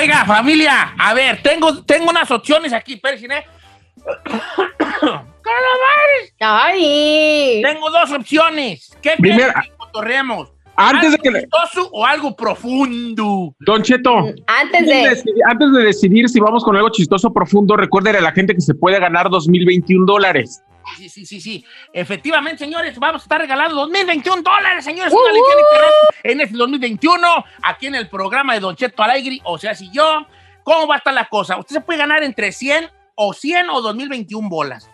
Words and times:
Oiga, 0.00 0.24
familia, 0.24 0.94
a 0.98 1.12
ver, 1.12 1.42
tengo, 1.42 1.82
tengo 1.84 2.08
unas 2.10 2.30
opciones 2.30 2.72
aquí, 2.72 2.96
Persiné. 2.96 3.44
¡Ay! 6.40 7.60
Tengo 7.62 7.90
dos 7.90 8.10
opciones. 8.12 8.96
¿Qué 9.02 9.12
Primera- 9.18 9.62
que? 9.62 9.70
Antes 10.76 11.10
de 11.10 11.16
¿Algo 11.16 11.22
que 11.22 11.30
le- 11.30 11.40
chistoso 11.40 11.90
o 11.92 12.06
algo 12.06 12.34
profundo? 12.34 13.54
Don 13.58 13.82
Cheto, 13.82 14.16
Antes 14.16 14.40
antes 14.46 14.86
de, 14.86 15.32
antes 15.44 15.72
de 15.72 15.82
decidir 15.84 16.28
si 16.30 16.40
vamos 16.40 16.64
con 16.64 16.74
algo 16.76 16.88
chistoso 16.88 17.30
profundo, 17.32 17.76
recuérdele 17.76 18.18
a 18.18 18.22
la 18.22 18.32
gente 18.32 18.54
que 18.54 18.62
se 18.62 18.74
puede 18.74 18.98
ganar 18.98 19.28
2021 19.28 20.06
dólares. 20.06 20.62
Sí, 20.96 21.08
sí, 21.08 21.26
sí, 21.26 21.40
sí. 21.40 21.64
Efectivamente, 21.92 22.64
señores, 22.64 22.98
vamos 22.98 23.22
a 23.22 23.24
estar 23.24 23.40
regalando 23.40 23.74
2021 23.76 24.42
dólares, 24.42 24.84
señores. 24.84 25.12
¡Uh, 25.12 25.16
Una 25.16 25.30
alegría 25.30 25.54
uh! 25.54 25.58
literal 25.58 25.92
en 26.24 26.40
este 26.40 26.56
2021, 26.56 27.44
aquí 27.62 27.86
en 27.86 27.94
el 27.94 28.08
programa 28.08 28.54
de 28.54 28.60
Don 28.60 28.76
Cheto 28.76 29.02
Alegre, 29.02 29.40
o 29.44 29.58
sea, 29.58 29.74
si 29.74 29.90
yo, 29.90 30.26
¿cómo 30.62 30.86
va 30.86 30.96
a 30.96 30.98
estar 30.98 31.14
la 31.14 31.26
cosa? 31.26 31.56
Usted 31.58 31.76
se 31.76 31.80
puede 31.80 31.98
ganar 31.98 32.22
entre 32.22 32.52
100 32.52 32.90
o 33.14 33.32
100 33.32 33.70
o 33.70 33.80
2021 33.80 34.48
bolas. 34.48 34.90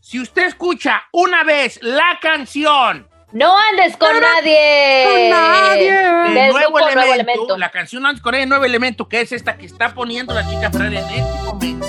Si 0.00 0.18
usted 0.18 0.46
escucha 0.46 1.04
una 1.12 1.44
vez 1.44 1.78
la 1.82 2.18
canción 2.22 3.06
No 3.32 3.54
andes 3.70 3.96
con 3.98 4.18
nadie. 4.18 5.04
Con 5.04 5.30
nadie. 5.30 5.92
Del 5.92 6.52
nuevo 6.52 6.74
grupo 6.74 6.78
elemento, 6.78 6.94
Nuevo 6.94 7.14
Elemento. 7.14 7.58
La 7.58 7.70
canción 7.70 8.06
antes 8.06 8.22
con 8.22 8.34
el 8.34 8.48
nuevo 8.48 8.64
elemento, 8.64 9.08
que 9.08 9.20
es 9.20 9.32
esta 9.32 9.56
que 9.56 9.66
está 9.66 9.94
poniendo 9.94 10.34
la 10.34 10.48
chica 10.48 10.70
Ferrari 10.70 10.96
en 10.96 11.04
este 11.04 11.22
momento. 11.44 11.86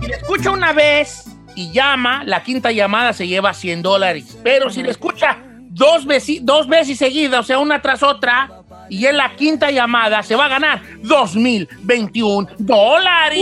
Si 0.00 0.06
le 0.06 0.16
escucha 0.16 0.50
una 0.50 0.72
vez 0.72 1.33
y 1.54 1.70
llama, 1.72 2.22
la 2.24 2.42
quinta 2.42 2.72
llamada 2.72 3.12
se 3.12 3.26
lleva 3.26 3.54
100 3.54 3.82
dólares. 3.82 4.38
Pero 4.42 4.70
si 4.70 4.82
le 4.82 4.90
escucha 4.90 5.38
dos 5.70 6.06
veces, 6.06 6.38
dos 6.44 6.66
veces 6.68 6.98
seguidas, 6.98 7.40
o 7.40 7.42
sea, 7.44 7.58
una 7.58 7.80
tras 7.82 8.02
otra, 8.02 8.50
y 8.90 9.06
en 9.06 9.16
la 9.16 9.34
quinta 9.36 9.70
llamada 9.70 10.22
se 10.22 10.36
va 10.36 10.44
a 10.46 10.48
ganar 10.48 10.82
2021 11.02 12.48
dólares. 12.58 13.40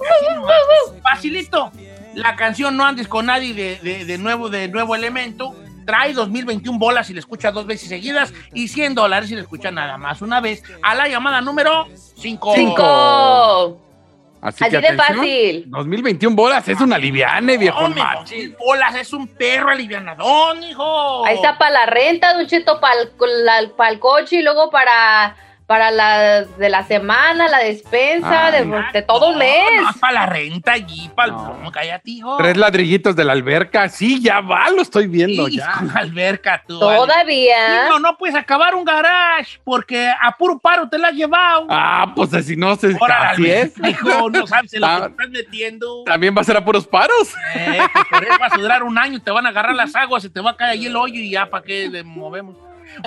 Así 0.00 0.34
nomás. 0.34 1.02
Facilito. 1.02 1.72
La 2.14 2.36
canción 2.36 2.76
No 2.76 2.84
andes 2.84 3.08
con 3.08 3.26
nadie 3.26 3.54
de, 3.54 3.76
de- 3.78 4.04
de 4.04 4.18
nuevo, 4.18 4.48
de 4.50 4.68
nuevo 4.68 4.94
elemento. 4.94 5.54
Trae 5.86 6.12
2021 6.12 6.78
bolas 6.78 7.06
si 7.08 7.12
le 7.14 7.18
escucha 7.20 7.50
dos 7.50 7.66
veces 7.66 7.88
seguidas 7.88 8.32
y 8.54 8.68
100 8.68 8.94
dólares 8.94 9.28
si 9.28 9.34
le 9.34 9.40
escucha 9.40 9.70
nada 9.72 9.96
más 9.98 10.22
una 10.22 10.40
vez 10.40 10.62
a 10.82 10.94
la 10.94 11.08
llamada 11.08 11.40
número 11.40 11.88
5. 12.16 12.52
Cinco. 12.54 13.80
Así, 14.42 14.64
Así 14.64 14.74
que 14.74 14.80
de 14.80 14.88
atención. 14.88 15.16
fácil. 15.18 15.64
2021 15.68 16.34
bolas, 16.34 16.68
es 16.68 16.80
una 16.80 16.98
liviane, 16.98 17.56
viejo 17.58 17.88
macho. 17.90 18.34
bolas 18.58 18.96
es 18.96 19.12
un 19.12 19.28
perro 19.28 19.70
alivianadón, 19.70 20.64
hijo. 20.64 21.24
Ahí 21.24 21.36
está 21.36 21.56
para 21.56 21.70
la 21.70 21.86
renta, 21.86 22.34
Don 22.34 22.48
Cheto, 22.48 22.80
para 22.80 23.90
el 23.90 23.98
coche 24.00 24.36
y 24.38 24.42
luego 24.42 24.68
para, 24.68 25.36
para 25.66 25.90
la 25.90 26.42
de 26.44 26.68
la 26.68 26.84
semana, 26.84 27.48
la 27.48 27.58
despensa, 27.58 28.46
Ay, 28.46 28.64
de, 28.66 28.82
de 28.92 29.02
todo 29.02 29.32
No, 29.32 29.38
mes. 29.38 29.82
No, 29.82 29.90
para 30.00 30.12
la 30.12 30.26
renta 30.26 30.72
allí, 30.72 31.08
para 31.14 31.28
el 31.28 31.32
No. 31.34 31.58
no, 31.62 31.72
cállate, 31.72 32.10
hijo. 32.10 32.36
Tres 32.36 32.56
ladrillitos 32.56 33.16
de 33.16 33.24
la 33.24 33.32
alberca. 33.32 33.88
Sí, 33.88 34.20
ya 34.20 34.40
va, 34.40 34.68
lo 34.70 34.82
estoy 34.82 35.06
viendo 35.06 35.46
Sí, 35.46 35.56
ya. 35.58 35.72
con 35.72 35.96
alberca, 35.96 36.62
tú. 36.66 36.78
Todavía. 36.78 37.88
No, 37.88 37.98
no 37.98 38.16
puedes 38.16 38.34
acabar 38.36 38.74
un 38.74 38.84
garage 38.84 39.58
porque 39.64 40.10
a 40.20 40.36
puro 40.36 40.58
paro 40.58 40.88
te 40.88 40.98
la 40.98 41.08
has 41.08 41.14
llevado. 41.14 41.66
Ah, 41.70 42.12
pues 42.14 42.32
así 42.34 42.56
no 42.56 42.76
se 42.76 42.96
Ahora, 43.00 43.30
así 43.30 43.50
es. 43.50 43.72
Hijo, 43.86 44.30
no 44.30 44.46
sabes 44.46 44.72
en 44.74 44.80
lo 44.80 44.86
que 44.86 44.92
Ah. 44.92 45.06
estás 45.10 45.30
metiendo. 45.30 46.04
También 46.04 46.34
va 46.36 46.40
a 46.40 46.44
ser 46.44 46.56
a 46.56 46.64
puros 46.64 46.86
paros. 46.86 47.32
Eh, 47.54 47.78
que 47.94 48.00
por 48.10 48.24
eso 48.24 48.38
vas 48.38 48.52
a 48.52 48.56
durar 48.56 48.82
un 48.82 48.98
año, 48.98 49.20
te 49.22 49.30
van 49.30 49.46
a 49.46 49.50
agarrar 49.50 49.74
las 49.74 49.94
aguas, 49.94 50.22
se 50.22 50.30
te 50.30 50.40
va 50.40 50.50
a 50.50 50.56
caer 50.56 50.70
ahí 50.72 50.86
el 50.86 50.96
hoyo 50.96 51.14
y 51.14 51.30
ya, 51.30 51.46
¿para 51.48 51.62
qué 51.64 51.88
le 51.88 52.02
movemos? 52.02 52.56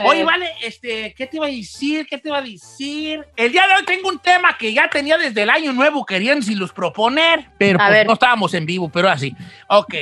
Oye, 0.05 0.21
Eh. 0.21 0.23
vale, 0.23 0.49
este, 0.61 1.13
¿qué 1.17 1.27
te 1.27 1.37
iba 1.37 1.45
a 1.47 1.49
decir? 1.49 2.05
¿Qué 2.09 2.17
te 2.17 2.29
iba 2.29 2.37
a 2.37 2.41
decir? 2.41 3.25
El 3.35 3.51
día 3.51 3.67
de 3.67 3.73
hoy 3.75 3.85
tengo 3.85 4.09
un 4.09 4.19
tema 4.19 4.57
que 4.57 4.73
ya 4.73 4.89
tenía 4.89 5.17
desde 5.17 5.43
el 5.43 5.49
año 5.49 5.73
nuevo, 5.73 6.05
querían 6.05 6.41
si 6.43 6.55
los 6.55 6.71
proponer, 6.73 7.49
pero 7.57 7.77
pues, 7.79 7.89
ver. 7.91 8.07
no 8.07 8.13
estábamos 8.13 8.53
en 8.53 8.65
vivo, 8.65 8.89
pero 8.89 9.09
así. 9.09 9.35
Ok. 9.69 9.93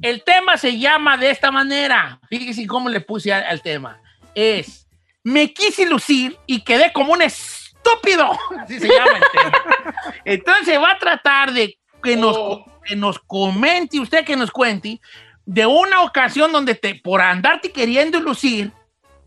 El 0.00 0.24
tema 0.24 0.56
se 0.56 0.78
llama 0.78 1.16
de 1.16 1.30
esta 1.30 1.50
manera. 1.50 2.18
Fíjense 2.28 2.66
cómo 2.66 2.88
le 2.88 3.00
puse 3.00 3.32
al, 3.32 3.44
al 3.44 3.62
tema. 3.62 4.00
Es, 4.34 4.88
me 5.22 5.52
quise 5.52 5.86
lucir 5.86 6.36
y 6.46 6.62
quedé 6.62 6.92
como 6.92 7.12
un 7.12 7.22
estúpido. 7.22 8.30
Así 8.60 8.80
se 8.80 8.88
llama 8.88 9.12
el 9.18 9.22
tema. 9.32 9.94
Entonces 10.24 10.78
va 10.80 10.92
a 10.92 10.98
tratar 10.98 11.52
de 11.52 11.78
que 12.02 12.16
nos, 12.16 12.36
Oh. 12.36 12.64
que 12.84 12.96
nos 12.96 13.18
comente, 13.20 14.00
usted 14.00 14.24
que 14.24 14.34
nos 14.36 14.50
cuente, 14.50 15.00
de 15.44 15.66
una 15.66 16.02
ocasión 16.02 16.50
donde 16.50 16.74
te, 16.74 16.94
por 16.96 17.20
andarte 17.20 17.70
queriendo 17.70 18.18
lucir, 18.20 18.72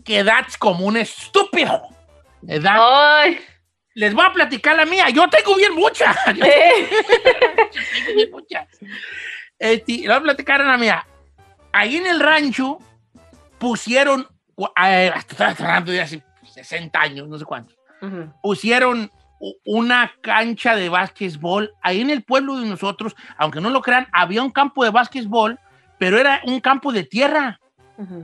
quedas 0.06 0.58
como 0.58 0.86
un 0.86 0.96
estúpido. 0.98 1.82
Ay. 2.70 3.40
Les 3.96 4.14
voy 4.14 4.26
a 4.26 4.32
platicar 4.34 4.76
la 4.76 4.86
mía. 4.86 5.10
Yo 5.10 5.28
tengo 5.30 5.56
bien 5.56 5.74
muchas. 5.74 6.16
Yo 6.36 6.46
Eh. 6.46 6.90
tengo 8.06 8.16
bien 8.16 8.32
muchas. 8.32 8.68
Este, 9.58 9.94
les 10.00 10.08
voy 10.08 10.16
a 10.16 10.22
platicar 10.22 10.60
la 10.64 10.78
mía. 10.78 11.06
Ahí 11.74 11.98
en 11.98 12.06
el 12.08 12.20
rancho 12.20 12.78
pusieron, 13.58 14.28
estoy 15.18 15.48
hablando 15.60 15.92
de 15.92 16.02
hace 16.02 16.24
60 16.54 17.00
años, 17.02 17.28
no 17.28 17.38
sé 17.38 17.46
cuántos 17.46 17.76
Ujú. 18.02 18.32
pusieron 18.42 19.10
u- 19.40 19.54
una 19.66 20.14
cancha 20.22 20.76
de 20.76 20.90
básquetbol. 20.90 21.74
Ahí 21.82 22.02
en 22.02 22.10
el 22.10 22.24
pueblo 22.24 22.58
de 22.60 22.68
nosotros, 22.68 23.16
aunque 23.38 23.60
no 23.62 23.70
lo 23.70 23.82
crean, 23.82 24.08
había 24.14 24.42
un 24.44 24.52
campo 24.52 24.84
de 24.84 24.92
básquetbol, 24.92 25.60
pero 25.98 26.18
era 26.20 26.42
un 26.46 26.60
campo 26.60 26.92
de 26.92 27.04
tierra. 27.04 27.60
Ujú. 27.98 28.24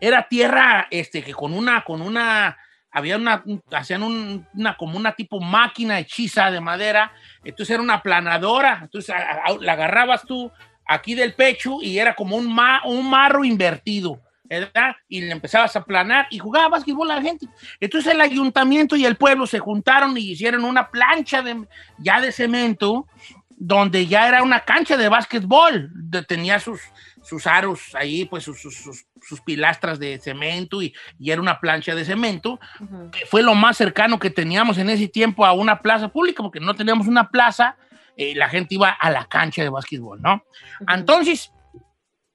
Era 0.00 0.26
tierra, 0.28 0.86
este, 0.90 1.22
que 1.22 1.32
con 1.32 1.52
una, 1.52 1.82
con 1.84 2.02
una, 2.02 2.56
había 2.90 3.16
una, 3.16 3.42
un- 3.46 3.62
hacían 3.72 4.02
un- 4.02 4.46
una, 4.54 4.76
como 4.76 4.96
una 4.98 5.12
tipo 5.12 5.40
máquina 5.40 5.98
hechiza 5.98 6.50
de 6.50 6.60
madera. 6.60 7.12
Entonces 7.44 7.74
era 7.74 7.82
una 7.82 8.02
planadora. 8.02 8.80
Entonces 8.82 9.14
a- 9.14 9.56
la 9.60 9.72
agarrabas 9.72 10.22
tú 10.26 10.50
aquí 10.86 11.14
del 11.14 11.34
pecho 11.34 11.78
y 11.80 11.98
era 11.98 12.14
como 12.14 12.36
un, 12.36 12.52
ma- 12.54 12.82
un 12.84 13.08
marro 13.08 13.44
invertido. 13.44 14.20
¿verdad? 14.46 14.94
Y 15.08 15.22
le 15.22 15.32
empezabas 15.32 15.74
a 15.74 15.84
planar 15.84 16.26
y 16.30 16.38
jugaba 16.38 16.68
básquetbol 16.68 17.10
a 17.10 17.16
la 17.16 17.22
gente. 17.22 17.48
Entonces 17.80 18.12
el 18.12 18.20
ayuntamiento 18.20 18.94
y 18.94 19.06
el 19.06 19.16
pueblo 19.16 19.46
se 19.46 19.58
juntaron 19.58 20.16
y 20.18 20.32
hicieron 20.32 20.64
una 20.66 20.90
plancha 20.90 21.40
de, 21.40 21.66
ya 21.98 22.20
de 22.20 22.30
cemento, 22.30 23.08
donde 23.48 24.06
ya 24.06 24.28
era 24.28 24.42
una 24.42 24.60
cancha 24.60 24.98
de 24.98 25.08
básquetbol. 25.08 25.88
De- 25.94 26.22
tenía 26.24 26.60
sus, 26.60 26.78
sus 27.24 27.46
aros 27.46 27.94
ahí, 27.94 28.24
pues 28.26 28.44
sus, 28.44 28.60
sus- 28.60 28.76
sus- 28.76 29.06
sus 29.22 29.40
pilastras 29.40 29.98
de 29.98 30.18
cemento 30.18 30.82
y, 30.82 30.94
y 31.18 31.30
era 31.30 31.40
una 31.40 31.58
plancha 31.58 31.94
de 31.94 32.04
cemento. 32.04 32.60
Que 33.10 33.26
fue 33.26 33.42
lo 33.42 33.54
más 33.54 33.76
cercano 33.76 34.18
que 34.18 34.30
teníamos 34.30 34.78
en 34.78 34.90
ese 34.90 35.08
tiempo 35.08 35.44
a 35.44 35.52
una 35.52 35.80
plaza 35.80 36.08
pública, 36.08 36.42
porque 36.42 36.60
no 36.60 36.74
teníamos 36.74 37.06
una 37.06 37.30
plaza, 37.30 37.76
eh, 38.16 38.34
la 38.36 38.48
gente 38.48 38.74
iba 38.74 38.90
a 38.90 39.10
la 39.10 39.24
cancha 39.26 39.62
de 39.62 39.70
básquetbol, 39.70 40.20
¿no? 40.22 40.44
Entonces, 40.88 41.50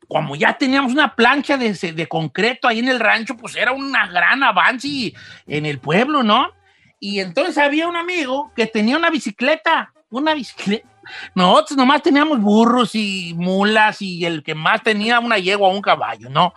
como 0.07 0.35
ya 0.35 0.57
teníamos 0.57 0.91
una 0.91 1.15
plancha 1.15 1.55
de, 1.55 1.71
de 1.73 2.07
concreto 2.07 2.67
ahí 2.67 2.79
en 2.79 2.89
el 2.89 2.99
rancho, 2.99 3.37
pues 3.37 3.55
era 3.55 3.71
un 3.71 3.91
gran 3.91 4.41
avance 4.43 5.13
en 5.45 5.65
el 5.67 5.77
pueblo, 5.79 6.23
¿no? 6.23 6.51
Y 6.99 7.19
entonces 7.19 7.57
había 7.59 7.87
un 7.87 7.95
amigo 7.95 8.51
que 8.55 8.65
tenía 8.65 8.97
una 8.97 9.09
bicicleta, 9.11 9.93
una 10.09 10.33
bicicleta. 10.33 10.87
Nosotros 11.35 11.77
nomás 11.77 12.01
teníamos 12.01 12.39
burros 12.39 12.95
y 12.95 13.33
mulas 13.35 14.01
y 14.01 14.25
el 14.25 14.43
que 14.43 14.55
más 14.55 14.81
tenía 14.83 15.19
una 15.19 15.37
yegua 15.37 15.67
o 15.69 15.71
un 15.71 15.81
caballo, 15.81 16.29
¿no? 16.29 16.53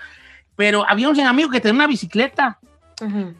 Pero 0.56 0.84
había 0.88 1.08
un 1.08 1.18
amigo 1.20 1.50
que 1.50 1.60
tenía 1.60 1.74
una 1.76 1.86
bicicleta. 1.86 2.58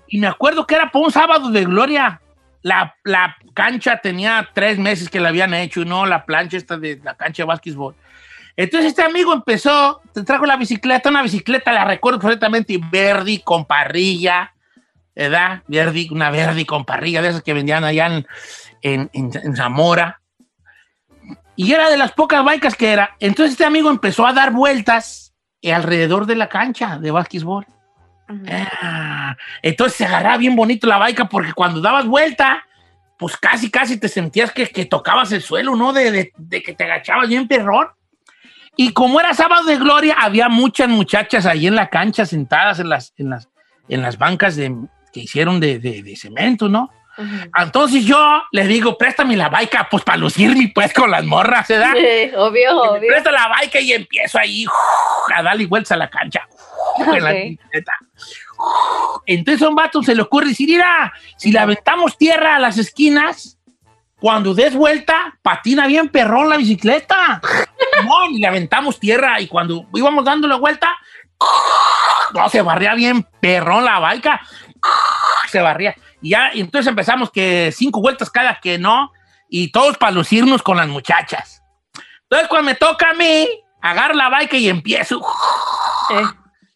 Y 0.08 0.18
me 0.18 0.26
acuerdo 0.26 0.66
que 0.66 0.74
era 0.74 0.90
por 0.90 1.02
un 1.04 1.12
sábado 1.12 1.50
de 1.50 1.64
gloria. 1.64 2.20
La, 2.62 2.94
la 3.04 3.36
cancha 3.54 3.98
tenía 3.98 4.48
tres 4.54 4.78
meses 4.78 5.09
que 5.10 5.20
la 5.20 5.28
habían 5.30 5.53
hecho, 5.54 5.84
¿no? 5.84 6.06
La 6.06 6.24
plancha 6.24 6.56
esta 6.56 6.76
de 6.76 7.00
la 7.03 7.15
cancha 7.15 7.42
de 7.42 7.47
básquetbol. 7.48 7.94
Entonces 8.56 8.88
este 8.91 9.03
amigo 9.03 9.32
empezó, 9.32 10.00
te 10.12 10.22
trajo 10.24 10.47
la 10.47 10.56
bicicleta, 10.56 11.08
una 11.10 11.22
bicicleta, 11.22 11.72
la 11.72 11.84
recuerdo 11.84 12.18
perfectamente, 12.20 12.78
verde 12.91 13.41
con 13.42 13.65
parrilla, 13.65 14.53
¿verdad? 15.15 15.62
Verde, 15.68 16.08
una 16.10 16.30
verde 16.30 16.65
con 16.66 16.84
parrilla, 16.84 17.22
de 17.22 17.28
esas 17.28 17.42
que 17.42 17.54
vendían 17.54 17.82
allá 17.84 18.06
en, 18.06 18.26
en, 18.82 19.10
en- 19.12 19.30
en 19.42 19.56
Zamora. 19.56 20.20
Y 21.57 21.72
era 21.72 21.91
de 21.91 21.97
las 21.97 22.13
pocas 22.13 22.45
bikes 22.45 22.71
que 22.78 22.93
era. 22.93 23.16
Entonces 23.21 23.53
este 23.53 23.65
amigo 23.65 23.91
empezó 23.91 24.27
a 24.27 24.33
dar 24.33 24.53
vueltas 24.53 25.34
alrededor 25.63 26.27
de 26.27 26.34
la 26.37 26.49
cancha 26.49 26.99
de 26.99 27.10
básquetbol. 27.10 27.66
Ah, 28.81 29.37
entonces 29.60 29.97
se 29.99 30.07
agarraba 30.07 30.37
bien 30.39 30.57
bonito 30.57 30.87
la 30.87 30.97
baica 30.99 31.27
porque 31.28 31.53
cuando 31.53 31.81
dabas 31.81 32.07
vuelta, 32.07 32.65
pues 33.19 33.37
casi, 33.37 33.71
casi 33.71 33.99
te 33.99 34.09
sentías 34.09 34.53
que, 34.53 34.66
que 34.69 34.87
tocabas 34.87 35.31
el 35.33 35.43
suelo, 35.43 35.77
¿no? 35.77 35.93
De, 35.93 36.10
de- 36.10 36.33
de 36.37 36.63
que 36.63 36.72
te 36.75 36.84
agachabas 36.84 37.28
bien 37.28 37.47
perrón. 37.47 37.89
Y 38.77 38.93
como 38.95 39.21
era 39.21 39.34
sábado 39.34 39.65
de 39.65 39.77
gloria, 39.77 40.16
había 40.19 40.49
muchas 40.49 40.89
muchachas 40.89 41.45
ahí 41.45 41.66
en 41.66 41.75
la 41.77 41.91
cancha 41.91 42.25
sentadas 42.25 42.78
en 42.81 42.89
las, 42.89 43.13
en 43.19 43.28
las, 43.31 43.49
en 43.89 44.01
las 44.01 44.16
bancas 44.16 44.57
de, 44.57 44.75
que 45.13 45.21
hicieron 45.21 45.60
de- 45.60 45.78
de 45.78 46.16
cemento, 46.16 46.69
¿no? 46.71 46.91
Entonces 47.59 48.04
yo 48.04 48.42
les 48.53 48.68
digo, 48.68 48.97
préstame 48.97 49.36
la 49.36 49.48
baica, 49.48 49.86
pues 49.91 50.03
para 50.03 50.18
lucirme 50.18 50.70
pues 50.74 50.92
con 50.92 51.10
las 51.10 51.24
morras, 51.24 51.68
¿verdad? 51.68 51.92
Sí, 51.94 52.30
obvio, 52.36 52.62
Y 52.62 52.88
obvio. 52.88 53.09
presta 53.09 53.30
la 53.30 53.48
baica 53.48 53.80
y 53.80 53.92
empiezo 53.92 54.38
ahí 54.38 54.64
a 55.34 55.42
darle 55.42 55.66
vueltas 55.66 55.92
a 55.92 55.97
la 55.97 56.09
cancha 56.09 56.47
en 56.98 57.24
la 57.24 57.32
bicicleta. 57.32 57.92
Entonces 59.26 59.62
a 59.62 59.68
un 59.68 59.74
vato 59.74 60.03
se 60.03 60.14
le 60.14 60.22
ocurre 60.22 60.48
decir, 60.48 60.68
mira, 60.68 61.12
si 61.36 61.53
le 61.53 61.59
aventamos 61.59 62.16
tierra 62.16 62.56
a 62.56 62.59
las 62.59 62.78
esquinas, 62.78 63.58
cuando 64.20 64.54
des 64.54 64.74
vuelta, 64.74 65.36
patina 65.42 65.86
bien 65.86 66.08
perrón 66.08 66.48
la 66.48 66.56
bicicleta. 66.56 67.41
No, 68.04 68.30
y 68.30 68.38
le 68.38 68.47
aventamos 68.47 68.98
tierra 69.00 69.41
y 69.41 69.48
cuando 69.48 69.86
íbamos 69.94 70.24
dando 70.24 70.47
la 70.48 70.56
vuelta, 70.56 70.97
no, 72.32 72.48
se 72.48 72.62
barría 72.62 72.94
bien 72.94 73.26
perrón 73.41 73.84
la 73.84 73.98
baica. 73.98 74.41
Se 75.48 75.60
barría. 75.60 75.94
Y 76.22 76.30
ya, 76.30 76.51
y 76.54 76.60
entonces 76.60 76.89
empezamos 76.89 77.30
que 77.30 77.72
cinco 77.74 78.01
vueltas 78.01 78.30
cada 78.30 78.59
que 78.60 78.78
no, 78.78 79.13
y 79.48 79.71
todos 79.72 79.98
para 79.98 80.13
lucirnos 80.13 80.63
con 80.63 80.77
las 80.77 80.89
muchachas. 80.89 81.63
Entonces 82.22 82.48
cuando 82.48 82.66
me 82.71 82.74
toca 82.77 83.10
a 83.10 83.15
mí, 83.15 83.47
agarro 83.80 84.15
la 84.15 84.28
baica 84.30 84.57
y 84.57 84.69
empiezo. 84.69 85.21
Eh, 86.10 86.22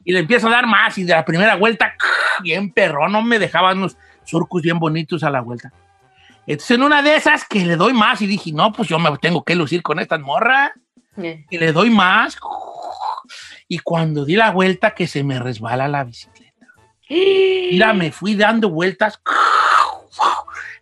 Y 0.04 0.12
le 0.12 0.20
empiezo 0.20 0.46
a 0.48 0.50
dar 0.50 0.66
más 0.66 0.96
y 0.98 1.04
de 1.04 1.12
la 1.14 1.24
primera 1.24 1.56
vuelta, 1.56 1.94
bien 2.42 2.70
perrón, 2.70 3.10
no 3.12 3.22
me 3.22 3.38
dejaban 3.38 3.78
unos 3.78 3.96
surcos 4.24 4.62
bien 4.62 4.78
bonitos 4.78 5.22
a 5.24 5.30
la 5.30 5.40
vuelta. 5.40 5.72
Entonces 6.46 6.76
en 6.76 6.82
una 6.84 7.02
de 7.02 7.16
esas 7.16 7.44
que 7.44 7.64
le 7.64 7.74
doy 7.76 7.92
más 7.92 8.22
y 8.22 8.26
dije, 8.26 8.52
no, 8.52 8.72
pues 8.72 8.88
yo 8.88 8.98
me 9.00 9.16
tengo 9.18 9.42
que 9.42 9.56
lucir 9.56 9.82
con 9.82 9.98
estas 9.98 10.20
morras. 10.20 10.70
eh. 11.16 11.44
Y 11.50 11.58
le 11.58 11.72
doy 11.72 11.90
más. 11.90 12.36
Y 13.68 13.78
cuando 13.80 14.24
di 14.24 14.36
la 14.36 14.50
vuelta 14.52 14.92
que 14.92 15.06
se 15.08 15.24
me 15.24 15.38
resbala 15.40 15.88
la 15.88 16.04
bicicleta. 16.04 16.35
Mira, 17.08 17.92
me 17.92 18.10
fui 18.12 18.34
dando 18.34 18.68
vueltas. 18.70 19.20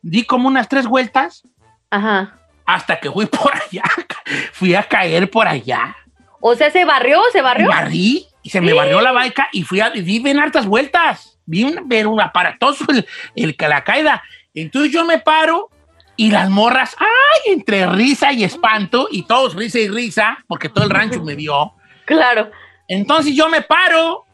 Di 0.02 0.24
como 0.24 0.48
unas 0.48 0.68
tres 0.68 0.86
vueltas 0.86 1.42
Ajá. 1.90 2.38
hasta 2.66 2.98
que 3.00 3.10
fui 3.10 3.26
por 3.26 3.52
allá. 3.54 3.82
Fui 4.52 4.74
a 4.74 4.82
caer 4.82 5.30
por 5.30 5.46
allá. 5.46 5.94
O 6.40 6.54
sea, 6.54 6.70
¿se 6.70 6.84
barrió? 6.84 7.20
¿Se 7.32 7.42
barrió? 7.42 7.68
barrí 7.68 8.26
y 8.42 8.50
se 8.50 8.60
me 8.60 8.72
barrió 8.72 9.00
la 9.00 9.12
baica 9.12 9.48
y 9.52 9.62
fui 9.62 9.80
a, 9.80 9.90
di 9.90 10.18
bien 10.18 10.38
hartas 10.38 10.66
vueltas. 10.66 11.38
Vi 11.46 11.64
un, 11.64 11.86
pero 11.88 12.10
un 12.10 12.20
aparatoso 12.20 12.84
el, 12.88 13.06
el 13.36 13.56
que 13.56 13.68
la 13.68 13.84
caída. 13.84 14.22
Entonces 14.54 14.92
yo 14.92 15.04
me 15.04 15.18
paro 15.18 15.70
y 16.16 16.30
las 16.30 16.48
morras, 16.48 16.96
ay, 16.98 17.52
entre 17.52 17.86
risa 17.86 18.32
y 18.32 18.44
espanto, 18.44 19.08
y 19.10 19.22
todos 19.24 19.54
risa 19.54 19.80
y 19.80 19.88
risa, 19.88 20.38
porque 20.46 20.68
todo 20.68 20.84
el 20.84 20.90
rancho 20.90 21.22
me 21.22 21.34
vio. 21.34 21.72
Claro. 22.06 22.50
Entonces 22.86 23.34
yo 23.34 23.48
me 23.48 23.62
paro 23.62 24.26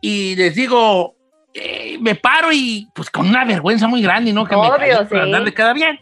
y 0.00 0.34
les 0.34 0.54
digo, 0.54 1.14
eh, 1.54 1.98
me 2.00 2.14
paro 2.14 2.52
y 2.52 2.88
pues 2.94 3.10
con 3.10 3.28
una 3.28 3.44
vergüenza 3.44 3.88
muy 3.88 4.02
grande, 4.02 4.32
¿no? 4.32 4.44
Que 4.46 4.56
me 4.56 4.62
Obvio, 4.68 4.98
por 5.08 5.18
sí. 5.18 5.22
andar 5.24 5.44
de 5.44 5.54
queda 5.54 5.72
bien. 5.72 5.98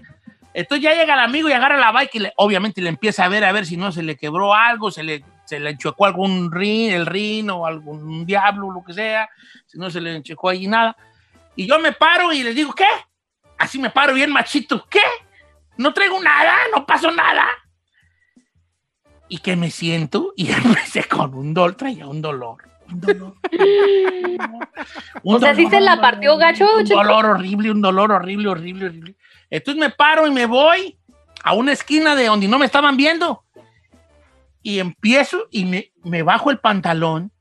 Entonces 0.55 0.83
ya 0.83 0.95
llega 0.95 1.15
el 1.15 1.21
amigo 1.21 1.49
y 1.49 1.53
agarra 1.53 1.77
la 1.77 1.93
bike 1.93 2.15
y 2.15 2.19
le- 2.21 2.33
obviamente 2.37 2.81
le 2.81 2.89
empieza 2.89 3.25
a 3.25 3.29
ver 3.29 3.45
a 3.45 3.53
ver 3.53 3.67
si 3.67 3.77
no 3.77 3.93
se 3.93 4.03
le 4.03 4.17
quebró 4.17 4.55
algo, 4.55 4.91
se 4.91 5.03
le, 5.03 5.23
se 5.45 5.61
le 5.61 5.71
enchuecó 5.71 6.07
algún 6.07 6.51
rin, 6.51 6.91
el 6.93 7.05
rin 7.07 7.51
o 7.51 7.67
algún 7.67 8.25
diablo, 8.25 8.71
lo 8.71 8.83
que 8.83 8.95
sea, 8.95 9.29
si 9.67 9.79
no 9.79 9.91
se 9.91 10.01
le 10.01 10.17
enchuecó 10.17 10.49
ahí 10.49 10.67
nada. 10.67 10.97
Y 11.57 11.67
yo 11.67 11.79
me 11.79 11.93
paro 11.93 12.33
y 12.33 12.43
les 12.43 12.55
digo, 12.55 12.73
¿qué? 12.75 12.87
Así 13.59 13.79
me 13.79 13.91
paro 13.91 14.15
bien 14.15 14.31
machito, 14.33 14.87
¿qué? 14.91 15.01
No 15.77 15.93
traigo 15.93 16.21
nada, 16.23 16.55
no 16.75 16.87
pasó 16.87 17.11
nada. 17.11 17.47
Y 19.29 19.39
que 19.39 19.57
me 19.57 19.71
siento 19.71 20.33
y 20.37 20.51
empecé 20.53 21.05
con 21.05 21.35
un 21.35 21.53
dolor, 21.53 21.75
traía 21.77 22.07
un 22.07 22.23
dolor. 22.23 22.59
Un 22.91 23.01
dolor. 23.01 23.35
Un 25.23 25.35
O 25.35 25.39
sea, 25.39 25.55
¿sí 25.55 25.67
se 25.69 25.81
la 25.81 26.01
partió 26.01 26.37
gacho, 26.37 26.67
Un 26.79 26.85
dolor 26.85 27.27
horrible, 27.27 27.71
un 27.71 27.81
dolor 27.81 28.13
horrible, 28.13 28.49
horrible, 28.49 28.87
horrible. 28.87 29.17
Entonces 29.51 29.81
me 29.81 29.91
paro 29.91 30.27
y 30.27 30.31
me 30.31 30.47
voy 30.47 30.99
a 31.43 31.55
una 31.55 31.73
esquina 31.73 32.15
de 32.15 32.27
donde 32.27 32.49
no 32.49 32.59
me 32.59 32.67
estaban 32.67 32.97
viendo. 32.97 33.45
Y 34.63 34.81
empiezo 34.81 35.47
y 35.51 35.65
me, 35.65 35.93
me 36.03 36.23
bajo 36.23 36.51
el 36.51 36.59
pantalón 36.59 37.33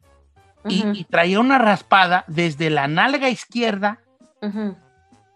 y, 0.68 1.03
traía 1.06 1.39
una 1.39 1.57
raspada 1.57 2.24
desde 2.27 2.69
la 2.69 2.88
nalga 2.88 3.30
izquierda 3.30 4.00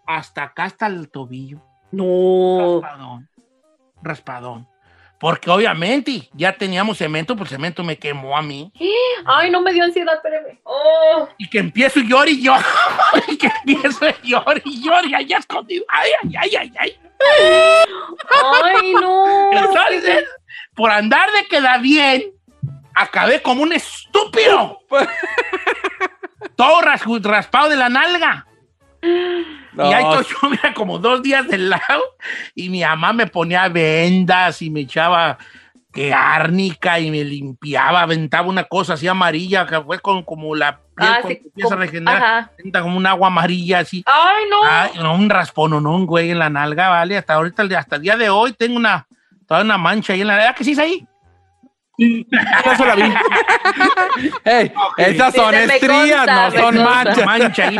hasta 0.05 0.43
acá, 0.43 0.63
hasta 0.63 0.87
el 0.87 1.09
tobillo. 1.09 1.61
No. 1.91 2.81
Raspadón. 2.81 3.29
Raspadón. 4.01 4.67
Porque 5.19 5.49
obviamente 5.49 6.29
ya 6.33 6.53
teníamos 6.53 6.97
cemento, 6.97 7.35
pues 7.35 7.51
el 7.51 7.57
cemento 7.57 7.83
me 7.83 7.97
quemó 7.97 8.37
a 8.37 8.41
mí. 8.41 8.71
Ay, 9.25 9.51
no 9.51 9.61
me 9.61 9.73
dio 9.73 9.83
ansiedad, 9.83 10.15
espérame. 10.15 10.59
Oh. 10.63 11.27
Y 11.37 11.49
que 11.49 11.59
empiezo 11.59 11.99
y 11.99 12.07
lloro 12.07 12.29
y 12.29 12.41
lloro. 12.41 12.63
y 13.27 13.37
que 13.37 13.47
empiezo 13.65 14.05
y 14.23 14.29
lloro 14.29 14.61
y 14.63 14.81
lloro 14.81 15.07
y 15.07 15.13
allá 15.15 15.37
escondido. 15.39 15.83
Ay, 15.89 16.09
ay, 16.23 16.35
ay, 16.39 16.55
ay, 16.55 16.73
ay. 16.79 16.99
Ay, 18.63 18.93
no. 18.93 19.51
Entonces, 19.51 20.23
por 20.73 20.89
andar 20.89 21.29
de 21.33 21.45
queda 21.47 21.77
bien, 21.79 22.31
acabé 22.95 23.41
como 23.41 23.63
un 23.63 23.73
estúpido. 23.73 24.79
Todo 26.55 26.81
ras- 26.81 27.03
raspado 27.23 27.67
de 27.69 27.75
la 27.75 27.89
nalga. 27.89 28.47
Y 29.89 29.93
ahí 29.93 30.03
estoy 30.03 30.25
yo, 30.41 30.49
mira, 30.49 30.73
como 30.73 30.97
dos 30.99 31.21
días 31.21 31.47
del 31.47 31.69
lado, 31.69 32.03
y 32.55 32.69
mi 32.69 32.81
mamá 32.81 33.13
me 33.13 33.27
ponía 33.27 33.67
vendas 33.69 34.61
y 34.61 34.69
me 34.69 34.81
echaba 34.81 35.37
que 35.91 36.13
árnica 36.13 36.99
y 36.99 37.09
me 37.09 37.23
limpiaba, 37.23 38.01
aventaba 38.01 38.47
una 38.47 38.63
cosa 38.65 38.93
así 38.93 39.07
amarilla, 39.07 39.65
que 39.65 39.81
fue 39.81 39.99
con, 39.99 40.23
como 40.23 40.55
la 40.55 40.77
piel 40.77 41.09
Ah, 41.09 41.17
cuando 41.21 41.29
sí, 41.29 41.41
empieza 41.45 41.67
a 41.67 41.69
como- 41.71 41.81
regenerar, 41.81 42.15
Ajá. 42.23 42.51
aventa 42.59 42.81
como 42.81 42.97
un 42.97 43.05
agua 43.07 43.27
amarilla 43.27 43.79
así. 43.79 44.03
Ay, 44.05 44.43
no. 44.49 44.57
Ay, 44.69 44.91
no, 45.01 45.15
un 45.15 45.29
raspón, 45.29 45.71
no, 45.81 45.95
un 45.95 46.05
güey 46.05 46.29
en 46.29 46.37
la 46.39 46.49
nalga, 46.49 46.89
vale. 46.89 47.17
Hasta 47.17 47.33
ahorita, 47.35 47.63
hasta 47.77 47.95
el 47.95 48.01
día 48.03 48.17
de 48.17 48.29
hoy, 48.29 48.53
tengo 48.53 48.75
una, 48.75 49.07
toda 49.47 49.61
una 49.63 49.77
mancha 49.79 50.13
ahí 50.13 50.21
en 50.21 50.27
la 50.27 50.35
nalga. 50.37 50.53
que 50.53 50.63
sí 50.63 50.73
es 50.73 50.79
ahí? 50.79 51.05
Ya 52.65 52.77
se 52.77 52.85
la 52.85 52.95
vi. 52.95 53.01
Ey, 54.45 54.71
esas 54.97 55.33
son 55.33 55.53
estrías, 55.55 56.25
consta, 56.25 56.49
no 56.49 56.51
son 56.51 56.83
manchas. 56.83 57.25
mancha 57.25 57.67
ahí. 57.67 57.79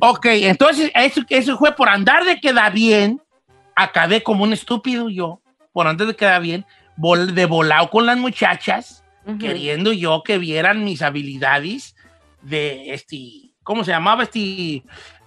Ok, 0.00 0.26
entonces 0.26 0.90
eso, 0.94 1.22
eso 1.28 1.56
fue 1.58 1.74
por 1.74 1.88
andar 1.88 2.24
de 2.24 2.40
queda 2.40 2.70
bien. 2.70 3.20
Acabé 3.76 4.22
como 4.22 4.44
un 4.44 4.52
estúpido 4.52 5.08
yo, 5.08 5.40
por 5.72 5.86
andar 5.86 6.06
de 6.08 6.16
queda 6.16 6.38
bien, 6.38 6.64
vol- 6.96 7.32
de 7.32 7.46
volado 7.46 7.88
con 7.90 8.06
las 8.06 8.16
muchachas, 8.18 9.04
Ujú. 9.26 9.38
queriendo 9.38 9.92
yo 9.92 10.22
que 10.24 10.38
vieran 10.38 10.84
mis 10.84 11.02
habilidades 11.02 11.94
de 12.42 12.92
este, 12.94 13.52
¿cómo 13.62 13.84
se 13.84 13.90
llamaba 13.92 14.24
este, 14.24 14.82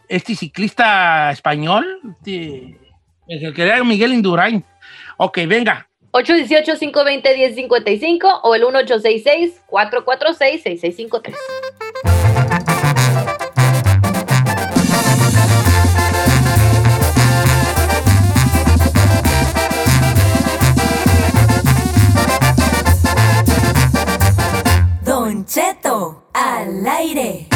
este 0.10 0.36
ciclista 0.36 1.32
español? 1.32 2.00
Este, 2.20 2.78
el 3.28 3.54
que 3.54 3.62
era 3.64 3.84
Miguel 3.84 4.14
Indurain. 4.14 4.64
Ok, 5.18 5.40
venga. 5.48 5.88
818-520-1055 6.14 8.40
o 8.44 8.56
el 8.56 8.64
1866-446-6653. 8.64 11.36
Don 25.42 25.48
Cheto, 25.48 26.30
al 26.36 26.86
aire. 26.88 27.48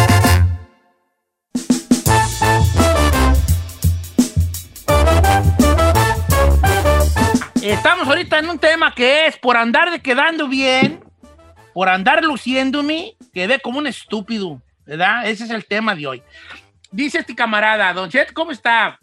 Estamos 7.62 8.08
ahorita 8.08 8.40
en 8.40 8.50
un 8.50 8.58
tema 8.58 8.96
que 8.96 9.28
es 9.28 9.38
por 9.38 9.56
andar 9.56 9.92
de 9.92 10.00
quedando 10.00 10.48
bien, 10.48 11.04
por 11.76 11.88
andar 11.88 12.24
luciéndome, 12.24 13.18
quedé 13.32 13.60
como 13.60 13.78
un 13.78 13.86
estúpido, 13.86 14.64
¿verdad? 14.88 15.30
Ese 15.30 15.44
es 15.44 15.52
el 15.52 15.66
tema 15.66 15.94
de 15.94 16.08
hoy. 16.08 16.24
Dice 16.92 17.20
este 17.20 17.36
camarada, 17.36 17.94
Don 17.94 18.10
Chet, 18.10 18.34
¿cómo 18.34 18.52
está? 18.52 19.00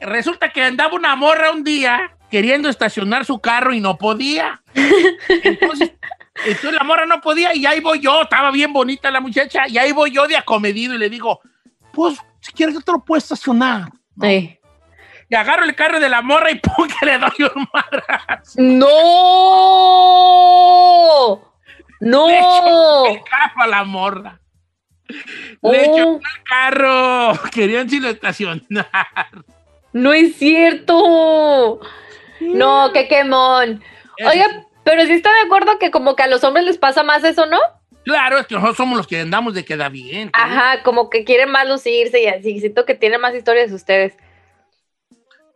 Resulta 0.00 0.52
que 0.52 0.64
andaba 0.64 0.96
una 0.96 1.14
morra 1.14 1.52
un 1.52 1.62
día 1.62 2.16
queriendo 2.32 2.68
estacionar 2.68 3.24
su 3.24 3.38
carro 3.38 3.72
y 3.72 3.78
no 3.78 3.96
podía. 3.96 4.60
Entonces, 5.44 5.92
entonces 6.44 6.72
la 6.72 6.84
morra 6.84 7.06
no 7.06 7.20
podía 7.20 7.54
y 7.54 7.64
ahí 7.66 7.80
voy 7.80 8.00
yo, 8.00 8.22
estaba 8.22 8.50
bien 8.50 8.72
bonita 8.72 9.10
la 9.10 9.20
muchacha, 9.20 9.68
y 9.68 9.78
ahí 9.78 9.92
voy 9.92 10.10
yo 10.10 10.26
de 10.26 10.36
acomedido 10.36 10.94
y 10.94 10.98
le 10.98 11.08
digo, 11.08 11.40
pues, 11.92 12.18
si 12.40 12.52
quieres 12.52 12.74
yo 12.74 12.80
te 12.80 12.92
lo 12.92 13.04
puedo 13.04 13.18
estacionar. 13.18 13.88
Sí. 14.20 14.58
Y 15.28 15.34
agarro 15.34 15.64
el 15.64 15.74
carro 15.74 15.98
de 15.98 16.08
la 16.08 16.22
morra 16.22 16.50
y 16.50 16.54
pum, 16.60 16.88
que 16.88 17.06
le 17.06 17.18
doy 17.18 17.50
un 17.54 17.66
madrazo. 17.72 18.54
¡No! 20.16 21.40
¡No! 22.00 22.28
Le 22.28 22.38
echo 22.38 23.06
el 23.06 23.22
carro 23.24 23.62
a 23.62 23.66
la 23.66 23.84
morra. 23.84 24.40
Le 25.62 25.84
echo 25.84 26.08
Oh, 26.08 26.16
el 26.16 26.42
carro. 26.44 27.32
Querían 27.52 27.88
si 27.88 27.98
lo 28.00 28.08
estacionar. 28.08 28.86
no 29.92 30.12
es 30.12 30.36
cierto. 30.36 31.80
No, 32.40 32.90
qué 32.92 33.08
quemón. 33.08 33.82
Oiga, 34.24 34.65
pero 34.86 35.04
sí 35.04 35.14
está 35.14 35.32
de 35.32 35.46
acuerdo 35.46 35.80
que 35.80 35.90
como 35.90 36.14
que 36.14 36.22
a 36.22 36.28
los 36.28 36.44
hombres 36.44 36.64
les 36.64 36.78
pasa 36.78 37.02
más 37.02 37.24
eso, 37.24 37.44
¿no? 37.44 37.58
Claro, 38.04 38.38
es 38.38 38.46
que 38.46 38.54
nosotros 38.54 38.76
somos 38.76 38.96
los 38.96 39.08
que 39.08 39.18
andamos 39.18 39.52
de 39.52 39.64
queda 39.64 39.88
bien. 39.88 40.30
Ajá, 40.32 40.84
como 40.84 41.10
que 41.10 41.24
quieren 41.24 41.50
más 41.50 41.66
lucirse 41.68 42.22
y 42.22 42.28
así. 42.28 42.60
Siento 42.60 42.86
que 42.86 42.94
tienen 42.94 43.20
más 43.20 43.34
historias 43.34 43.72
ustedes. 43.72 44.16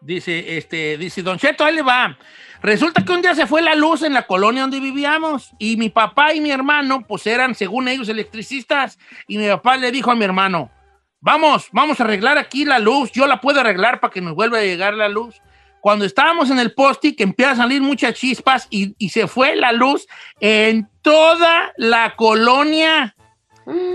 Dice, 0.00 0.56
este, 0.56 0.98
dice, 0.98 1.22
Don 1.22 1.38
Cheto, 1.38 1.64
ahí 1.64 1.76
le 1.76 1.82
va. 1.82 2.18
Resulta 2.60 3.04
que 3.04 3.12
un 3.12 3.22
día 3.22 3.36
se 3.36 3.46
fue 3.46 3.62
la 3.62 3.76
luz 3.76 4.02
en 4.02 4.14
la 4.14 4.26
colonia 4.26 4.62
donde 4.62 4.80
vivíamos 4.80 5.52
y 5.60 5.76
mi 5.76 5.90
papá 5.90 6.34
y 6.34 6.40
mi 6.40 6.50
hermano, 6.50 7.06
pues 7.06 7.24
eran, 7.28 7.54
según 7.54 7.86
ellos, 7.86 8.08
electricistas. 8.08 8.98
Y 9.28 9.38
mi 9.38 9.46
papá 9.46 9.76
le 9.76 9.92
dijo 9.92 10.10
a 10.10 10.16
mi 10.16 10.24
hermano, 10.24 10.72
vamos, 11.20 11.68
vamos 11.70 12.00
a 12.00 12.02
arreglar 12.02 12.36
aquí 12.36 12.64
la 12.64 12.80
luz, 12.80 13.12
yo 13.12 13.28
la 13.28 13.40
puedo 13.40 13.60
arreglar 13.60 14.00
para 14.00 14.12
que 14.12 14.22
nos 14.22 14.34
vuelva 14.34 14.58
a 14.58 14.62
llegar 14.62 14.94
la 14.94 15.08
luz. 15.08 15.40
Cuando 15.80 16.04
estábamos 16.04 16.50
en 16.50 16.58
el 16.58 16.72
poste, 16.72 17.16
que 17.16 17.22
empieza 17.22 17.52
a 17.52 17.56
salir 17.56 17.80
muchas 17.80 18.14
chispas 18.14 18.66
y, 18.70 18.94
y 18.98 19.08
se 19.10 19.26
fue 19.26 19.56
la 19.56 19.72
luz 19.72 20.06
en 20.40 20.88
toda 21.02 21.72
la 21.76 22.14
colonia. 22.16 23.14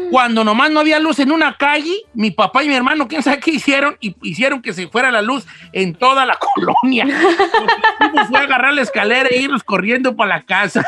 Cuando 0.09 0.43
nomás 0.43 0.71
no 0.71 0.79
había 0.79 0.99
luz 0.99 1.19
en 1.19 1.31
una 1.31 1.57
calle, 1.57 1.93
mi 2.13 2.31
papá 2.31 2.63
y 2.63 2.69
mi 2.69 2.75
hermano, 2.75 3.07
quién 3.07 3.23
sabe 3.23 3.39
qué 3.39 3.51
hicieron, 3.51 3.97
y 3.99 4.15
hicieron 4.21 4.61
que 4.61 4.73
se 4.73 4.87
fuera 4.87 5.11
la 5.11 5.21
luz 5.21 5.45
en 5.73 5.95
toda 5.95 6.25
la 6.25 6.37
colonia. 6.55 7.05
Fue 8.29 8.39
agarrar 8.39 8.73
la 8.73 8.83
escalera 8.83 9.27
e 9.29 9.41
irnos 9.41 9.63
corriendo 9.63 10.15
para 10.15 10.37
la 10.37 10.43
casa. 10.43 10.85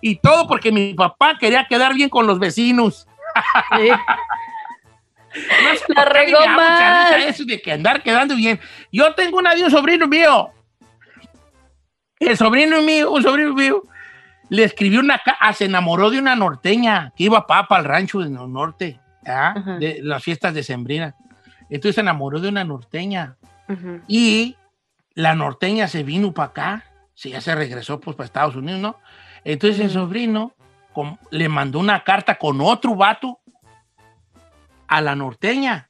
Y 0.00 0.16
todo 0.16 0.46
porque 0.48 0.72
mi 0.72 0.94
papá 0.94 1.36
quería 1.38 1.66
quedar 1.68 1.94
bien 1.94 2.08
con 2.08 2.26
los 2.26 2.38
vecinos. 2.38 3.06
Sí. 3.76 3.88
No 5.34 5.94
La 5.94 6.04
regó 6.06 6.46
más. 6.48 7.12
eso 7.26 7.44
de 7.44 7.60
que 7.60 7.72
andar 7.72 8.02
quedando 8.02 8.34
bien. 8.34 8.58
Yo 8.90 9.14
tengo 9.14 9.38
una 9.38 9.54
de 9.54 9.64
un 9.64 9.70
sobrino 9.70 10.06
mío. 10.08 10.50
El 12.18 12.36
sobrino 12.36 12.82
mío, 12.82 13.10
un 13.12 13.22
sobrino 13.22 13.54
mío, 13.54 13.82
le 14.48 14.64
escribió 14.64 15.00
una 15.00 15.20
ah, 15.40 15.52
se 15.52 15.64
enamoró 15.66 16.10
de 16.10 16.18
una 16.18 16.36
norteña 16.36 17.12
que 17.16 17.24
iba 17.24 17.46
para 17.46 17.66
el 17.78 17.84
rancho 17.84 18.18
del 18.20 18.32
norte, 18.32 19.00
¿ah? 19.26 19.54
De 19.78 20.00
las 20.02 20.22
fiestas 20.22 20.52
de 20.52 20.62
Sembrina. 20.62 21.14
Entonces 21.70 21.94
se 21.94 22.00
enamoró 22.02 22.40
de 22.40 22.48
una 22.48 22.64
norteña 22.64 23.36
y 24.08 24.56
la 25.14 25.34
norteña 25.34 25.86
se 25.88 26.02
vino 26.02 26.32
para 26.32 26.48
acá, 26.48 26.84
sí, 27.14 27.30
ya 27.30 27.40
se 27.40 27.54
regresó 27.54 28.00
pues 28.00 28.16
para 28.16 28.26
Estados 28.26 28.56
Unidos, 28.56 28.80
¿no? 28.80 28.98
Entonces 29.44 29.78
el 29.80 29.86
Ujú. 29.86 29.94
sobrino 30.00 30.52
com- 30.92 31.16
le 31.30 31.48
mandó 31.48 31.78
una 31.78 32.02
carta 32.04 32.36
con 32.36 32.60
otro 32.60 32.94
vato 32.96 33.38
a 34.90 35.00
la 35.00 35.14
norteña. 35.14 35.88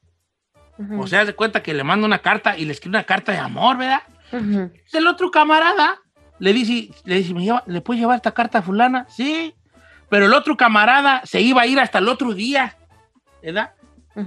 Ujú. 0.78 1.02
O 1.02 1.06
sea, 1.08 1.26
se 1.26 1.34
cuenta 1.34 1.62
que 1.62 1.74
le 1.74 1.82
manda 1.84 2.06
una 2.06 2.20
carta 2.20 2.56
y 2.56 2.64
le 2.64 2.72
escribe 2.72 2.96
una 2.96 3.04
carta 3.04 3.32
de 3.32 3.38
amor, 3.38 3.76
¿verdad? 3.76 4.02
Entonces, 4.32 4.94
El 4.94 5.06
otro 5.08 5.30
camarada 5.32 5.98
le 6.38 6.52
dice, 6.52 6.90
le 7.04 7.16
dice, 7.16 7.34
¿Me 7.34 7.42
lleva- 7.42 7.64
¿le 7.66 7.80
puedes 7.80 8.00
llevar 8.00 8.16
esta 8.16 8.32
carta 8.32 8.58
a 8.58 8.62
fulana? 8.62 9.06
Sí. 9.08 9.54
Pero 10.08 10.26
el 10.26 10.32
otro 10.34 10.56
camarada 10.56 11.20
se 11.24 11.40
iba 11.40 11.62
a 11.62 11.66
ir 11.66 11.78
hasta 11.80 11.98
el 11.98 12.08
otro 12.08 12.32
día, 12.34 12.76
¿verdad? 13.42 13.72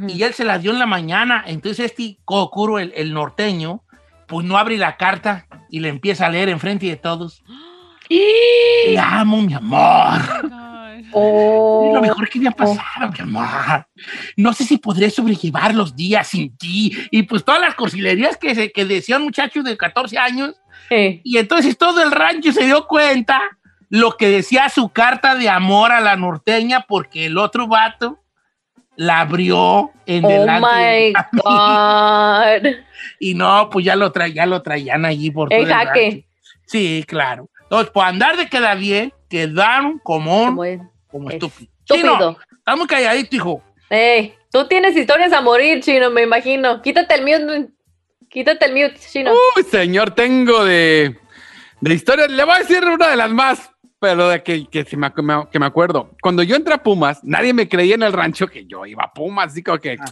Y 0.08 0.24
él 0.24 0.34
se 0.34 0.44
la 0.46 0.58
dio 0.60 0.72
en 0.72 0.80
la 0.80 0.86
mañana. 0.86 1.44
Entonces 1.46 1.86
este 1.86 2.18
Kokuro, 2.26 2.80
el, 2.80 2.94
el 2.96 3.14
norteño, 3.14 3.84
pues 4.28 4.46
no 4.46 4.58
abre 4.58 4.78
la 4.78 4.98
carta 4.98 5.46
y 5.70 5.80
le 5.82 5.90
empieza 5.90 6.26
a 6.26 6.30
leer 6.30 6.50
enfrente 6.50 6.86
de 6.88 6.96
todos. 6.96 7.44
Te 8.10 8.98
amo, 9.00 9.42
mi 9.42 9.54
amor. 9.54 10.20
Oh. 11.14 11.92
Lo 11.94 12.02
mejor 12.02 12.28
que 12.30 12.40
me 12.40 12.50
ha 12.50 12.52
pasado, 12.52 13.12
mi 13.12 13.20
amor. 13.20 13.88
No 14.38 14.54
sé 14.54 14.64
si 14.66 14.78
podré 14.78 15.10
sobrellevar 15.10 15.74
los 15.76 15.96
días 15.96 16.28
sin 16.28 16.56
ti. 16.58 16.96
Y 17.12 17.24
pues 17.24 17.44
todas 17.46 17.62
las 17.62 17.76
cursilerías 17.76 18.38
que, 18.38 18.54
se, 18.56 18.72
que 18.72 18.86
decía 18.86 19.18
un 19.18 19.24
muchacho 19.24 19.64
de 19.64 19.78
14 19.78 20.18
años. 20.18 20.56
Y 21.24 21.38
entonces 21.38 21.78
todo 21.78 22.04
el 22.04 22.12
rancho 22.12 22.52
se 22.52 22.66
dio 22.66 22.86
cuenta 22.88 23.42
lo 23.90 24.18
que 24.18 24.28
decía 24.30 24.70
su 24.70 24.90
carta 24.90 25.36
de 25.36 25.50
amor 25.50 25.92
a 25.92 26.00
la 26.02 26.16
norteña 26.16 26.86
porque 26.88 27.28
el 27.28 27.38
otro 27.38 27.68
vato 27.68 28.20
la 28.96 29.22
abrió 29.22 29.92
en 30.06 30.24
Oh 30.26 30.30
delante 30.30 30.76
de 30.76 31.14
my. 31.16 31.42
God. 31.42 32.76
Y 33.20 33.34
no, 33.34 33.70
pues 33.72 33.86
ya 33.86 33.96
lo, 33.96 34.12
tra 34.12 34.28
ya 34.28 34.46
lo 34.46 34.62
traían 34.62 35.06
allí 35.06 35.32
por 35.32 35.50
todo 35.50 35.60
el 35.60 35.68
jaque. 35.68 36.10
rancho. 36.12 36.28
Sí, 36.68 37.04
claro. 37.08 37.50
Entonces, 37.64 37.90
por 37.92 38.06
andar 38.06 38.38
de 38.38 38.48
queda 38.48 38.76
bien, 38.76 39.12
quedaron 39.30 40.00
como, 40.04 40.44
un- 40.44 40.90
Como 41.14 41.30
es 41.30 41.40
como 41.40 41.48
es 41.48 41.54
estúpidos. 41.54 41.74
Chino, 41.86 42.12
estúpido. 42.14 42.38
está 42.58 42.76
muy 42.76 42.88
calladito, 42.88 43.36
hijo. 43.38 43.64
Ey, 43.90 44.34
tú 44.52 44.68
tienes 44.68 44.98
historias 44.98 45.32
a 45.32 45.40
morir, 45.42 45.82
Chino, 45.82 46.10
me 46.10 46.24
imagino. 46.24 46.82
Quítate 46.82 47.16
el 47.16 47.22
mute. 47.22 47.70
Quítate 48.30 48.66
el 48.66 48.72
mute, 48.74 49.00
Chino. 49.12 49.32
Uy, 49.56 49.64
señor, 49.64 50.12
tengo 50.12 50.66
de, 50.66 51.16
de 51.80 51.94
historia. 51.94 52.28
Le 52.28 52.44
voy 52.44 52.56
a 52.56 52.60
decir 52.60 52.84
una 52.84 53.08
de 53.10 53.16
las 53.16 53.30
más, 53.30 53.70
pero 54.00 54.28
de 54.30 54.42
que, 54.44 54.66
que, 54.66 54.86
me- 54.98 55.14
que 55.52 55.60
me 55.60 55.66
acuerdo. 55.66 56.10
Cuando 56.22 56.42
yo 56.44 56.56
entré 56.56 56.74
a 56.74 56.82
Pumas, 56.84 57.24
nadie 57.24 57.54
me 57.54 57.70
creía 57.70 57.96
en 57.96 58.04
el 58.04 58.12
rancho 58.12 58.48
que 58.48 58.66
yo 58.66 58.86
iba 58.86 59.04
a 59.04 59.14
Pumas, 59.14 59.52
así 59.52 59.62
como 59.64 59.78
que 59.78 59.96
Ah. 60.00 60.06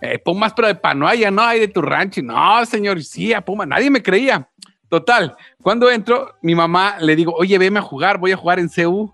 eh, 0.00 0.18
Pumas, 0.18 0.52
pero 0.54 0.66
de 0.68 0.74
Panoaya, 0.74 1.30
no 1.30 1.42
hay 1.42 1.60
de 1.60 1.68
tu 1.68 1.80
rancho. 1.80 2.20
No, 2.22 2.66
señor, 2.66 3.00
sí, 3.04 3.32
a 3.32 3.40
Pumas, 3.40 3.68
nadie 3.68 3.88
me 3.90 4.02
creía. 4.02 4.48
Total, 4.88 5.36
cuando 5.62 5.90
entro, 5.90 6.34
mi 6.42 6.54
mamá 6.54 6.96
le 6.98 7.14
digo, 7.14 7.32
oye, 7.36 7.58
veme 7.58 7.78
a 7.78 7.82
jugar, 7.82 8.16
voy 8.18 8.32
a 8.32 8.36
jugar 8.36 8.58
en 8.58 8.68
CU. 8.68 9.12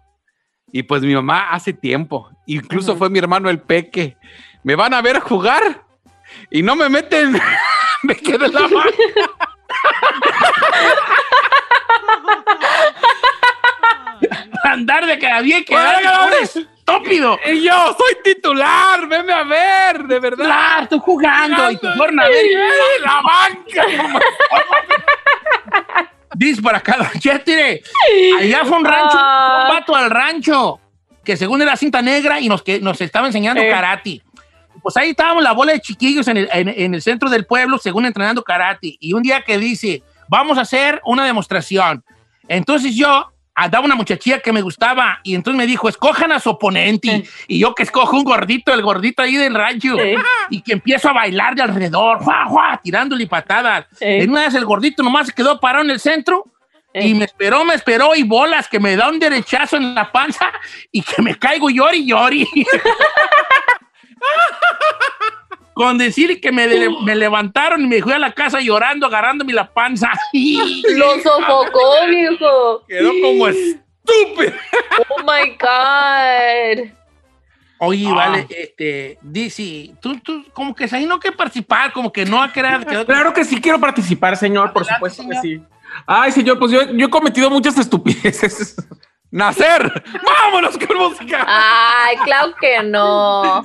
Y 0.76 0.82
pues 0.82 1.02
mi 1.02 1.14
mamá 1.14 1.50
hace 1.52 1.72
tiempo, 1.72 2.28
incluso 2.46 2.96
fue 2.96 3.08
mi 3.08 3.20
hermano 3.20 3.48
el 3.48 3.60
Peque. 3.60 4.16
Me 4.64 4.74
van 4.74 4.92
a 4.92 5.00
ver 5.00 5.20
jugar 5.20 5.84
y 6.50 6.64
no 6.64 6.74
me 6.74 6.88
meten. 6.88 7.40
me 8.02 8.16
quedé 8.16 8.46
en 8.46 8.54
la 8.54 8.62
banca. 8.62 8.80
Andar 14.64 15.06
de 15.06 15.16
queda 15.16 15.42
bien, 15.42 15.64
un 15.70 16.32
estúpido. 16.42 17.38
Y 17.46 17.62
yo 17.62 17.96
soy 17.96 18.16
titular, 18.24 19.06
veme 19.06 19.32
a 19.32 19.44
ver, 19.44 20.02
de 20.08 20.18
verdad. 20.18 20.44
Claro, 20.44 20.82
estoy 20.82 20.98
jugando 20.98 21.70
y 21.70 21.76
te 21.76 21.92
fueron 21.92 22.18
a 22.18 22.28
ver. 22.28 22.36
¡Ay, 22.36 23.00
la 23.00 23.22
banca! 23.22 23.86
Dice 26.36 26.60
por 26.62 26.74
acá, 26.74 26.96
Don 26.98 27.20
Cheto, 27.20 27.42
mire, 27.46 27.82
allá 28.40 28.64
fue 28.64 28.76
un 28.78 28.84
rancho, 28.84 29.16
un 29.16 29.68
vato 29.74 29.94
al 29.94 30.10
rancho, 30.10 30.80
que 31.24 31.36
según 31.36 31.62
era 31.62 31.76
cinta 31.76 32.02
negra 32.02 32.40
y 32.40 32.48
nos, 32.48 32.62
que, 32.62 32.80
nos 32.80 33.00
estaba 33.00 33.26
enseñando 33.26 33.62
Eh. 33.62 33.68
karate. 33.70 34.22
Pues 34.82 34.96
ahí 34.96 35.10
estábamos 35.10 35.42
la 35.42 35.52
bola 35.52 35.72
de 35.72 35.80
chiquillos 35.80 36.28
en 36.28 36.36
el, 36.36 36.48
en- 36.52 36.68
en 36.68 36.94
el 36.94 37.00
centro 37.02 37.30
del 37.30 37.46
pueblo, 37.46 37.78
según 37.78 38.04
entrenando 38.04 38.42
karate. 38.42 38.96
Y 39.00 39.12
un 39.14 39.22
día 39.22 39.40
que 39.42 39.56
dice, 39.58 40.02
vamos 40.28 40.58
a 40.58 40.62
hacer 40.62 41.00
una 41.06 41.24
demostración. 41.24 42.04
Entonces 42.48 42.94
yo 42.94 43.32
andaba 43.54 43.84
una 43.84 43.94
muchachilla 43.94 44.40
que 44.40 44.52
me 44.52 44.62
gustaba 44.62 45.20
y 45.22 45.34
entonces 45.34 45.58
me 45.58 45.66
dijo, 45.66 45.88
escojan 45.88 46.32
a 46.32 46.40
su 46.40 46.50
oponente. 46.50 47.24
Y 47.46 47.60
yo 47.60 47.74
que 47.74 47.84
escojo 47.84 48.16
un 48.16 48.24
gordito, 48.24 48.72
el 48.72 48.82
gordito 48.82 49.22
ahí 49.22 49.36
del 49.36 49.54
rancho. 49.54 49.96
Sí. 49.96 50.14
Y 50.50 50.62
que 50.62 50.72
empiezo 50.72 51.08
a 51.08 51.12
bailar 51.12 51.54
de 51.54 51.62
alrededor, 51.62 52.18
¡juá, 52.18 52.46
juá! 52.46 52.80
tirándole 52.82 53.26
patadas. 53.26 53.86
Sí. 53.92 54.04
En 54.04 54.30
una 54.30 54.42
vez 54.42 54.54
el 54.54 54.64
gordito 54.64 55.02
nomás 55.02 55.28
se 55.28 55.32
quedó 55.32 55.60
parado 55.60 55.84
en 55.84 55.90
el 55.90 56.00
centro 56.00 56.44
y 56.94 57.14
me 57.14 57.24
esperó, 57.24 57.64
me 57.64 57.74
esperó 57.74 58.14
y 58.14 58.22
bolas 58.22 58.68
que 58.68 58.78
me 58.78 58.94
da 58.94 59.08
un 59.08 59.18
derechazo 59.18 59.76
en 59.76 59.94
la 59.94 60.12
panza 60.12 60.52
y 60.92 61.02
que 61.02 61.20
me 61.22 61.36
caigo 61.36 61.68
llori 61.68 62.06
llori. 62.06 62.48
Con 65.74 65.98
decir 65.98 66.40
que 66.40 66.52
me, 66.52 66.68
de- 66.68 66.88
me 67.02 67.16
levantaron 67.16 67.82
y 67.82 67.86
me 67.86 68.00
fui 68.00 68.12
a 68.12 68.18
la 68.18 68.32
casa 68.32 68.60
llorando, 68.60 69.06
agarrándome 69.06 69.52
la 69.52 69.72
panza. 69.72 70.12
Lo 70.32 71.18
sofocó, 71.20 72.06
viejo. 72.08 72.84
Quedó 72.86 73.10
como 73.22 73.48
estúpido. 73.48 74.52
Oh 75.08 75.22
my 75.22 75.50
God. 75.60 76.90
Oye, 77.78 78.06
Ah. 78.08 78.14
vale, 78.14 78.46
este, 78.50 79.18
dice, 79.20 79.92
tú, 80.00 80.18
tú, 80.20 80.44
como 80.52 80.74
que 80.74 80.88
ahí 80.92 81.06
no 81.06 81.18
que 81.18 81.32
participar, 81.32 81.92
como 81.92 82.12
que 82.12 82.24
no 82.24 82.40
ha 82.40 82.52
quedó- 82.52 83.04
Claro 83.04 83.34
que 83.34 83.44
sí 83.44 83.60
quiero 83.60 83.80
participar, 83.80 84.36
señor, 84.36 84.72
por 84.72 84.84
supuesto 84.86 85.22
señor. 85.22 85.42
que 85.42 85.48
sí. 85.48 85.62
Ay, 86.06 86.30
señor, 86.32 86.58
pues 86.58 86.70
yo, 86.72 86.82
yo 86.92 87.06
he 87.06 87.10
cometido 87.10 87.50
muchas 87.50 87.76
estupideces. 87.78 88.76
Nacer. 89.30 90.04
Vámonos 90.24 90.78
con 90.78 90.96
música. 90.96 91.44
Ay, 91.48 92.16
claro 92.24 92.54
que 92.60 92.82
no. 92.84 93.60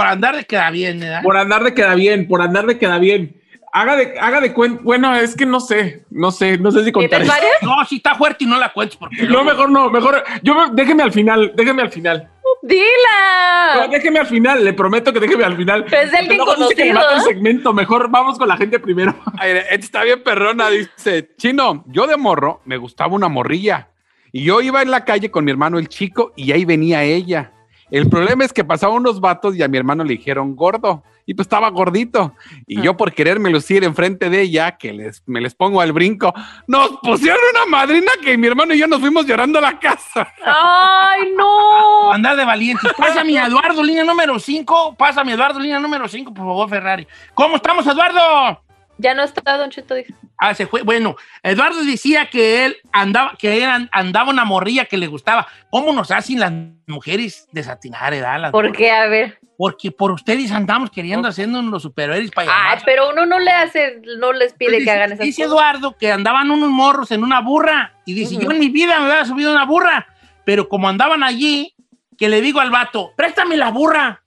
Por 0.00 0.06
andar 0.06 0.36
de 0.36 0.44
queda 0.44 0.70
bien, 0.70 0.98
¿verdad? 1.00 1.22
Por 1.22 1.36
andar 1.36 1.62
de 1.62 1.74
queda 1.74 1.94
bien, 1.94 2.26
por 2.26 2.40
andar 2.42 2.64
de 2.66 2.78
queda 2.78 2.98
bien. 2.98 3.36
Haga 3.72 3.96
de, 3.96 4.18
haga 4.18 4.40
de 4.40 4.52
cuenta. 4.52 4.80
Bueno, 4.82 5.14
es 5.14 5.36
que 5.36 5.46
no 5.46 5.60
sé, 5.60 6.04
no 6.10 6.30
sé, 6.32 6.58
no 6.58 6.72
sé 6.72 6.84
si 6.84 6.90
contar. 6.90 7.20
¿Tienes 7.20 7.28
esto. 7.28 7.40
varias? 7.40 7.62
No, 7.62 7.84
si 7.86 7.96
está 7.96 8.14
fuerte 8.14 8.44
y 8.44 8.46
no 8.46 8.58
la 8.58 8.72
cuentes 8.72 8.96
porque. 8.96 9.22
No, 9.24 9.44
mejor 9.44 9.70
no, 9.70 9.90
mejor. 9.90 10.24
Yo 10.42 10.54
me- 10.54 10.70
déjeme 10.74 11.02
al 11.02 11.12
final, 11.12 11.52
déjeme 11.54 11.82
al 11.82 11.90
final. 11.90 12.30
No, 12.42 12.68
Dila. 12.68 13.88
déjeme 13.90 14.18
al 14.18 14.26
final, 14.26 14.64
le 14.64 14.72
prometo 14.72 15.12
que 15.12 15.20
déjeme 15.20 15.44
al 15.44 15.56
final. 15.56 15.84
Es 15.84 16.10
de 16.10 16.16
alguien 16.18 16.38
me 16.38 16.44
conocido, 16.44 17.10
el 17.10 17.18
¿eh? 17.18 17.20
segmento, 17.20 17.72
mejor 17.72 18.10
vamos 18.10 18.38
con 18.38 18.48
la 18.48 18.56
gente 18.56 18.80
primero. 18.80 19.14
Ay, 19.38 19.52
está 19.70 20.02
bien 20.02 20.22
perrona, 20.22 20.68
dice. 20.70 21.30
Chino, 21.36 21.84
yo 21.86 22.06
de 22.06 22.16
morro 22.16 22.62
me 22.64 22.76
gustaba 22.76 23.14
una 23.14 23.28
morrilla. 23.28 23.88
Y 24.32 24.44
yo 24.44 24.60
iba 24.60 24.80
en 24.82 24.90
la 24.90 25.04
calle 25.04 25.30
con 25.30 25.44
mi 25.44 25.50
hermano 25.50 25.78
el 25.78 25.88
chico 25.88 26.32
y 26.36 26.52
ahí 26.52 26.64
venía 26.64 27.02
ella. 27.04 27.52
El 27.90 28.08
problema 28.08 28.44
es 28.44 28.52
que 28.52 28.64
pasaban 28.64 28.96
unos 28.96 29.20
vatos 29.20 29.56
y 29.56 29.62
a 29.62 29.68
mi 29.68 29.76
hermano 29.76 30.04
le 30.04 30.12
dijeron 30.12 30.54
gordo. 30.54 31.02
Y 31.26 31.34
pues 31.34 31.46
estaba 31.46 31.68
gordito. 31.68 32.34
Y 32.66 32.80
yo 32.82 32.96
por 32.96 33.12
quererme 33.12 33.50
lucir 33.50 33.84
enfrente 33.84 34.30
de 34.30 34.40
ella, 34.40 34.76
que 34.76 34.92
les, 34.92 35.22
me 35.26 35.40
les 35.40 35.54
pongo 35.54 35.80
al 35.80 35.92
brinco, 35.92 36.34
nos 36.66 36.90
pusieron 37.02 37.40
una 37.54 37.66
madrina 37.66 38.10
que 38.22 38.36
mi 38.36 38.48
hermano 38.48 38.74
y 38.74 38.78
yo 38.78 38.86
nos 38.88 39.00
fuimos 39.00 39.26
llorando 39.26 39.58
a 39.58 39.62
la 39.62 39.78
casa. 39.78 40.32
Ay, 40.44 41.32
no. 41.36 42.12
Andar 42.12 42.36
de 42.36 42.44
valientes. 42.44 42.92
Pásame 42.96 43.38
a 43.38 43.46
Eduardo, 43.46 43.82
línea 43.82 44.02
número 44.02 44.38
5. 44.38 44.96
Pásame 44.96 45.32
a 45.32 45.34
Eduardo, 45.34 45.60
línea 45.60 45.78
número 45.78 46.08
5, 46.08 46.34
por 46.34 46.46
favor, 46.46 46.68
Ferrari. 46.68 47.06
¿Cómo 47.34 47.56
estamos, 47.56 47.86
Eduardo? 47.86 48.60
Ya 49.00 49.14
no 49.14 49.22
está, 49.22 49.56
Don 49.56 49.70
Cheto. 49.70 49.94
dijo. 49.94 50.12
Ah, 50.36 50.54
se 50.54 50.66
fue. 50.66 50.82
Bueno, 50.82 51.16
Eduardo 51.42 51.82
decía 51.84 52.28
que 52.28 52.64
él 52.66 52.76
andaba, 52.92 53.34
que 53.38 53.56
él 53.58 53.64
an- 53.64 53.88
andaba 53.92 54.30
una 54.30 54.44
morrilla 54.44 54.84
que 54.84 54.96
le 54.98 55.06
gustaba. 55.06 55.46
¿Cómo 55.70 55.92
nos 55.92 56.10
hacen 56.10 56.38
las 56.40 56.52
mujeres 56.86 57.48
desatinar, 57.52 58.12
edad? 58.14 58.40
Las 58.40 58.52
¿Por 58.52 58.72
qué? 58.72 58.90
A 58.90 59.06
ver. 59.06 59.38
Porque 59.56 59.90
por 59.90 60.10
ustedes 60.12 60.50
andamos 60.52 60.90
queriendo 60.90 61.28
haciendo 61.28 61.60
los 61.62 61.82
superhéroes 61.82 62.30
para 62.30 62.48
llamar. 62.48 62.82
pero 62.84 63.10
uno 63.10 63.26
no 63.26 63.38
le 63.38 63.50
hace, 63.50 64.00
no 64.18 64.32
les 64.32 64.52
pide 64.54 64.78
Entonces, 64.78 64.84
que 64.84 64.90
hagan 64.90 65.12
esas 65.12 65.26
dice 65.26 65.42
cosas. 65.42 65.52
Eduardo 65.52 65.96
que 65.98 66.10
andaban 66.12 66.50
unos 66.50 66.70
morros 66.70 67.10
en 67.10 67.22
una 67.24 67.40
burra 67.40 67.92
y 68.06 68.14
dice, 68.14 68.36
yo 68.36 68.50
en 68.50 68.58
mi 68.58 68.68
vida 68.70 68.98
me 69.00 69.10
había 69.12 69.24
subido 69.26 69.52
una 69.52 69.64
burra, 69.66 70.06
pero 70.46 70.68
como 70.68 70.88
andaban 70.88 71.22
allí, 71.22 71.74
que 72.16 72.28
le 72.30 72.40
digo 72.40 72.60
al 72.60 72.70
vato, 72.70 73.12
préstame 73.16 73.56
la 73.58 73.70
burra, 73.70 74.22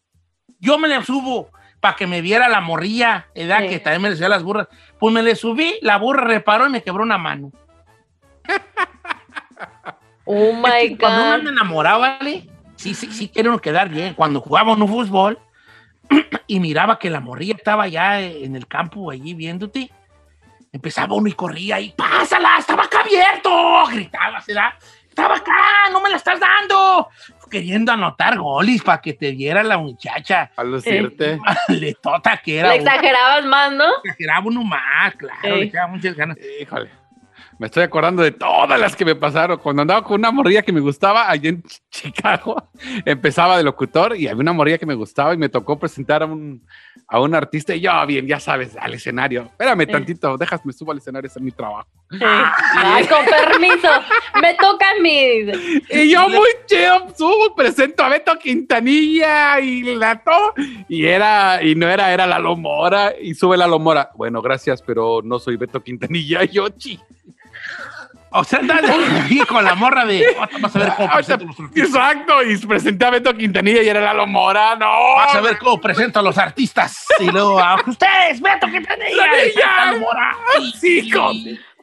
yo 0.60 0.78
me 0.78 0.88
la 0.88 1.04
subo 1.04 1.50
para 1.84 1.98
que 1.98 2.08
me 2.08 2.22
viera 2.22 2.48
la 2.48 2.62
morrilla, 2.62 3.28
edad 3.36 3.60
Sí. 3.64 3.68
que 3.68 3.80
también 3.80 4.04
me 4.04 4.10
le 4.10 4.16
subía 4.16 4.30
las 4.30 4.42
burras. 4.42 4.70
Pues 4.98 5.14
me 5.14 5.22
le 5.22 5.36
subí, 5.36 5.76
la 5.82 5.98
burra 5.98 6.24
reparó 6.24 6.66
y 6.66 6.70
me 6.70 6.82
quebró 6.82 7.04
una 7.04 7.18
mano. 7.18 7.52
Oh 10.24 10.34
Es 10.52 10.56
my 10.56 10.90
que 10.92 10.98
cuando 10.98 11.22
uno 11.22 11.30
God. 11.32 11.34
anda 11.40 11.52
enamorado, 11.52 12.00
¿vale? 12.00 12.48
Sí, 12.78 12.94
sí, 12.94 13.12
sí 13.12 13.28
quiere 13.28 13.50
uno 13.50 13.60
quedar 13.60 13.90
bien. 13.90 14.14
Cuando 14.14 14.40
jugábamos 14.40 14.80
un 14.80 14.88
fútbol 14.88 15.40
y 16.48 16.62
miraba 16.62 16.98
que 17.00 17.10
la 17.10 17.20
morrilla 17.20 17.56
estaba 17.58 17.86
ya 17.90 18.22
en 18.22 18.56
el 18.56 18.66
campo 18.66 19.12
allí 19.12 19.34
viéndote, 19.34 19.92
empezaba 20.72 21.16
uno 21.16 21.28
y 21.28 21.34
corría 21.34 21.82
y 21.82 21.92
¡pásala! 21.92 22.60
¡Estaba 22.60 22.84
acá 22.84 23.02
abierto! 23.02 23.86
Gritaba, 23.92 24.40
¿se 24.40 24.54
da? 24.54 24.74
¡Estaba 25.10 25.36
acá! 25.36 25.52
¡No 25.92 26.00
me 26.00 26.10
la 26.10 26.16
estás 26.16 26.40
dando! 26.40 27.10
Queriendo 27.54 27.92
anotar 27.92 28.36
goles 28.40 28.82
para 28.82 29.00
que 29.00 29.14
te 29.14 29.32
viera 29.32 29.62
la 29.62 29.78
muchacha. 29.78 30.50
A 30.56 30.64
lucirte. 30.64 31.40
Le 31.68 31.94
tota 32.02 32.38
que 32.38 32.58
era. 32.58 32.70
Le 32.70 32.82
uno. 32.82 32.90
exagerabas 32.90 33.46
más, 33.46 33.72
¿no? 33.72 33.86
Exageraba 34.04 34.48
uno 34.48 34.64
más, 34.64 35.16
claro. 35.16 35.56
Le 35.56 35.66
echaba 35.66 35.86
muchas 35.86 36.16
ganas. 36.16 36.36
Híjole. 36.60 36.90
Me 37.60 37.68
estoy 37.68 37.84
acordando 37.84 38.24
de 38.24 38.32
todas 38.32 38.80
las 38.80 38.96
que 38.96 39.06
me 39.06 39.16
pasaron. 39.16 39.58
Cuando 39.60 39.82
andaba 39.84 40.04
con 40.04 40.20
una 40.20 40.32
morrilla 40.32 40.62
que 40.64 40.72
me 40.72 40.80
gustaba 40.80 41.30
allí 41.30 41.50
en 41.50 41.64
Ch- 41.64 41.82
Chicago, 41.90 42.70
empezaba 43.06 43.58
de 43.58 43.64
locutor 43.64 44.16
y 44.18 44.28
había 44.28 44.42
una 44.42 44.54
morrilla 44.54 44.78
que 44.78 44.86
me 44.86 44.96
gustaba 44.96 45.34
y 45.34 45.38
me 45.38 45.50
tocó 45.50 45.78
presentar 45.80 46.24
a 46.24 46.26
un, 46.26 46.66
a 47.08 47.20
un 47.20 47.36
artista 47.36 47.74
y 47.76 47.82
yo, 47.82 47.92
bien, 48.08 48.28
ya 48.28 48.40
sabes, 48.40 48.76
al 48.78 48.94
escenario. 48.94 49.44
Espérame 49.44 49.86
tantito, 49.88 50.38
déjame 50.38 50.74
subo 50.74 50.92
al 50.92 50.98
escenario, 50.98 51.28
ese 51.28 51.40
es 51.40 51.44
mi 51.46 51.52
trabajo. 51.52 51.88
Ay, 52.76 53.06
con 53.08 53.26
permiso. 53.26 53.88
Me 54.42 54.54
toca 54.56 54.90
a 54.92 55.02
mí. 55.02 55.46
Y 55.90 56.10
yo 56.12 56.28
muy 56.30 56.48
chido, 56.68 57.08
subo, 57.18 57.56
presento 57.56 58.04
a 58.04 58.10
Beto 58.10 58.38
Quintanilla 58.38 59.60
y 59.60 59.96
la 59.96 60.22
todo. 60.24 60.54
Y 60.90 61.06
era, 61.06 61.64
y 61.64 61.76
no 61.76 61.88
era, 61.90 62.14
era 62.14 62.28
la 62.28 62.40
Lomora 62.40 63.14
y 63.20 63.34
sube 63.36 63.58
la 63.58 63.68
Lomora. 63.68 64.10
Bueno, 64.16 64.42
gracias, 64.42 64.82
pero 64.82 65.22
no 65.24 65.40
soy 65.40 65.56
Beto 65.58 65.82
Quintanilla. 65.84 66.44
Yo, 66.52 66.70
chi. 66.70 67.00
O 68.36 68.44
sea, 68.44 68.60
andaba 68.60 68.80
ahí 69.26 69.40
con 69.48 69.64
la 69.64 69.76
morra 69.76 70.06
de. 70.06 70.26
Vas 70.60 70.76
a 70.76 70.80
ver 70.80 70.94
cómo 70.98 71.10
presento 71.14 71.46
los 71.46 71.60
artistas. 71.60 71.86
Exacto, 71.88 72.44
y 72.44 72.58
presenté 72.58 73.06
a 73.06 73.10
Beto 73.12 73.34
Quintanilla 73.38 73.84
y 73.84 73.90
era 73.90 74.02
la 74.02 74.14
Lomora. 74.14 74.76
No, 74.76 74.92
Vas 75.18 75.36
a 75.36 75.42
ver 75.42 75.58
cómo 75.60 75.80
presento 75.80 76.20
a 76.20 76.24
los 76.24 76.38
artistas. 76.38 77.06
Y 77.20 77.26
luego, 77.30 77.60
a 77.60 77.76
ustedes, 77.86 78.42
Beto, 78.42 78.66
que 78.68 78.82
tenía. 78.82 79.08
Quintanilla. 79.08 80.36
Sí, 80.80 81.10
con- 81.12 81.36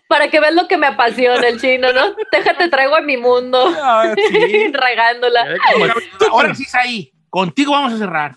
Para 0.09 0.29
que 0.29 0.41
veas 0.41 0.55
lo 0.55 0.67
que 0.67 0.77
me 0.77 0.89
apasiona 0.89 1.47
el 1.47 1.61
chino, 1.61 1.93
¿no? 1.93 2.15
Déjate, 2.33 2.69
traigo 2.69 2.97
a 2.97 3.01
mi 3.01 3.17
mundo. 3.17 3.73
Ah, 3.81 4.13
sí. 4.17 4.69
Regándola. 4.73 5.47
Ahora 6.33 6.55
sí 6.55 6.65
es 6.65 6.75
ahí. 6.75 7.13
Contigo 7.31 7.73
vamos 7.73 7.93
a 7.93 7.99
cerrar. 7.99 8.35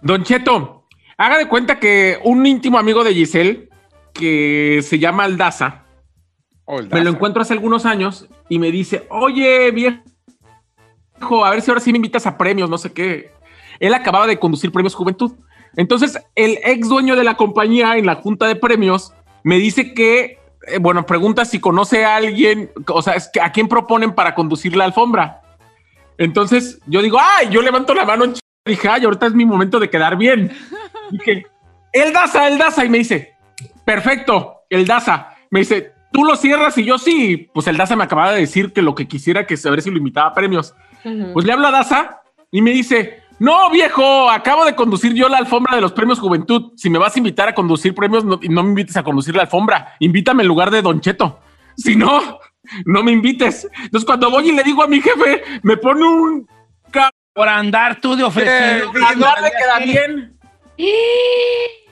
Don 0.00 0.24
Cheto, 0.24 0.86
haga 1.18 1.36
de 1.36 1.46
cuenta 1.46 1.78
que 1.78 2.18
un 2.24 2.46
íntimo 2.46 2.78
amigo 2.78 3.04
de 3.04 3.12
Giselle, 3.12 3.68
que 4.14 4.80
se 4.82 4.98
llama 4.98 5.24
Aldaza, 5.24 5.82
me 6.98 7.04
lo 7.04 7.10
encuentro 7.10 7.42
hace 7.42 7.52
algunos 7.52 7.86
años 7.86 8.28
y 8.48 8.58
me 8.58 8.70
dice, 8.72 9.06
oye, 9.10 9.70
viejo, 9.70 11.44
a 11.44 11.50
ver 11.50 11.62
si 11.62 11.70
ahora 11.70 11.80
sí 11.80 11.92
me 11.92 11.98
invitas 11.98 12.26
a 12.26 12.36
premios, 12.36 12.68
no 12.68 12.78
sé 12.78 12.92
qué. 12.92 13.30
Él 13.78 13.94
acababa 13.94 14.26
de 14.26 14.38
conducir 14.38 14.72
Premios 14.72 14.94
Juventud. 14.94 15.32
Entonces, 15.76 16.18
el 16.34 16.58
ex 16.64 16.88
dueño 16.88 17.16
de 17.16 17.24
la 17.24 17.36
compañía 17.36 17.96
en 17.96 18.06
la 18.06 18.16
junta 18.16 18.46
de 18.46 18.56
premios 18.56 19.12
me 19.42 19.58
dice 19.58 19.92
que, 19.94 20.38
eh, 20.66 20.78
bueno, 20.80 21.04
pregunta 21.06 21.44
si 21.44 21.60
conoce 21.60 22.04
a 22.04 22.16
alguien, 22.16 22.70
o 22.88 23.02
sea, 23.02 23.14
es 23.14 23.28
que 23.32 23.40
a 23.40 23.52
quién 23.52 23.68
proponen 23.68 24.12
para 24.14 24.34
conducir 24.34 24.74
la 24.74 24.84
alfombra. 24.84 25.42
Entonces, 26.18 26.80
yo 26.86 27.02
digo, 27.02 27.18
ay, 27.20 27.48
yo 27.50 27.60
levanto 27.60 27.92
la 27.94 28.06
mano 28.06 28.24
en 28.24 28.32
ch- 28.34 28.40
dije, 28.64 28.88
ay, 28.88 29.04
ahorita 29.04 29.26
es 29.26 29.34
mi 29.34 29.44
momento 29.44 29.78
de 29.78 29.90
quedar 29.90 30.16
bien. 30.16 30.50
Dije, 31.10 31.46
el 31.92 32.12
Daza, 32.12 32.48
el 32.48 32.56
Daza, 32.58 32.84
y 32.84 32.88
me 32.88 32.98
dice, 32.98 33.34
perfecto, 33.84 34.62
el 34.70 34.86
Daza. 34.86 35.34
Me 35.50 35.60
dice, 35.60 35.92
tú 36.16 36.24
lo 36.24 36.34
cierras 36.34 36.78
y 36.78 36.84
yo 36.84 36.96
sí. 36.96 37.50
Pues 37.52 37.66
el 37.66 37.76
Daza 37.76 37.94
me 37.94 38.04
acababa 38.04 38.32
de 38.32 38.40
decir 38.40 38.72
que 38.72 38.80
lo 38.80 38.94
que 38.94 39.06
quisiera 39.06 39.46
que 39.46 39.58
saber 39.58 39.82
si 39.82 39.90
lo 39.90 39.98
invitaba 39.98 40.28
a 40.28 40.34
premios. 40.34 40.74
Pues 41.34 41.44
le 41.44 41.52
hablo 41.52 41.68
a 41.68 41.70
Daza 41.70 42.22
y 42.50 42.62
me 42.62 42.70
dice, 42.70 43.22
no, 43.38 43.70
viejo, 43.70 44.30
acabo 44.30 44.64
de 44.64 44.74
conducir 44.74 45.12
yo 45.12 45.28
la 45.28 45.36
alfombra 45.36 45.76
de 45.76 45.82
los 45.82 45.92
premios 45.92 46.18
Juventud. 46.18 46.72
Si 46.76 46.88
me 46.88 46.98
vas 46.98 47.14
a 47.14 47.18
invitar 47.18 47.50
a 47.50 47.54
conducir 47.54 47.94
premios, 47.94 48.24
no, 48.24 48.40
no 48.42 48.62
me 48.62 48.70
invites 48.70 48.96
a 48.96 49.02
conducir 49.02 49.36
la 49.36 49.42
alfombra. 49.42 49.94
Invítame 50.00 50.42
en 50.42 50.48
lugar 50.48 50.70
de 50.70 50.80
Don 50.80 51.00
Cheto. 51.02 51.38
Si 51.76 51.94
no, 51.94 52.40
no 52.86 53.02
me 53.02 53.12
invites. 53.12 53.68
Entonces 53.82 54.06
cuando 54.06 54.30
voy 54.30 54.48
y 54.48 54.52
le 54.52 54.62
digo 54.62 54.82
a 54.82 54.88
mi 54.88 55.02
jefe, 55.02 55.42
me 55.62 55.76
pone 55.76 56.02
un... 56.02 56.48
Por 57.34 57.46
andar 57.46 58.00
tú 58.00 58.16
de 58.16 58.24
ofrecido. 58.24 58.90
andar 59.06 59.42
de 59.42 59.50
queda 59.50 59.78
bien. 59.80 60.38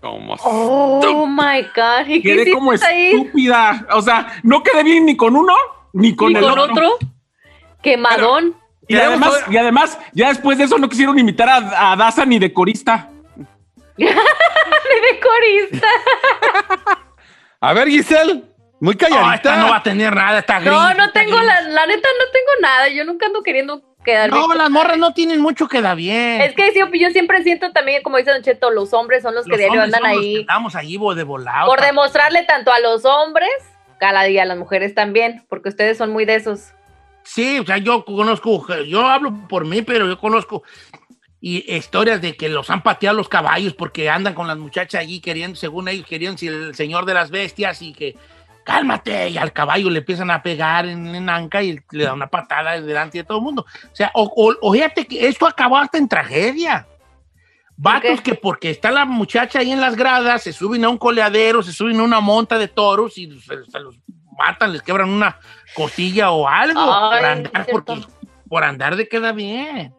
Como 0.00 0.34
Oh 0.44 1.26
my 1.26 1.62
God. 1.74 2.06
¿Y 2.08 2.22
qué 2.22 2.36
Quedé 2.36 2.52
como 2.52 2.72
hiciste 2.72 2.92
ahí? 2.92 3.10
estúpida. 3.10 3.86
O 3.92 4.00
sea, 4.02 4.32
no 4.42 4.62
quedé 4.62 4.82
bien 4.82 5.04
ni 5.06 5.16
con 5.16 5.36
uno, 5.36 5.54
ni 5.92 6.16
con 6.16 6.30
¿Y 6.32 6.36
el 6.36 6.40
con 6.42 6.58
otro. 6.58 6.72
otro? 6.72 6.98
Quemadón. 7.82 8.56
Y 8.88 8.96
además, 8.96 9.44
y 9.50 9.56
además, 9.56 9.98
ya 10.12 10.28
después 10.28 10.58
de 10.58 10.64
eso 10.64 10.76
no 10.78 10.88
quisieron 10.88 11.18
invitar 11.18 11.48
a, 11.48 11.92
a 11.92 11.96
Daza 11.96 12.24
ni 12.24 12.38
de 12.38 12.52
corista. 12.52 13.08
de 13.96 14.10
corista. 15.22 15.86
A 17.60 17.74
ver, 17.74 17.88
Giselle, 17.88 18.42
muy 18.80 18.94
No, 18.94 19.06
esta 19.06 19.08
calladita. 19.10 19.56
no 19.58 19.68
va 19.70 19.76
a 19.76 19.82
tener 19.82 20.14
nada, 20.14 20.38
está 20.38 20.58
gris. 20.60 20.70
No, 20.72 20.94
no 20.94 21.10
tengo 21.12 21.38
la, 21.40 21.60
la 21.60 21.86
neta, 21.86 22.08
no 22.18 22.24
tengo 22.32 22.50
nada. 22.62 22.88
Yo 22.88 23.04
nunca 23.04 23.26
ando 23.26 23.42
queriendo 23.42 23.82
quedar 24.04 24.30
No, 24.30 24.46
bien. 24.46 24.58
las 24.58 24.70
morras 24.70 24.98
no 24.98 25.12
tienen 25.12 25.40
mucho 25.40 25.68
que 25.68 25.80
da 25.82 25.94
bien. 25.94 26.40
Es 26.40 26.54
que 26.54 26.72
sí, 26.72 26.80
yo 26.98 27.10
siempre 27.10 27.42
siento 27.42 27.70
también, 27.72 28.02
como 28.02 28.16
dice 28.18 28.30
Don 28.32 28.42
Cheto, 28.42 28.70
los 28.70 28.92
hombres 28.92 29.22
son 29.22 29.34
los 29.34 29.46
que 29.46 29.56
diario 29.56 29.82
andan 29.82 30.04
ahí 30.04 30.36
Estamos 30.40 30.74
bo, 30.98 31.14
de 31.14 31.24
volado. 31.24 31.66
por 31.66 31.80
demostrarle 31.80 32.44
tanto 32.44 32.72
a 32.72 32.80
los 32.80 33.04
hombres, 33.04 33.50
cada 33.98 34.24
día 34.24 34.42
a 34.42 34.46
las 34.46 34.58
mujeres 34.58 34.94
también, 34.94 35.44
porque 35.48 35.68
ustedes 35.68 35.98
son 35.98 36.10
muy 36.10 36.24
de 36.24 36.36
esos. 36.36 36.72
Sí, 37.22 37.58
o 37.58 37.66
sea, 37.66 37.78
yo 37.78 38.04
conozco, 38.04 38.66
yo 38.84 39.06
hablo 39.06 39.32
por 39.48 39.64
mí, 39.66 39.82
pero 39.82 40.06
yo 40.06 40.18
conozco 40.18 40.62
y 41.42 41.74
historias 41.74 42.20
de 42.20 42.36
que 42.36 42.48
los 42.50 42.68
han 42.68 42.82
pateado 42.82 43.16
los 43.16 43.28
caballos 43.28 43.72
porque 43.72 44.10
andan 44.10 44.34
con 44.34 44.46
las 44.46 44.58
muchachas 44.58 45.00
allí 45.00 45.20
queriendo, 45.20 45.56
según 45.56 45.88
ellos 45.88 46.06
querían, 46.06 46.36
si 46.36 46.48
el 46.48 46.74
señor 46.74 47.06
de 47.06 47.14
las 47.14 47.30
bestias 47.30 47.80
y 47.80 47.92
que 47.94 48.14
cálmate, 48.70 49.28
y 49.30 49.36
al 49.38 49.52
caballo 49.52 49.90
le 49.90 49.98
empiezan 49.98 50.30
a 50.30 50.42
pegar 50.42 50.86
en, 50.86 51.14
en 51.14 51.28
anca 51.28 51.62
y 51.62 51.78
le 51.90 52.04
da 52.04 52.12
una 52.14 52.28
patada 52.28 52.80
delante 52.80 53.18
de 53.18 53.24
todo 53.24 53.38
el 53.38 53.44
mundo. 53.44 53.66
O 53.84 53.94
sea, 53.96 54.10
o, 54.14 54.22
o- 54.24 54.56
o 54.60 54.72
fíjate 54.72 55.06
que 55.06 55.26
esto 55.26 55.46
acabó 55.46 55.76
hasta 55.78 55.98
en 55.98 56.08
tragedia. 56.08 56.86
Vatos 57.76 58.20
que 58.20 58.34
porque 58.34 58.70
está 58.70 58.90
la 58.90 59.04
muchacha 59.06 59.60
ahí 59.60 59.72
en 59.72 59.80
las 59.80 59.96
gradas, 59.96 60.42
se 60.42 60.52
suben 60.52 60.84
a 60.84 60.88
un 60.90 60.98
coleadero, 60.98 61.62
se 61.62 61.72
suben 61.72 61.98
a 61.98 62.02
una 62.02 62.20
monta 62.20 62.58
de 62.58 62.68
toros 62.68 63.16
y 63.16 63.40
se, 63.40 63.64
se 63.64 63.80
los 63.80 63.96
matan, 64.38 64.72
les 64.72 64.82
quebran 64.82 65.08
una 65.08 65.38
costilla 65.74 66.30
o 66.30 66.46
algo 66.46 66.80
Ay, 66.80 67.18
por, 67.20 67.26
andar, 67.26 67.64
cierto. 67.64 67.84
porque- 67.94 68.06
por 68.48 68.64
andar 68.64 68.96
de 68.96 69.08
queda 69.08 69.32
bien. 69.32 69.94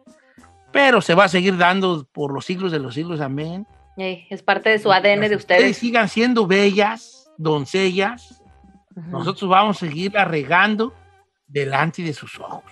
Pero 0.72 1.00
se 1.02 1.14
va 1.14 1.24
a 1.24 1.28
seguir 1.28 1.56
dando 1.58 2.06
por 2.12 2.32
los 2.32 2.44
siglos 2.44 2.70
de 2.72 2.78
los 2.78 2.94
siglos, 2.94 3.20
amén. 3.20 3.66
Es 3.96 4.42
parte 4.42 4.70
de 4.70 4.78
su 4.78 4.90
ADN 4.92 5.28
de 5.28 5.36
Ustedes 5.36 5.60
ustedes. 5.60 5.76
sigan 5.78 6.08
siendo 6.08 6.46
bellas, 6.46 7.30
doncellas, 7.36 8.41
Nosotros 8.94 9.48
vamos 9.48 9.76
a 9.76 9.86
seguir 9.86 10.12
regando 10.12 10.94
delante 11.46 12.02
de 12.02 12.12
sus 12.12 12.38
ojos. 12.38 12.64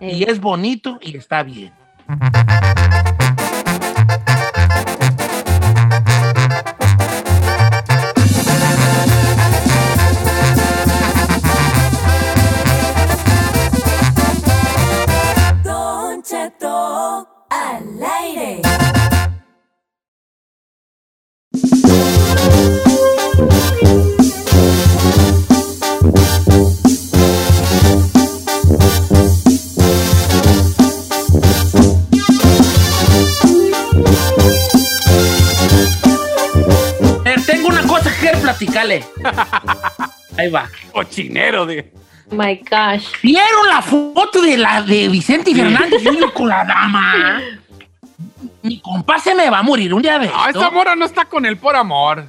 Ey. 0.00 0.18
Y 0.18 0.22
es 0.24 0.40
bonito 0.40 0.98
y 1.00 1.16
está 1.16 1.42
bien. 1.42 1.72
Ahí 40.38 40.50
va. 40.50 40.68
Cochinero 40.92 41.66
de. 41.66 41.92
My 42.30 42.56
gosh. 42.68 43.08
¿Vieron 43.22 43.68
la 43.68 43.82
foto 43.82 44.40
de 44.42 44.56
la 44.56 44.82
de 44.82 45.08
Vicente 45.08 45.54
Fernández 45.54 46.02
Jr. 46.02 46.32
con 46.32 46.48
la 46.48 46.64
dama? 46.64 47.40
Mi 48.62 48.80
compa 48.80 49.18
se 49.18 49.34
me 49.34 49.50
va 49.50 49.58
a 49.58 49.62
morir 49.62 49.92
un 49.92 50.00
día 50.00 50.18
de 50.18 50.26
No, 50.26 50.46
esto. 50.46 50.58
esta 50.58 50.70
mora 50.70 50.96
no 50.96 51.04
está 51.04 51.26
con 51.26 51.44
él 51.44 51.58
por 51.58 51.76
amor. 51.76 52.26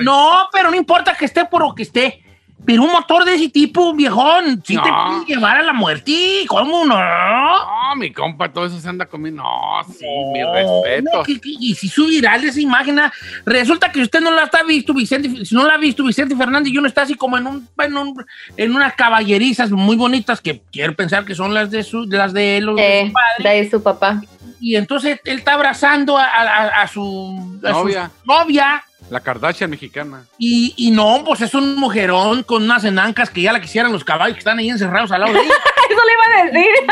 No, 0.00 0.48
pero 0.52 0.70
no 0.70 0.76
importa 0.76 1.14
que 1.14 1.24
esté 1.24 1.44
por 1.44 1.62
lo 1.62 1.72
que 1.74 1.84
esté. 1.84 2.20
Pero 2.64 2.84
un 2.84 2.92
motor 2.92 3.24
de 3.24 3.34
ese 3.34 3.48
tipo, 3.48 3.92
viejón, 3.92 4.62
sí 4.64 4.76
te 4.76 4.88
No. 4.88 5.06
puede 5.06 5.24
llevar 5.26 5.58
a 5.58 5.62
la 5.62 5.72
muerte. 5.72 6.44
¿Cómo 6.46 6.84
no? 6.84 6.94
No, 6.96 7.96
mi 7.96 8.12
compa, 8.12 8.52
todo 8.52 8.66
eso 8.66 8.78
se 8.78 8.88
anda 8.88 9.04
comiendo. 9.06 9.42
No, 9.42 9.82
sí, 9.92 10.06
mi 10.32 10.42
respeto. 10.44 11.10
No, 11.12 11.22
que- 11.24 11.40
que- 11.40 11.54
y 11.58 11.74
si 11.74 11.88
su 11.88 12.06
viral 12.06 12.44
esa 12.44 12.60
imagen, 12.60 13.00
ah, 13.00 13.12
resulta 13.44 13.90
que 13.90 14.00
usted 14.02 14.20
no 14.20 14.30
la 14.30 14.44
está 14.44 14.62
visto, 14.62 14.94
Vicente, 14.94 15.44
si 15.44 15.54
no 15.54 15.66
la 15.66 15.74
ha 15.74 15.78
visto, 15.78 16.04
Vicente 16.04 16.36
Fernández, 16.36 16.72
y 16.72 16.78
uno 16.78 16.86
está 16.86 17.02
así 17.02 17.14
como 17.16 17.36
en 17.36 17.46
un, 17.48 17.68
en, 17.78 17.96
un- 17.96 18.24
en 18.56 18.76
unas 18.76 18.94
caballerizas 18.94 19.70
muy 19.72 19.96
bonitas 19.96 20.40
que 20.40 20.62
quiero 20.70 20.94
pensar 20.94 21.24
que 21.24 21.34
son 21.34 21.52
las 21.54 21.70
de 21.70 21.82
su, 21.82 22.04
las 22.04 22.32
de 22.32 22.58
él 22.58 22.68
o 22.68 22.74
de 22.76 23.00
Eh, 23.00 23.06
su 23.08 23.12
padre. 23.12 23.62
de 23.64 23.70
su 23.70 23.82
papá. 23.82 24.22
Y 24.60 24.76
entonces 24.76 25.20
él 25.24 25.38
está 25.38 25.54
abrazando 25.54 26.16
a, 26.16 26.24
a- 26.24 26.82
a 26.82 26.86
su, 26.86 27.58
a 27.64 27.70
su 27.72 27.88
Novia. 28.24 28.84
La 29.12 29.20
Kardashian 29.20 29.68
mexicana. 29.70 30.24
Y, 30.38 30.72
y 30.76 30.90
no, 30.90 31.22
pues 31.24 31.42
es 31.42 31.52
un 31.54 31.76
mujerón 31.76 32.42
con 32.44 32.62
unas 32.62 32.82
enancas 32.84 33.28
que 33.30 33.42
ya 33.42 33.52
la 33.52 33.60
quisieran 33.60 33.92
los 33.92 34.04
caballos 34.04 34.34
que 34.34 34.38
están 34.38 34.58
ahí 34.58 34.70
encerrados 34.70 35.12
al 35.12 35.20
lado 35.20 35.34
de 35.34 35.40
ella. 35.40 35.52
Eso 35.90 36.00
le 36.06 36.12
iba 36.12 36.24
a 36.40 36.44
decir. 36.46 36.86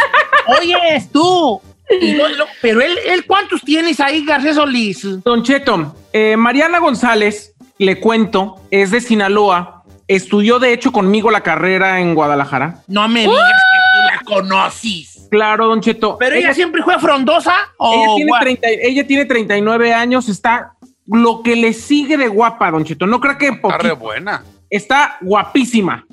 Oye, 0.78 0.96
es 0.96 1.10
tú. 1.10 1.60
Y 2.00 2.12
no- 2.12 2.28
no, 2.28 2.44
pero 2.60 2.80
él, 2.82 2.96
él, 3.06 3.24
¿cuántos 3.26 3.62
tienes 3.62 3.98
ahí, 4.00 4.24
García 4.24 4.54
Solís? 4.54 5.22
Don 5.24 5.42
Cheto, 5.42 5.96
eh, 6.12 6.36
Mariana 6.36 6.78
González, 6.78 7.54
le 7.78 7.98
cuento, 7.98 8.56
es 8.70 8.90
de 8.90 9.00
Sinaloa. 9.00 9.82
Estudió, 10.06 10.58
de 10.58 10.72
hecho, 10.72 10.92
conmigo 10.92 11.30
la 11.30 11.40
carrera 11.42 12.00
en 12.00 12.14
Guadalajara. 12.14 12.82
No 12.86 13.08
me 13.08 13.20
digas 13.22 13.34
que 13.36 13.78
tú 13.96 14.06
la 14.12 14.20
conoces. 14.36 15.26
Claro, 15.30 15.68
Don 15.68 15.80
Cheto. 15.80 16.16
¿Pero 16.18 16.34
ella, 16.36 16.52
siempre 16.52 16.82
fue 16.82 16.98
frondosa? 16.98 17.54
¿O 17.78 17.94
ella 17.94 18.14
tiene, 18.16 18.30
gua- 18.32 18.40
30 18.40 18.68
ella 18.82 19.06
tiene 19.06 19.24
39 19.24 19.94
años, 19.94 20.28
está 20.28 20.72
lo 21.12 21.42
que 21.42 21.56
le 21.56 21.72
sigue 21.72 22.16
de 22.16 22.28
guapa, 22.28 22.70
Don 22.70 22.84
Cheto. 22.84 23.06
No 23.06 23.20
creo 23.20 23.36
que 23.38 23.48
Está 23.48 23.78
re 23.78 23.92
buena. 23.92 24.44
Está 24.68 25.16
guapísima. 25.20 26.06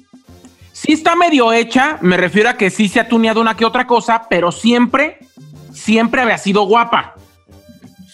Sí 0.71 0.93
está 0.93 1.15
medio 1.15 1.53
hecha, 1.53 1.97
me 2.01 2.17
refiero 2.17 2.49
a 2.49 2.53
que 2.53 2.69
sí 2.69 2.88
se 2.88 2.99
ha 2.99 3.07
tuneado 3.07 3.41
una 3.41 3.55
que 3.55 3.65
otra 3.65 3.88
cosa, 3.88 4.27
pero 4.29 4.51
siempre, 4.51 5.17
siempre 5.73 6.21
había 6.21 6.38
sido 6.38 6.63
guapa. 6.63 7.15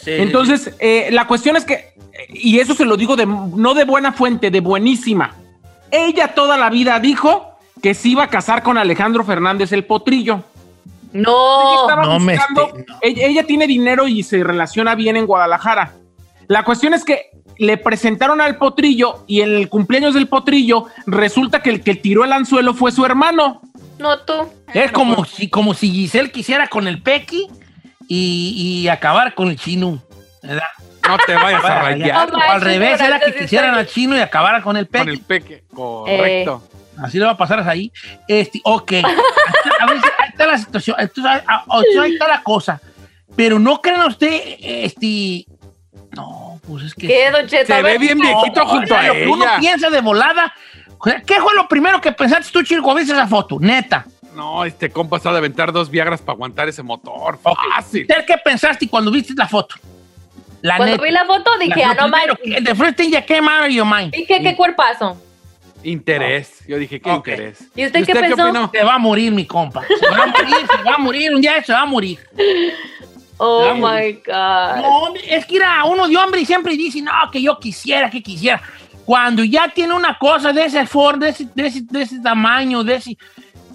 Sí. 0.01 0.11
Entonces, 0.11 0.73
eh, 0.79 1.09
la 1.11 1.27
cuestión 1.27 1.55
es 1.57 1.65
que, 1.65 1.93
y 2.29 2.59
eso 2.59 2.73
se 2.73 2.85
lo 2.85 2.95
digo 2.97 3.15
de, 3.15 3.25
no 3.25 3.73
de 3.73 3.83
buena 3.85 4.13
fuente, 4.13 4.49
de 4.51 4.59
buenísima. 4.61 5.33
Ella 5.91 6.33
toda 6.33 6.57
la 6.57 6.69
vida 6.69 6.99
dijo 6.99 7.57
que 7.81 7.93
se 7.93 8.09
iba 8.09 8.23
a 8.23 8.29
casar 8.29 8.63
con 8.63 8.77
Alejandro 8.77 9.23
Fernández 9.25 9.71
el 9.73 9.85
Potrillo. 9.85 10.43
Ella 11.13 11.23
No. 11.25 11.81
estaba 11.81 12.03
no 12.05 12.19
me 12.19 12.35
buscando- 12.35 12.67
esté- 12.69 12.85
no. 12.87 12.95
ella, 13.01 13.27
ella 13.27 13.43
tiene 13.45 13.67
dinero 13.67 14.07
y 14.07 14.23
se 14.23 14.41
relaciona 14.43 14.95
bien 14.95 15.15
en 15.17 15.25
Guadalajara. 15.25 15.93
La 16.47 16.63
cuestión 16.63 16.93
es 16.93 17.03
que 17.03 17.29
le 17.57 17.77
presentaron 17.77 18.41
al 18.41 18.57
Potrillo 18.57 19.23
y 19.27 19.41
en 19.41 19.55
el 19.55 19.69
cumpleaños 19.69 20.13
del 20.13 20.27
Potrillo 20.27 20.87
resulta 21.05 21.61
que 21.61 21.69
el 21.69 21.81
que 21.81 21.95
tiró 21.95 22.25
el 22.25 22.33
anzuelo 22.33 22.73
fue 22.73 22.91
su 22.91 23.05
hermano. 23.05 23.61
No 23.99 24.19
tú. 24.19 24.33
Es 24.73 24.91
como 24.91 25.23
si, 25.25 25.49
como 25.49 25.73
si 25.73 25.91
Giselle 25.91 26.31
quisiera 26.31 26.67
con 26.67 26.87
el 26.87 27.01
Pequi 27.01 27.47
y, 28.07 28.81
y 28.83 28.87
acabar 28.89 29.35
con 29.35 29.49
el 29.49 29.57
chino. 29.57 30.01
¿verdad? 30.41 30.63
No 31.07 31.17
te 31.25 31.35
vayas 31.35 31.63
a 31.63 31.81
rayar 31.81 32.31
No 32.31 32.37
O 32.37 32.41
al 32.41 32.61
revés, 32.61 32.99
era 32.99 33.19
que 33.19 33.33
quisieran 33.33 33.75
al 33.75 33.87
chino 33.87 34.15
y 34.17 34.19
acabaran 34.19 34.61
con 34.61 34.77
el 34.77 34.87
con 34.87 35.05
Pequi. 35.05 35.09
el 35.11 35.19
peque. 35.19 35.63
Correcto. 35.73 36.67
Así 36.97 37.17
le 37.17 37.25
va 37.25 37.31
a 37.31 37.37
pasar 37.37 37.67
ahí. 37.67 37.91
Este, 38.27 38.61
ok. 38.63 38.91
a 38.93 39.85
ver, 39.85 39.97
ahí 40.19 40.29
está 40.29 40.47
la 40.47 40.57
situación. 40.57 40.95
Entonces, 40.99 41.43
ah, 41.47 41.63
oh, 41.67 41.81
ahí 42.01 42.13
está 42.13 42.27
la 42.27 42.43
cosa. 42.43 42.79
Pero 43.35 43.57
no 43.57 43.81
crean 43.81 44.07
usted, 44.07 44.57
este. 44.59 45.45
No, 46.15 46.59
pues 46.67 46.85
es 46.85 46.93
que. 46.93 47.07
¿Qué, 47.07 47.31
Don 47.31 47.47
Cheto? 47.47 47.73
Se 47.73 47.81
ve 47.81 47.97
bien 47.97 48.17
no. 48.17 48.23
viejito 48.23 48.65
junto 48.65 48.95
a 48.95 49.03
lo 49.03 49.13
que 49.13 49.27
uno 49.27 49.43
ella. 49.45 49.59
piensa 49.59 49.89
de 49.89 50.01
volada. 50.01 50.53
¿Qué 51.25 51.35
fue 51.41 51.53
lo 51.55 51.67
primero 51.67 51.99
que 51.99 52.11
pensaste 52.11 52.49
tú, 52.51 52.63
Chico, 52.63 52.81
cuando 52.81 52.99
viste 52.99 53.13
esa 53.13 53.27
foto? 53.27 53.57
Neta. 53.59 54.05
No, 54.35 54.63
este 54.65 54.89
compa 54.89 55.17
está 55.17 55.31
de 55.31 55.37
aventar 55.39 55.71
dos 55.71 55.89
viagras 55.89 56.21
para 56.21 56.33
aguantar 56.35 56.67
ese 56.69 56.81
motor. 56.81 57.37
Fácil. 57.41 58.01
¿Usted 58.09 58.25
¿Qué 58.25 58.35
pensaste 58.43 58.87
cuando 58.87 59.11
viste 59.11 59.33
la 59.35 59.47
foto? 59.47 59.75
La 60.61 60.77
Cuando 60.77 60.93
neta. 60.93 61.03
vi 61.03 61.11
la 61.11 61.25
foto 61.25 61.51
dije, 61.59 61.81
La- 61.81 61.91
ah, 61.99 62.07
no 62.27 62.35
que- 62.37 62.61
The 62.61 62.73
first 62.73 62.95
thing 62.95 63.11
that 63.11 63.25
came 63.25 63.47
out 63.49 63.65
of 63.67 63.69
your 63.73 63.85
mind. 63.85 64.11
Dije, 64.13 64.41
qué 64.41 64.55
cuerpazo. 64.55 65.17
Interés. 65.83 66.65
Yo 66.65 66.77
dije, 66.77 67.01
¿qué 67.01 67.11
interés? 67.11 67.67
¿Y 67.75 67.85
usted 67.85 68.05
qué 68.05 68.13
pensó? 68.13 68.45
opinó? 68.45 68.71
Se 68.73 68.83
va 68.83 68.93
a 68.95 68.97
morir, 68.97 69.33
mi 69.33 69.45
compa. 69.45 69.83
Se 69.85 70.09
va 70.09 70.23
a 70.23 70.27
morir, 70.27 70.55
se 70.77 70.83
va 70.83 70.95
a 70.95 70.97
morir. 70.97 71.35
Un 71.35 71.41
día 71.41 71.61
se 71.61 71.73
va 71.73 71.81
a 71.81 71.85
morir. 71.85 72.17
Oh 73.45 73.73
my 73.75 74.13
God. 74.25 74.81
No, 74.81 75.13
es 75.27 75.45
que 75.45 75.57
era 75.57 75.83
uno 75.83 76.07
de 76.07 76.15
hombre 76.15 76.41
y 76.41 76.45
siempre 76.45 76.77
dice, 76.77 77.01
no, 77.01 77.11
que 77.31 77.41
yo 77.41 77.59
quisiera, 77.59 78.09
que 78.09 78.23
quisiera. 78.23 78.61
Cuando 79.05 79.43
ya 79.43 79.67
tiene 79.67 79.93
una 79.93 80.17
cosa 80.17 80.53
de 80.53 80.65
ese 80.65 80.85
for, 80.85 81.19
de 81.19 81.29
ese, 81.29 81.47
de 81.53 81.67
ese, 81.67 81.81
de 81.81 82.01
ese 82.03 82.19
tamaño, 82.21 82.83
de 82.83 82.95
ese... 82.95 83.17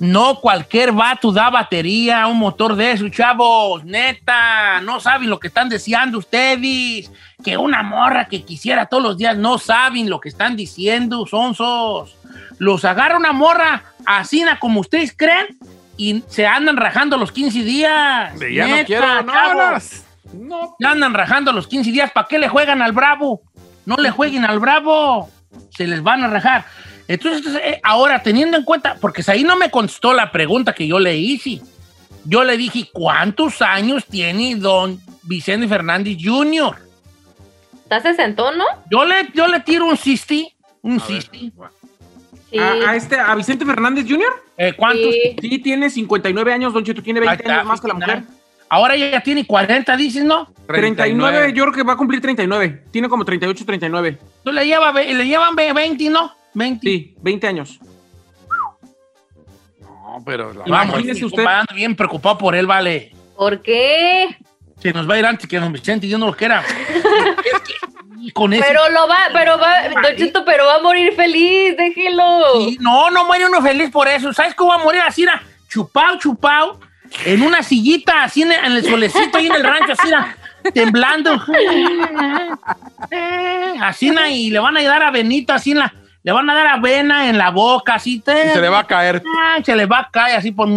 No 0.01 0.37
cualquier 0.37 0.93
vato 0.93 1.33
da 1.33 1.51
batería 1.51 2.23
a 2.23 2.29
un 2.29 2.39
motor 2.39 2.77
de 2.77 2.93
eso, 2.93 3.09
chavos. 3.09 3.85
Neta, 3.85 4.81
no 4.81 5.01
saben 5.01 5.29
lo 5.29 5.41
que 5.41 5.49
están 5.49 5.69
deseando 5.69 6.19
ustedes. 6.19 7.11
Que 7.43 7.57
una 7.57 7.83
morra 7.83 8.29
que 8.29 8.45
quisiera 8.45 8.87
todos 8.87 9.03
los 9.03 9.19
días 9.19 9.37
no 9.37 9.59
saben 9.59 10.09
lo 10.09 10.21
que 10.21 10.29
están 10.29 10.55
diciendo, 10.55 11.27
sonsos. 11.27 12.15
Los 12.59 12.85
agarra 12.85 13.17
una 13.17 13.33
morra 13.33 13.83
así 14.07 14.43
na 14.45 14.61
como 14.61 14.81
ustedes 14.81 15.13
creen 15.17 15.59
y 15.99 16.23
se 16.29 16.47
andan 16.47 16.79
rajando 16.79 17.19
los 17.19 17.33
15 17.33 17.63
días. 17.65 18.39
De 18.39 18.55
ya 18.55 18.67
no 18.67 18.77
Neta, 18.77 18.87
quiero, 18.87 19.23
no, 19.25 19.55
no. 19.55 19.79
No, 20.33 20.77
Ya 20.79 20.91
andan 20.93 21.13
rajando 21.13 21.53
los 21.53 21.67
15 21.67 21.91
días. 21.91 22.11
¿Para 22.13 22.29
qué 22.29 22.39
le 22.39 22.49
juegan 22.49 22.81
al 22.81 22.93
Bravo? 22.93 23.43
No 23.85 23.97
le 23.97 24.11
jueguen 24.11 24.45
al 24.45 24.61
Bravo. 24.61 25.29
Se 25.71 25.87
les 25.87 26.03
van 26.03 26.23
a 26.23 26.29
rajar. 26.29 26.65
Entonces, 27.09 27.55
eh, 27.63 27.81
ahora, 27.83 28.23
teniendo 28.23 28.57
en 28.57 28.65
cuenta, 28.65 28.97
porque 29.01 29.25
ahí 29.27 29.43
no 29.43 29.57
me 29.57 29.71
contestó 29.71 30.13
la 30.13 30.31
pregunta 30.31 30.73
que 30.73 30.87
yo 30.87 30.99
le 30.99 31.17
hice. 31.17 31.61
Yo 32.25 32.45
le 32.45 32.57
dije, 32.57 32.89
¿cuántos 32.93 33.61
años 33.63 34.05
tiene 34.05 34.55
don 34.55 35.01
Vicente 35.23 35.67
Fernández 35.67 36.19
Jr.? 36.23 36.77
¿Estás 37.83 38.03
sesentón, 38.03 38.59
no? 38.59 38.65
Yo 38.91 39.05
le, 39.05 39.31
yo 39.35 39.49
le 39.49 39.61
tiro 39.61 39.87
un 39.87 39.97
60. 39.97 40.55
Un 40.83 41.01
A 41.01 41.07
ver. 41.07 41.25
60. 42.51 42.51
Sí. 42.51 42.59
A, 42.85 42.91
a 42.91 42.97
este, 42.97 43.19
a 43.19 43.35
Vicente 43.35 43.65
Fernández 43.65 44.05
Jr. 44.09 44.43
Eh, 44.57 44.73
¿Cuántos? 44.77 45.13
Sí. 45.13 45.37
Sí, 45.41 45.59
tiene 45.59 45.91
59 45.91 46.53
años, 46.53 46.73
Don 46.73 46.85
Cheto, 46.85 47.03
tiene 47.03 47.21
20 47.21 47.31
Ahí 47.33 47.37
está, 47.41 47.55
años 47.57 47.67
más 47.67 47.81
que 47.81 47.89
la 47.89 47.95
mujer. 47.95 48.23
Ahora 48.71 48.95
ella 48.97 49.11
ya 49.13 49.21
tiene 49.23 49.47
40, 49.47 49.97
dices, 49.97 50.25
¿no? 50.25 50.53
39, 50.67 51.53
yo 51.55 51.65
creo 51.65 51.73
que 51.75 51.83
va 51.83 51.95
a 51.95 51.97
cumplir 51.97 52.21
39. 52.21 52.85
Tiene 52.91 53.09
como 53.09 53.25
38, 53.25 53.65
39. 53.65 54.19
Tú 54.45 54.53
le, 54.53 54.67
lleva, 54.67 54.93
le 54.93 55.27
llevan 55.27 55.57
ve- 55.57 55.73
20, 55.73 56.11
¿no? 56.11 56.33
20. 56.55 56.87
Sí, 56.87 57.15
20 57.23 57.47
años. 57.47 57.79
No, 59.81 60.23
pero 60.25 60.53
la 60.53 60.65
Vamos, 60.67 60.95
Imagínese 60.95 61.21
mi 61.21 61.27
usted. 61.27 61.45
ando 61.47 61.75
bien 61.75 61.95
preocupado 61.97 62.37
por 62.39 62.55
él, 62.55 62.67
vale. 62.67 63.13
¿Por 63.37 63.63
qué? 63.63 64.37
Se 64.81 64.93
nos 64.93 65.09
va 65.09 65.15
a 65.15 65.19
ir 65.19 65.27
antes 65.27 65.49
que 65.49 65.59
don 65.59 65.73
Vicente, 65.73 66.07
Dios 66.07 66.19
no 66.21 66.27
lo 66.27 66.35
quiera. 66.37 66.61
Es 66.63 67.03
que, 67.63 67.75
con 68.33 68.53
eso. 68.53 68.65
Pero 68.67 68.89
lo 68.91 69.09
va, 69.09 69.19
pero 69.33 69.59
va, 69.59 69.89
Don 69.89 70.17
Cheto, 70.17 70.45
pero 70.45 70.67
va 70.67 70.77
a 70.77 70.83
morir 70.83 71.15
feliz, 71.15 71.77
déjelo. 71.77 72.41
Sí, 72.59 72.79
no, 72.81 73.11
no 73.11 73.25
muere 73.25 73.47
uno 73.47 73.63
feliz 73.63 73.91
por 73.91 74.09
eso. 74.09 74.33
¿Sabes 74.33 74.55
cómo 74.55 74.71
va 74.71 74.77
a 74.77 74.85
morir 74.85 75.01
así? 75.01 75.23
era 75.23 75.43
Chupao, 75.69 76.19
chupao, 76.19 76.81
en 77.27 77.43
una 77.43 77.63
sillita, 77.63 78.25
así 78.25 78.43
en 78.43 78.53
el, 78.53 78.65
en 78.65 78.73
el 78.73 78.85
solecito, 78.85 79.39
ahí 79.39 79.47
en 79.47 79.55
el 79.55 79.65
rancho, 79.65 79.93
así 79.93 80.09
era, 80.09 80.37
temblando. 80.73 81.41
Así, 83.81 84.11
y 84.31 84.51
le 84.51 84.59
van 84.59 84.77
a 84.77 84.83
dar 84.83 85.03
a 85.03 85.11
Benito, 85.11 85.53
así 85.53 85.71
en 85.73 85.79
la. 85.79 85.95
Le 86.23 86.33
van 86.33 86.51
a 86.51 86.55
dar 86.55 86.67
avena 86.67 87.29
en 87.29 87.39
la 87.39 87.51
boca, 87.51 87.95
así. 87.95 88.17
Y 88.17 88.23
se 88.53 88.61
le 88.61 88.69
va 88.69 88.81
a 88.81 88.87
caer. 88.87 89.23
Ay, 89.45 89.65
se 89.65 89.75
le 89.77 89.87
va 89.87 90.01
a 90.01 90.11
caer 90.11 90.37
así 90.37 90.51
por... 90.51 90.69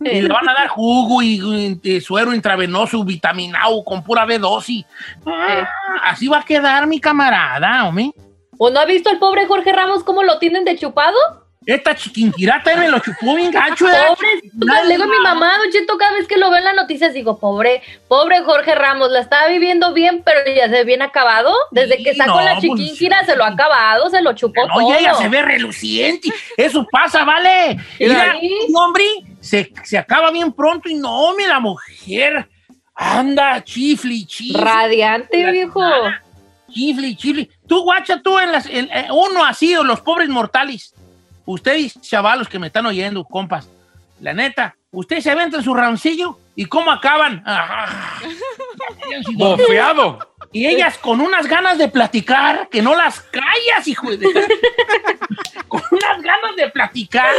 Y 0.00 0.22
le 0.22 0.28
van 0.28 0.48
a 0.48 0.54
dar 0.54 0.68
jugo 0.68 1.22
y, 1.22 1.78
y 1.82 2.00
suero 2.00 2.32
intravenoso 2.34 3.02
vitaminado 3.04 3.82
con 3.84 4.02
pura 4.02 4.24
B12. 4.26 4.84
Ah, 5.26 5.66
así 6.04 6.28
va 6.28 6.38
a 6.38 6.44
quedar 6.44 6.86
mi 6.86 7.00
camarada, 7.00 7.84
hombre. 7.88 8.12
¿O 8.58 8.70
no 8.70 8.80
ha 8.80 8.84
visto 8.84 9.10
al 9.10 9.18
pobre 9.18 9.46
Jorge 9.46 9.72
Ramos 9.72 10.04
cómo 10.04 10.22
lo 10.22 10.38
tienen 10.38 10.64
de 10.64 10.76
chupado? 10.76 11.16
Esta 11.66 11.94
chiquinquirata 11.94 12.76
me 12.76 12.88
lo 12.88 12.98
chupó 13.00 13.34
bien 13.34 13.50
gacho, 13.50 13.86
¿eh? 13.88 13.92
Pobre, 14.58 14.84
le 14.86 14.94
digo 14.94 15.04
a 15.04 15.06
mi 15.06 15.18
mamá, 15.22 15.52
Don 15.58 15.70
Cheto, 15.70 15.98
cada 15.98 16.12
vez 16.14 16.26
que 16.26 16.38
lo 16.38 16.48
veo 16.48 16.60
en 16.60 16.64
las 16.64 16.74
noticias, 16.74 17.12
digo, 17.12 17.38
pobre, 17.38 17.82
pobre 18.08 18.42
Jorge 18.42 18.74
Ramos, 18.74 19.10
la 19.10 19.20
estaba 19.20 19.48
viviendo 19.48 19.92
bien, 19.92 20.22
pero 20.24 20.40
ya 20.50 20.64
se 20.64 20.70
ve 20.70 20.84
bien 20.84 21.02
acabado. 21.02 21.52
Desde 21.70 21.98
Sí, 21.98 22.04
que 22.04 22.14
sacó 22.14 22.36
no, 22.36 22.40
la 22.40 22.52
pues, 22.52 22.62
chiquinquira, 22.62 23.22
se 23.26 23.36
lo 23.36 23.44
ha 23.44 23.48
acabado, 23.48 24.08
se 24.08 24.22
lo 24.22 24.32
chupó 24.32 24.66
todo. 24.66 24.86
Oye, 24.86 25.00
ella 25.00 25.14
se 25.14 25.28
ve 25.28 25.42
reluciente. 25.42 26.30
Eso 26.56 26.86
pasa, 26.90 27.24
¿vale? 27.24 27.76
Mira, 28.00 28.34
Sí. 28.40 28.50
un 28.70 28.76
hombre 28.76 29.04
se, 29.48 29.72
se 29.84 29.98
acaba 29.98 30.30
bien 30.30 30.52
pronto 30.52 30.88
y 30.88 30.94
no, 30.94 31.34
mira, 31.36 31.54
la 31.54 31.60
mujer 31.60 32.48
anda 32.94 33.62
chifli, 33.64 34.24
chifli. 34.26 34.60
Radiante, 34.60 35.42
La 35.42 35.50
viejo. 35.52 35.80
semana. 35.80 36.22
Chifli, 36.70 37.16
chifli. 37.16 37.50
Tú, 37.66 37.82
guacha, 37.82 38.20
tú 38.22 38.38
en 38.38 38.52
las. 38.52 38.66
en- 38.66 38.90
eh, 38.92 39.08
uno 39.10 39.44
así, 39.44 39.74
o 39.76 39.82
los 39.84 40.00
pobres 40.00 40.28
mortales. 40.28 40.94
Ustedes, 41.46 41.98
chavalos 42.02 42.48
que 42.48 42.58
me 42.58 42.66
están 42.66 42.84
oyendo, 42.86 43.24
compas. 43.24 43.68
La 44.20 44.34
neta, 44.34 44.76
ustedes 44.90 45.24
se 45.24 45.30
aventan 45.30 45.62
su 45.62 45.72
rancillo 45.74 46.38
y 46.56 46.66
cómo 46.66 46.90
acaban. 46.90 47.42
Ah, 47.46 48.18
Bofeado. 49.34 50.18
Y 50.52 50.66
ellas 50.66 50.96
con 50.98 51.20
unas 51.20 51.46
ganas 51.46 51.76
de 51.78 51.88
platicar 51.88 52.68
que 52.70 52.80
no 52.80 52.96
las 52.96 53.20
callas, 53.20 53.86
hijo 53.86 54.10
de. 54.10 54.18
con 55.68 55.82
unas 55.90 56.22
ganas 56.22 56.56
de 56.56 56.68
platicar 56.70 57.34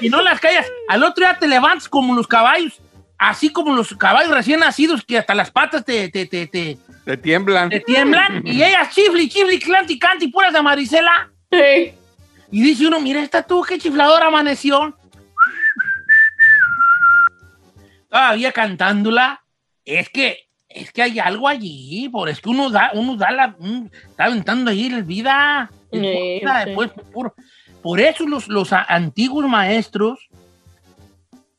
y 0.00 0.08
no 0.10 0.20
las 0.20 0.38
callas. 0.40 0.66
Al 0.88 1.02
otro 1.02 1.24
día 1.24 1.38
te 1.38 1.48
levantas 1.48 1.88
como 1.88 2.14
los 2.14 2.26
caballos, 2.26 2.74
así 3.18 3.50
como 3.50 3.74
los 3.74 3.94
caballos 3.96 4.32
recién 4.32 4.60
nacidos 4.60 5.02
que 5.04 5.18
hasta 5.18 5.34
las 5.34 5.50
patas 5.50 5.84
te, 5.84 6.08
te, 6.10 6.26
te, 6.26 6.46
te, 6.46 6.76
Te 7.04 7.16
tiemblan. 7.16 7.70
te 7.70 7.80
tiemblan. 7.80 8.42
y 8.46 8.62
ellas 8.62 8.94
chifli, 8.94 9.28
chifli, 9.28 9.58
clanti, 9.58 9.98
canti, 9.98 10.28
puras 10.28 10.52
de 10.52 10.60
Marisela. 10.62 11.30
Sí. 11.50 11.94
Y 12.52 12.62
dice 12.62 12.86
uno, 12.86 13.00
mira 13.00 13.22
esta 13.22 13.42
tú, 13.42 13.62
qué 13.62 13.78
chifladora 13.78 14.26
amaneció. 14.26 14.96
Todavía 18.08 18.52
cantándola. 18.52 19.42
Es 19.84 20.08
que, 20.10 20.45
es 20.76 20.92
que 20.92 21.02
hay 21.02 21.18
algo 21.18 21.48
allí, 21.48 22.08
por 22.08 22.28
es 22.28 22.40
que 22.40 22.48
uno 22.48 22.70
da, 22.70 22.90
uno 22.94 23.16
da 23.16 23.30
la, 23.30 23.56
está 24.08 24.24
aventando 24.24 24.70
ahí 24.70 24.88
la 24.90 25.00
vida. 25.00 25.70
Sí, 25.92 26.00
sí. 26.00 26.40
después, 26.66 26.90
puro. 27.12 27.34
Por 27.82 28.00
eso 28.00 28.26
los, 28.26 28.48
los 28.48 28.72
antiguos 28.72 29.48
maestros, 29.48 30.28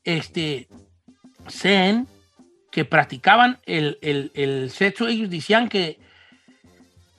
este, 0.04 0.68
zen, 1.48 2.06
que 2.70 2.84
practicaban 2.84 3.58
el, 3.66 3.98
el- 4.02 4.30
el 4.34 4.70
sexo, 4.70 5.08
ellos 5.08 5.30
decían 5.30 5.68
que, 5.68 5.98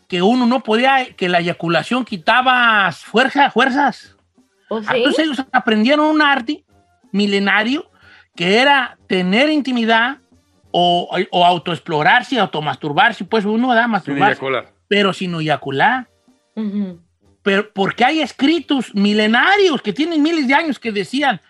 que 0.08 0.22
uno 0.22 0.46
no 0.46 0.62
podía, 0.62 1.06
que 1.16 1.28
la 1.30 1.40
eyaculación 1.40 2.06
quitaba 2.06 2.92
fuerza, 2.92 3.50
fuerzas. 3.52 4.16
¿O 4.70 4.78
Ah, 4.78 4.82
sí? 4.84 4.98
Entonces 4.98 5.26
ellos 5.26 5.44
aprendieron 5.52 6.06
un 6.06 6.22
arte 6.22 6.64
milenario 7.12 7.90
que 8.36 8.58
era 8.60 8.98
tener 9.08 9.50
intimidad 9.50 10.18
o, 10.72 11.10
o 11.32 11.46
autoexplorarse, 11.46 12.40
automasturbarse, 12.40 13.26
pues 13.26 13.46
uno 13.46 13.74
da 13.74 13.84
Sin 13.84 13.92
masturbarse, 13.92 14.34
eyacular. 14.34 14.74
pero 14.88 15.14
sin 15.14 15.34
eyacular. 15.36 16.10
Pero 17.42 17.72
porque 17.74 18.04
hay 18.04 18.20
escritos 18.22 18.94
milenarios 18.94 19.82
que 19.82 19.94
tienen 19.94 20.22
miles 20.22 20.48
de 20.48 20.54
años 20.54 20.78
que 20.78 20.92
decían 20.92 21.42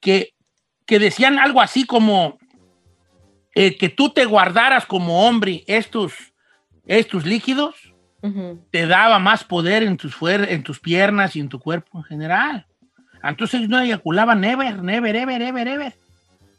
que, 0.00 0.34
que 0.86 0.98
decían 0.98 1.38
algo 1.38 1.60
así 1.60 1.86
como 1.86 2.38
eh, 3.54 3.76
que 3.76 3.88
tú 3.88 4.10
te 4.10 4.24
guardaras 4.24 4.86
como 4.86 5.26
hombre 5.26 5.62
estos, 5.66 6.12
estos 6.86 7.24
líquidos 7.24 7.74
te 8.70 8.86
daba 8.86 9.18
más 9.18 9.44
poder 9.44 9.82
en 9.82 9.98
tus, 9.98 10.16
en 10.22 10.62
tus 10.62 10.80
piernas 10.80 11.36
y 11.36 11.40
en 11.40 11.50
tu 11.50 11.60
cuerpo 11.60 11.98
en 11.98 12.04
general. 12.04 12.66
Entonces 13.22 13.68
no 13.68 13.78
eyaculaban 13.80 14.40
never, 14.40 14.82
never, 14.82 15.14
ever, 15.14 15.42
ever, 15.42 15.68
ever. 15.68 15.94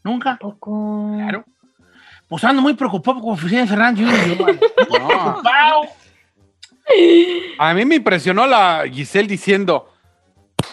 Nunca. 0.03 0.37
Poco. 0.39 1.13
Claro. 1.15 1.43
Pues 2.27 2.43
ando 2.43 2.61
muy 2.61 2.73
preocupado 2.73 3.21
con 3.21 3.35
Vicente 3.35 3.67
Fernández 3.67 4.07
Jr. 4.07 4.59
A 7.57 7.73
mí 7.73 7.85
me 7.85 7.95
impresionó 7.95 8.45
la 8.45 8.83
Giselle 8.91 9.27
diciendo, 9.27 9.91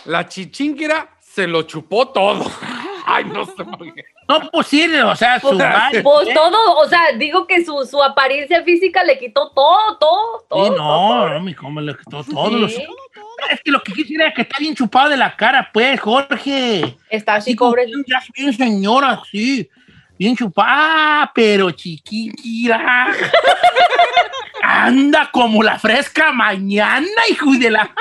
la 0.04 0.28
chichinquera 0.28 1.08
se 1.20 1.46
lo 1.46 1.62
chupó 1.62 2.08
todo. 2.08 2.44
Ay, 3.06 3.24
no 3.24 3.44
sé 3.44 3.64
por 3.64 3.78
qué. 3.94 4.04
No, 4.28 4.48
pues 4.50 4.66
sí, 4.68 4.86
o 5.04 5.16
sea, 5.16 5.40
su 5.40 5.48
Pues, 5.48 5.58
madre, 5.58 6.02
pues 6.02 6.28
¿eh? 6.28 6.32
todo, 6.34 6.76
o 6.78 6.88
sea, 6.88 7.12
digo 7.18 7.46
que 7.46 7.64
su, 7.64 7.84
su 7.84 8.00
apariencia 8.02 8.62
física 8.62 9.02
le 9.02 9.18
quitó 9.18 9.50
todo, 9.50 9.98
todo, 9.98 10.46
todo. 10.48 10.64
Sí, 10.64 10.70
no, 10.70 10.76
todo. 10.76 11.28
no, 11.30 11.40
mi 11.40 11.54
cómo 11.54 11.80
le 11.80 11.96
quitó 11.96 12.22
todo. 12.22 12.50
los- 12.50 12.72
Sí. 12.74 12.86
Es 13.50 13.60
que 13.64 13.72
lo 13.72 13.82
que 13.82 13.92
quisiera 13.92 14.28
es 14.28 14.34
que 14.34 14.42
está 14.42 14.56
bien 14.60 14.74
chupado 14.76 15.08
de 15.08 15.16
la 15.16 15.34
cara, 15.36 15.68
pues, 15.72 15.98
Jorge. 16.00 16.96
Está 17.10 17.34
así, 17.36 17.56
como 17.56 17.72
pobre. 17.72 17.86
bien- 17.86 18.04
ya 18.06 18.22
bien 18.36 18.52
señora, 18.52 19.20
sí. 19.28 19.68
Bien 20.22 20.36
chupada, 20.36 21.32
pero 21.34 21.72
chiquitira. 21.72 23.08
Anda 24.74 25.28
como 25.30 25.62
la 25.62 25.78
fresca 25.78 26.32
mañana, 26.32 27.06
hijo 27.28 27.50
de 27.58 27.70
la... 27.70 27.94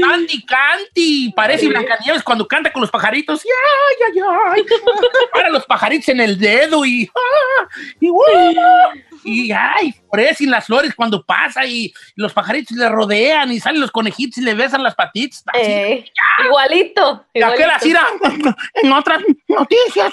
Candy, 0.00 0.46
Candy. 0.46 1.32
Parece 1.34 1.66
Blancanieves 1.66 2.22
cuando 2.22 2.46
canta 2.46 2.72
con 2.72 2.82
los 2.82 2.90
pajaritos. 2.90 3.42
Ay, 3.44 4.12
ay, 4.12 4.22
ay. 4.54 4.64
Para 5.32 5.50
los 5.50 5.64
pajaritos 5.66 6.08
en 6.10 6.20
el 6.20 6.38
dedo 6.38 6.84
y... 6.84 7.10
ah, 7.14 7.68
y, 8.00 8.10
uh, 8.10 8.14
y 9.24 9.50
ay, 9.50 9.92
florecen 10.08 10.50
las 10.52 10.66
flores 10.66 10.94
cuando 10.94 11.24
pasa 11.24 11.64
y 11.66 11.92
los 12.14 12.32
pajaritos 12.32 12.76
le 12.76 12.88
rodean 12.88 13.50
y 13.50 13.58
salen 13.58 13.80
los 13.80 13.90
conejitos 13.90 14.38
y 14.38 14.42
le 14.42 14.54
besan 14.54 14.84
las 14.84 14.94
patitas. 14.94 15.42
Así, 15.48 15.60
Eh, 15.62 16.04
igualito. 16.44 17.24
y 17.34 17.42
aquel 17.42 17.70
igualito. 17.84 18.10
así 18.22 18.40
en 18.84 18.92
otras 18.92 19.20
noticias, 19.48 20.12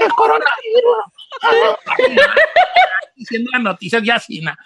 el 0.00 0.12
coronavirus. 0.12 1.19
Diciendo 3.16 3.50
las 3.52 3.62
noticias 3.62 4.02
ya 4.02 4.16
así, 4.16 4.40
na. 4.40 4.58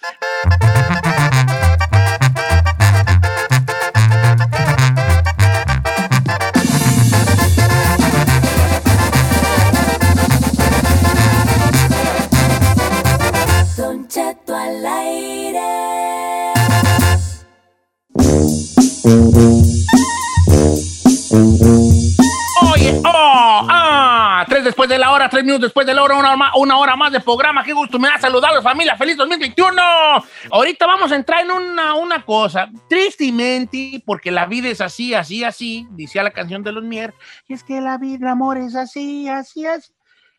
Don 13.77 14.09
Cheto 14.09 14.57
al 14.57 14.87
aire. 14.87 15.25
Después 24.75 24.89
de 24.89 24.99
la 24.99 25.13
hora, 25.13 25.29
tres 25.29 25.45
minutos 25.45 25.69
después 25.69 25.87
de 25.87 25.95
la 25.95 26.03
hora, 26.03 26.17
una 26.17 26.29
hora 26.31 26.37
más, 26.37 26.53
una 26.57 26.77
hora 26.79 26.97
más 26.97 27.13
de 27.13 27.21
programa. 27.21 27.63
Qué 27.63 27.73
gusto 27.73 27.97
me 27.97 28.09
da 28.09 28.19
saludarlos, 28.19 28.65
familia. 28.65 28.97
Feliz 28.97 29.17
2021. 29.17 29.73
Ahorita 30.51 30.85
vamos 30.85 31.13
a 31.13 31.15
entrar 31.15 31.43
en 31.45 31.53
una, 31.53 31.95
una 31.95 32.25
cosa. 32.25 32.69
Tristemente, 32.89 34.03
porque 34.05 34.33
la 34.33 34.47
vida 34.47 34.69
es 34.69 34.81
así, 34.81 35.15
así, 35.15 35.45
así, 35.45 35.87
decía 35.93 36.25
la 36.25 36.33
canción 36.33 36.65
de 36.65 36.73
los 36.73 36.83
Mier. 36.83 37.15
Y 37.47 37.55
es 37.55 37.63
que 37.63 37.81
la 37.81 37.99
vida, 37.99 38.33
amor, 38.33 38.59
es 38.59 38.75
así, 38.75 39.29
así, 39.29 39.65
así. 39.65 39.93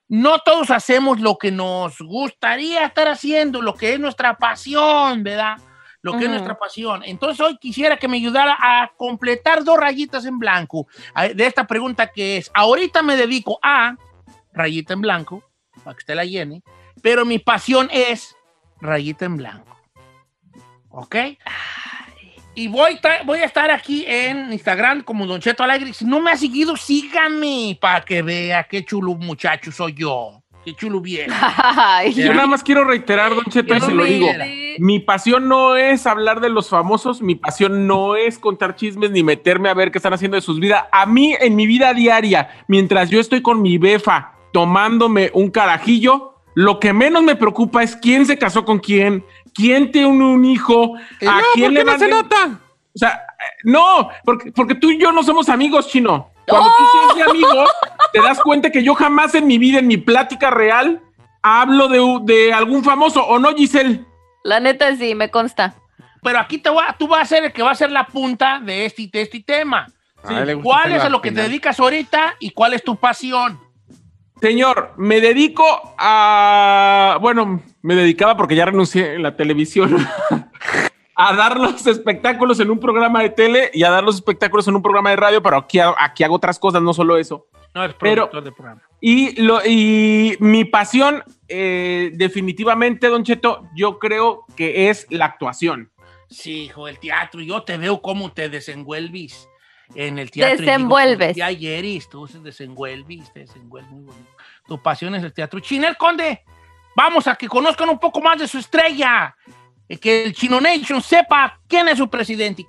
No 0.10 0.40
todos 0.40 0.70
hacemos 0.70 1.22
lo 1.22 1.38
que 1.38 1.52
nos 1.52 1.98
gustaría 2.00 2.86
estar 2.86 3.08
haciendo, 3.08 3.62
lo 3.62 3.74
que 3.74 3.94
es 3.94 4.00
nuestra 4.02 4.38
pasión, 4.38 5.24
¿verdad? 5.24 5.58
Lo 6.02 6.12
que 6.12 6.20
es 6.20 6.24
Ujú. 6.26 6.32
nuestra 6.34 6.58
pasión. 6.60 7.02
Entonces 7.06 7.40
hoy 7.40 7.58
quisiera 7.58 7.98
que 7.98 8.08
me 8.10 8.18
ayudara 8.18 8.56
a 8.62 8.92
completar 8.98 9.64
dos 9.64 9.78
rayitas 9.78 10.26
en 10.26 10.38
blanco 10.38 10.86
a- 11.16 11.30
de 11.30 11.48
esta 11.48 11.66
pregunta 11.66 12.12
que 12.12 12.38
es, 12.38 12.52
ahorita 12.54 13.02
me 13.02 13.16
dedico 13.16 13.58
a 13.64 13.96
rayita 14.56 14.94
en 14.94 15.02
blanco, 15.02 15.44
para 15.84 15.96
que 15.96 16.00
usted 16.00 16.16
la 16.16 16.26
llene, 16.26 16.64
pero 17.02 17.26
mi 17.26 17.40
pasión 17.40 17.90
es 17.92 18.36
rayita 18.82 19.26
en 19.26 19.38
blanco. 19.38 19.78
¿Ok? 20.90 21.16
Y 22.58 22.70
voy, 22.70 22.98
voy 23.26 23.40
a 23.40 23.46
estar 23.46 23.70
aquí 23.70 24.06
en 24.08 24.54
Instagram 24.54 25.04
como 25.04 25.28
Don 25.28 25.42
Cheto 25.42 25.62
Alegre. 25.62 25.92
Si 25.92 26.06
no 26.06 26.22
me 26.22 26.32
ha 26.32 26.38
seguido, 26.38 26.78
sígame 26.78 27.78
para 27.82 28.06
que 28.06 28.22
vea 28.22 28.64
qué 28.64 28.86
chulo 28.86 29.14
muchacho 29.16 29.74
soy 29.74 29.94
yo. 29.94 30.42
Qué 30.64 30.74
chulo. 30.74 31.04
Ay, 31.38 32.14
Yo 32.14 32.34
nada 32.34 32.48
más 32.48 32.64
quiero 32.64 32.86
reiterar, 32.86 33.36
Don 33.36 33.44
Cheto, 33.46 33.76
y 33.76 33.82
se 33.82 33.94
lo 33.94 34.06
digo. 34.06 34.28
Mi 34.80 35.00
pasión 35.00 35.50
no 35.50 35.76
es 35.76 36.08
hablar 36.08 36.40
de 36.40 36.50
los 36.50 36.70
famosos, 36.70 37.22
mi 37.22 37.36
pasión 37.36 37.86
no 37.88 38.16
es 38.16 38.40
contar 38.40 38.76
chismes 38.76 39.12
ni 39.12 39.22
meterme 39.22 39.70
a 39.70 39.74
ver 39.74 39.92
qué 39.92 40.00
están 40.00 40.14
haciendo 40.14 40.36
de 40.36 40.42
sus 40.42 40.60
vidas. 40.60 40.86
A 40.92 41.06
mí, 41.06 41.36
en 41.40 41.56
mi 41.56 41.68
vida 41.68 41.94
diaria, 41.94 42.50
mientras 42.68 43.10
yo 43.10 43.20
estoy 43.20 43.42
con 43.42 43.62
mi 43.62 43.78
befa 43.78 44.35
tomándome 44.56 45.32
un 45.34 45.52
carajillo, 45.52 46.36
lo 46.54 46.80
que 46.80 46.94
menos 46.94 47.22
me 47.24 47.36
preocupa 47.36 47.84
es 47.84 47.94
quién 47.98 48.26
se 48.26 48.38
casó 48.38 48.64
con 48.64 48.80
quién, 48.80 49.26
quién 49.54 49.92
tiene 49.92 50.08
un 50.08 50.46
hijo, 50.46 50.96
a 51.28 51.40
no, 51.42 51.46
quién 51.54 51.66
¿por 51.66 51.74
le 51.74 51.80
qué 51.80 51.84
no 51.84 51.92
van 51.92 52.00
se 52.00 52.08
nota? 52.08 52.60
O 52.96 52.98
sea, 52.98 53.10
eh, 53.16 53.58
no, 53.66 54.08
porque, 54.24 54.54
porque 54.54 54.76
tú 54.76 54.92
y 54.92 54.98
yo 54.98 55.12
no 55.12 55.24
somos 55.24 55.50
amigos, 55.50 55.90
chino. 55.90 56.30
Cuando 56.48 56.70
tú 56.70 56.84
seas 56.94 57.16
mi 57.18 57.22
amigo, 57.24 57.66
te 58.14 58.22
das 58.22 58.40
cuenta 58.40 58.70
que 58.70 58.82
yo 58.82 58.96
jamás 58.96 59.36
en 59.36 59.46
mi 59.46 59.58
vida, 59.58 59.80
en 59.80 59.88
mi 59.88 59.98
plática 59.98 60.50
real, 60.50 61.02
hablo 61.42 61.90
de, 61.90 62.00
de 62.34 62.54
algún 62.54 62.82
famoso, 62.82 63.26
¿o 63.26 63.38
no, 63.38 63.54
Giselle? 63.54 64.06
La 64.46 64.62
neta 64.62 64.96
sí, 64.96 65.16
me 65.16 65.30
consta. 65.30 65.76
Pero 66.24 66.40
aquí 66.40 66.60
te 66.60 66.70
voy 66.70 66.86
a- 66.88 66.94
tú 66.98 67.10
vas 67.10 67.24
a 67.24 67.26
ser 67.26 67.44
el 67.44 67.52
que 67.52 67.62
va 67.62 67.72
a 67.72 67.76
ser 67.76 67.92
la 67.92 68.06
punta 68.08 68.62
de 68.64 68.86
este, 68.86 69.10
de 69.12 69.22
este 69.22 69.42
tema. 69.42 69.88
¿Cuál 70.64 70.94
es 70.94 71.04
a 71.04 71.10
lo 71.10 71.22
que 71.22 71.34
te 71.34 71.42
dedicas 71.42 71.78
ahorita 71.78 72.36
y 72.40 72.52
cuál 72.52 72.74
es 72.74 72.82
tu 72.86 72.96
pasión? 72.96 73.60
Señor, 74.42 74.94
me 74.98 75.22
dedico 75.22 75.64
a. 75.98 77.18
Bueno, 77.22 77.62
me 77.82 77.96
dedicaba 77.96 78.36
porque 78.36 78.56
ya 78.56 78.66
renuncié 78.66 79.16
en 79.16 79.24
la 79.24 79.36
televisión. 79.36 79.96
a 81.16 81.34
dar 81.36 81.58
los 81.58 81.88
espectáculos 81.88 82.60
en 82.60 82.70
un 82.70 82.80
programa 82.80 83.22
de 83.22 83.30
tele 83.30 83.72
y 83.74 83.84
a 83.84 83.90
dar 83.90 84.04
los 84.04 84.16
espectáculos 84.16 84.68
en 84.68 84.76
un 84.76 84.82
programa 84.82 85.12
de 85.12 85.16
radio, 85.16 85.42
pero 85.42 85.58
aquí, 85.58 85.80
aquí 85.80 86.24
hago 86.24 86.36
otras 86.36 86.60
cosas, 86.60 86.82
no 86.82 86.94
solo 86.94 87.18
eso. 87.18 87.48
No, 87.74 87.84
es 87.84 87.94
Pero- 87.94 88.30
productor 88.30 88.44
de 88.44 88.52
programa. 88.52 88.82
Y, 89.02 89.42
lo, 89.42 89.60
y 89.66 90.36
mi 90.40 90.66
pasión, 90.66 91.24
eh, 91.48 92.12
definitivamente, 92.16 93.08
Don 93.08 93.24
Cheto, 93.24 93.68
yo 93.76 94.00
creo 94.00 94.46
que 94.56 94.90
es 94.90 95.06
la 95.10 95.26
actuación. 95.26 95.92
Sí, 96.30 96.64
hijo, 96.64 96.88
el 96.88 97.00
teatro. 97.00 97.42
Yo 97.42 97.64
te 97.64 97.78
veo 97.78 98.02
cómo 98.02 98.32
te 98.32 98.50
desenvuelves 98.50 99.48
en 99.94 100.18
el 100.20 100.32
teatro. 100.32 100.56
y 100.56 100.58
digo, 100.60 100.72
Desenvuelves. 100.72 101.38
Y 101.38 101.42
ayer 101.42 101.86
tú 102.10 102.28
se 102.28 102.40
desenvuelves, 102.40 103.32
te 103.34 103.42
desenvuelves 103.42 103.92
muy 103.92 104.04
bonito. 104.06 104.30
Tu 104.68 104.82
pasión 104.82 105.14
es 105.16 105.24
el 105.24 105.34
teatro. 105.34 105.60
Chinel 105.60 105.96
Conde, 105.98 106.44
vamos 106.96 107.28
a 107.28 107.36
que 107.36 107.48
conozcan 107.48 107.90
un 107.90 108.00
poco 108.00 108.22
más 108.22 108.40
de 108.40 108.48
su 108.48 108.58
estrella. 108.58 109.36
Eh, 109.88 109.98
Que 109.98 110.24
el 110.24 110.34
Chino 110.34 110.60
Nation 110.60 111.02
sepa 111.02 111.60
quién 111.68 111.88
es 111.88 111.98
su 112.00 112.10
presidente. 112.10 112.66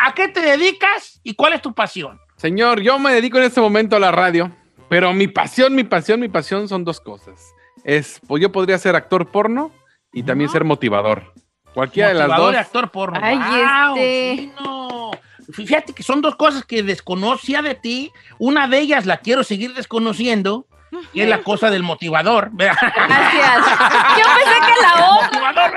¿A 0.00 0.14
qué 0.14 0.28
te 0.28 0.40
dedicas 0.40 1.20
y 1.24 1.34
cuál 1.34 1.54
es 1.54 1.62
tu 1.62 1.74
pasión? 1.74 2.20
Señor, 2.36 2.80
yo 2.80 2.98
me 3.00 3.12
dedico 3.12 3.38
en 3.38 3.44
este 3.44 3.60
momento 3.60 3.96
a 3.96 3.98
la 3.98 4.12
radio, 4.12 4.50
pero 4.88 5.12
mi 5.12 5.26
pasión, 5.26 5.74
mi 5.74 5.82
pasión, 5.84 6.20
mi 6.20 6.28
pasión 6.28 6.68
son 6.68 6.84
dos 6.84 7.00
cosas. 7.00 7.52
Es, 7.82 8.20
pues 8.28 8.40
yo 8.40 8.52
podría 8.52 8.78
ser 8.78 8.94
actor 8.94 9.30
porno 9.30 9.72
y 10.12 10.22
también 10.22 10.48
ser 10.50 10.62
motivador. 10.64 11.32
Cualquiera 11.74 12.08
de 12.08 12.14
las 12.14 12.28
Motivador 12.28 12.52
dos. 12.52 12.54
y 12.54 12.58
actor 12.64 12.90
porno. 12.90 13.20
Ay, 13.22 13.36
¡Guau, 13.36 13.96
este. 13.96 14.36
Chino! 14.36 15.10
Fíjate 15.52 15.92
que 15.92 16.02
son 16.02 16.20
dos 16.20 16.36
cosas 16.36 16.64
que 16.64 16.82
desconocía 16.82 17.62
de 17.62 17.74
ti. 17.74 18.12
Una 18.38 18.68
de 18.68 18.78
ellas 18.78 19.06
la 19.06 19.18
quiero 19.18 19.44
seguir 19.44 19.74
desconociendo, 19.74 20.66
y 21.12 21.20
es 21.20 21.28
la 21.28 21.42
cosa 21.42 21.70
del 21.70 21.82
motivador. 21.82 22.50
Gracias. 22.52 22.80
Yo 24.18 24.24
pensé 24.36 24.60
que 24.66 24.82
la 24.82 25.10
otra. 25.10 25.30
Motivador. 25.30 25.70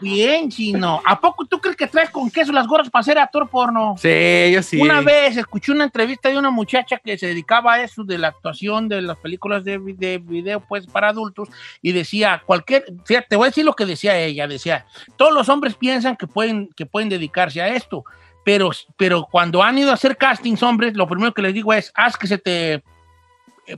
Bien, 0.00 0.50
chino. 0.50 1.02
¿A 1.04 1.20
poco 1.20 1.44
tú 1.46 1.60
crees 1.60 1.76
que 1.76 1.86
traes 1.86 2.10
con 2.10 2.30
queso 2.30 2.52
las 2.52 2.66
gorras 2.66 2.90
para 2.90 3.02
ser 3.02 3.18
actor 3.18 3.48
porno? 3.48 3.94
Sí, 3.98 4.52
yo 4.52 4.62
sí. 4.62 4.80
Una 4.80 5.00
vez 5.00 5.36
escuché 5.36 5.72
una 5.72 5.84
entrevista 5.84 6.28
de 6.28 6.38
una 6.38 6.50
muchacha 6.50 6.98
que 6.98 7.18
se 7.18 7.26
dedicaba 7.26 7.74
a 7.74 7.82
eso 7.82 8.04
de 8.04 8.18
la 8.18 8.28
actuación 8.28 8.88
de 8.88 9.02
las 9.02 9.16
películas 9.18 9.64
de, 9.64 9.78
de 9.78 10.18
video 10.18 10.60
pues 10.60 10.86
para 10.86 11.08
adultos 11.08 11.48
y 11.82 11.92
decía 11.92 12.42
cualquier, 12.44 12.84
fíjate, 13.04 13.28
te 13.30 13.36
voy 13.36 13.46
a 13.46 13.50
decir 13.50 13.64
lo 13.64 13.74
que 13.74 13.86
decía 13.86 14.18
ella, 14.18 14.46
decía, 14.46 14.86
todos 15.16 15.32
los 15.32 15.48
hombres 15.48 15.74
piensan 15.74 16.16
que 16.16 16.26
pueden, 16.26 16.68
que 16.76 16.86
pueden 16.86 17.08
dedicarse 17.08 17.60
a 17.62 17.68
esto, 17.68 18.04
pero, 18.44 18.70
pero 18.96 19.26
cuando 19.30 19.62
han 19.62 19.78
ido 19.78 19.90
a 19.90 19.94
hacer 19.94 20.16
castings 20.16 20.62
hombres, 20.62 20.94
lo 20.96 21.08
primero 21.08 21.32
que 21.32 21.42
les 21.42 21.54
digo 21.54 21.72
es, 21.72 21.90
haz 21.94 22.16
que 22.16 22.26
se 22.26 22.38
te 22.38 22.74
eh, 22.74 22.82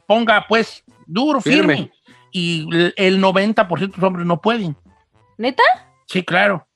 ponga 0.06 0.46
pues 0.48 0.82
duro, 1.06 1.40
firme. 1.40 1.74
Firme. 1.76 1.92
Y 2.32 2.68
el- 2.74 2.94
el 2.96 3.20
90% 3.20 3.78
de 3.96 4.00
los 4.00 4.02
hombres 4.08 4.26
no 4.26 4.40
pueden. 4.40 4.76
¿Neta? 5.38 5.62
Sí, 6.06 6.22
claro. 6.24 6.66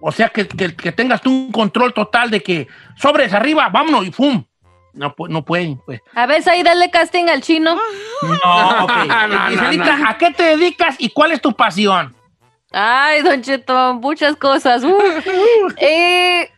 O 0.00 0.12
sea, 0.12 0.28
que, 0.28 0.46
que- 0.46 0.76
que 0.76 0.92
tengas 0.92 1.22
tú 1.22 1.30
un 1.30 1.50
control 1.52 1.94
total 1.94 2.30
de 2.30 2.42
que 2.42 2.68
sobres 2.96 3.32
arriba, 3.32 3.68
vámonos 3.70 4.06
y 4.06 4.10
¡pum! 4.10 4.44
No, 4.92 5.12
no 5.28 5.44
pueden, 5.44 5.80
pues. 5.84 6.00
A 6.14 6.26
ver, 6.26 6.48
ahí 6.48 6.62
dale 6.62 6.88
casting 6.90 7.24
al 7.28 7.40
chino. 7.40 7.74
No, 8.22 8.84
ok. 8.84 8.92
No, 9.08 9.26
no, 9.28 9.48
Giselita, 9.48 9.96
no. 9.96 10.08
¿a 10.08 10.18
qué 10.18 10.30
te 10.30 10.42
dedicas 10.56 10.96
y 10.98 11.08
cuál 11.10 11.32
es 11.32 11.40
tu 11.40 11.52
pasión? 11.52 12.14
Ay, 12.70 13.22
Don 13.22 13.40
Cheto, 13.42 13.94
muchas 13.94 14.36
cosas. 14.36 14.84
Uh. 14.84 14.98
Eh, 15.78 16.48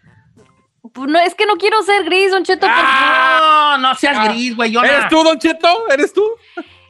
no, 0.96 1.18
es 1.18 1.34
que 1.34 1.46
no 1.46 1.56
quiero 1.56 1.82
ser 1.82 2.04
gris, 2.04 2.30
Don 2.30 2.44
Cheto. 2.44 2.66
porque- 2.66 2.74
Ah, 2.82 3.76
no, 3.80 3.88
no 3.88 3.94
seas 3.94 4.16
Ah. 4.18 4.28
gris, 4.28 4.56
güey. 4.56 4.70
yo 4.70 4.82
¿Eres 4.82 5.08
tú, 5.08 5.22
Don 5.22 5.38
Cheto? 5.38 5.68
¿Eres 5.90 6.12
tú? 6.12 6.24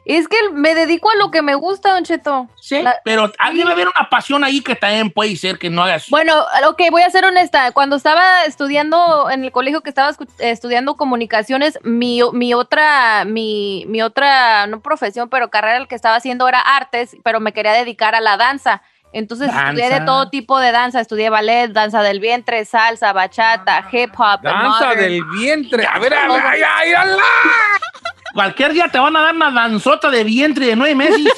Es 0.05 0.29
que 0.29 0.37
me 0.53 0.73
dedico 0.73 1.09
a 1.11 1.15
lo 1.17 1.31
que 1.31 1.41
me 1.41 1.53
gusta, 1.55 1.91
Don 1.91 2.05
Cheto. 2.05 2.47
Sí, 2.61 2.81
La- 2.81 2.95
pero 3.03 3.29
ah, 3.39 3.51
debe 3.51 3.69
haber 3.69 3.87
una 3.89 4.07
pasión 4.09 4.41
ahí 4.45 4.61
que 4.61 4.73
también 4.73 5.11
puede 5.11 5.35
ser 5.35 5.59
que 5.59 5.69
no 5.69 5.83
hagas. 5.83 6.09
Bueno, 6.09 6.33
ok, 6.69 6.81
voy 6.91 7.01
a 7.01 7.09
ser 7.09 7.25
honesta. 7.25 7.73
Cuando 7.73 7.97
estaba 7.97 8.45
estudiando 8.45 9.29
en 9.29 9.43
el 9.43 9.51
colegio 9.51 9.81
que 9.81 9.89
estaba 9.89 10.11
estudiando 10.39 10.95
comunicaciones, 10.95 11.77
mi, 11.83 12.21
mi 12.31 12.53
otra, 12.53 13.25
mi, 13.25 13.83
mi 13.89 14.01
otra, 14.01 14.65
no 14.67 14.79
profesión, 14.79 15.27
pero 15.27 15.49
carrera 15.49 15.85
que 15.87 15.95
estaba 15.95 16.15
haciendo 16.15 16.47
era 16.47 16.61
artes, 16.61 17.17
pero 17.25 17.41
me 17.41 17.51
quería 17.51 17.73
dedicar 17.73 18.15
a 18.15 18.21
la 18.21 18.37
danza. 18.37 18.81
Entonces 19.13 19.49
estudié 19.49 19.89
de 19.89 20.01
todo 20.01 20.29
tipo 20.29 20.59
de 20.59 20.71
danza, 20.71 20.99
estudié 20.99 21.29
ballet, 21.29 21.69
danza 21.69 22.03
del 22.03 22.19
vientre, 22.19 22.65
salsa, 22.65 23.13
bachata, 23.13 23.87
hip 23.91 24.11
hop, 24.17 24.41
Danza 24.41 24.93
del 24.95 25.23
vientre. 25.25 25.85
A 25.85 25.97
ver, 25.99 26.13
a 26.13 26.27
ver, 26.27 26.43
ay, 26.45 26.61
ay, 26.61 26.93
ay, 26.93 27.11
ay. 27.11 27.19
Cualquier 28.33 28.73
día 28.73 28.87
te 28.87 28.99
van 28.99 29.15
a 29.15 29.21
dar 29.21 29.35
una 29.35 29.49
danzota 29.49 30.09
de 30.09 30.23
vientre 30.23 30.67
de 30.67 30.75
nueve 30.75 30.95
meses. 30.95 31.21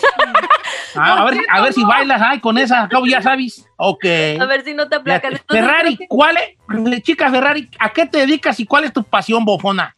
Ah, 0.96 1.22
a, 1.22 1.26
ver, 1.26 1.40
a 1.48 1.62
ver 1.62 1.72
si 1.72 1.84
bailas 1.84 2.20
ay, 2.20 2.40
con 2.40 2.58
esa, 2.58 2.84
acabo 2.84 3.06
ya 3.06 3.22
sabes. 3.22 3.64
Ok. 3.78 4.06
A 4.40 4.46
ver 4.46 4.64
si 4.64 4.74
no 4.74 4.90
te 4.90 4.96
aplacas. 4.96 5.34
Entonces, 5.34 5.46
Ferrari, 5.48 6.00
¿cuál 6.10 6.36
es, 6.38 7.04
chica 7.04 7.30
Ferrari, 7.30 7.70
a 7.78 7.90
qué 7.92 8.08
te 8.08 8.18
dedicas 8.18 8.60
y 8.60 8.66
cuál 8.66 8.86
es 8.86 8.92
tu 8.92 9.04
pasión 9.04 9.46
bofona? 9.46 9.96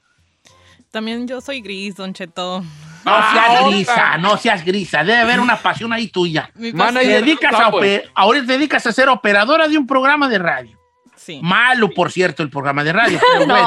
También 0.92 1.28
yo 1.28 1.40
soy 1.40 1.62
gris, 1.62 1.96
Don 1.96 2.14
Cheto. 2.14 2.62
No 3.06 3.12
Ah, 3.16 3.32
seas 3.34 3.66
grisa, 3.68 4.18
no 4.18 4.38
seas 4.38 4.66
grisa. 4.66 5.04
Debe 5.04 5.20
haber 5.20 5.40
una 5.40 5.58
pasión 5.58 5.92
ahí 5.94 6.08
tuya. 6.08 6.52
Mana, 6.74 7.00
Te 7.00 7.08
dedicas 7.08 7.54
a 7.54 7.66
Subway. 7.72 7.98
ope- 7.98 8.12
ahora 8.14 8.40
te 8.42 8.46
dedicas 8.54 8.86
a 8.86 8.92
ser 8.92 9.10
operadora 9.10 9.68
de 9.68 9.78
un 9.78 9.88
programa 9.88 10.28
de 10.30 10.38
radio. 10.40 10.78
Sí. 11.16 11.40
Malo, 11.44 11.90
por 11.90 12.12
cierto, 12.12 12.44
el 12.44 12.50
programa 12.50 12.84
de 12.84 12.94
radio. 12.94 13.20
Pero, 13.34 13.46
bueno. 13.48 13.64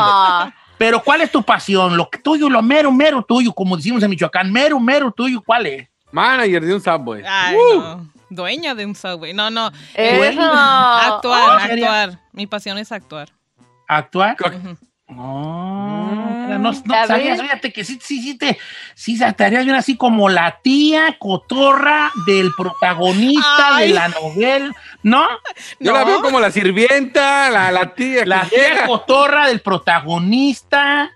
No. 0.47 0.53
Pero 0.79 1.03
¿cuál 1.03 1.21
es 1.21 1.31
tu 1.31 1.43
pasión? 1.43 1.97
Lo 1.97 2.11
que 2.11 2.19
tuyo, 2.19 2.49
lo 2.51 2.61
mero, 2.63 2.91
mero 2.91 3.23
tuyo, 3.23 3.53
como 3.53 3.77
decimos 3.77 4.03
en 4.03 4.11
Michoacán, 4.11 4.51
mero, 4.53 4.79
mero 4.81 5.13
tuyo, 5.13 5.41
¿cuál 5.45 5.67
es? 5.67 5.89
Manager 6.11 6.65
de 6.65 6.75
un 6.75 6.81
Subway. 6.81 7.23
Ay, 7.27 7.57
Uh. 7.57 7.81
no. 7.81 8.15
Dueña 8.31 8.75
de 8.75 8.85
un 8.87 8.97
subway. 8.97 9.33
No, 9.33 9.49
no. 9.51 9.71
Eso. 9.95 10.43
Actuar, 10.43 11.61
actuar. 11.71 12.19
Mi 12.33 12.47
pasión 12.49 12.79
es 12.79 12.91
actuar. 12.91 13.29
¿Actuar? 13.87 14.37
Ujú. 14.41 14.77
No, 15.17 16.59
no, 16.59 16.73
no 16.73 16.95
A 16.95 17.07
sabías, 17.07 17.41
fíjate 17.41 17.73
que 17.73 17.85
sí, 17.85 17.99
sí, 18.03 18.21
sí, 18.23 18.37
te, 18.37 18.59
sí, 18.95 19.19
harías 19.23 19.65
bien 19.65 19.77
así 19.77 19.97
como 19.97 20.29
la 20.29 20.59
tía 20.63 21.17
cotorra 21.19 22.11
del 22.27 22.51
protagonista 22.57 23.77
Ay. 23.77 23.89
de 23.89 23.95
la 23.95 24.09
novela, 24.09 24.73
¿no? 25.03 25.27
Yo 25.81 25.93
No. 25.93 25.99
la 25.99 26.05
veo 26.05 26.21
como 26.23 26.41
la 26.41 26.51
sirvienta, 26.51 27.51
la, 27.51 27.71
la 27.71 27.95
tía. 27.95 28.25
La 28.27 28.43
que 28.43 28.57
tía 28.57 28.69
llega. 28.75 28.87
cotorra 28.87 29.47
del 29.47 29.61
protagonista, 29.61 31.13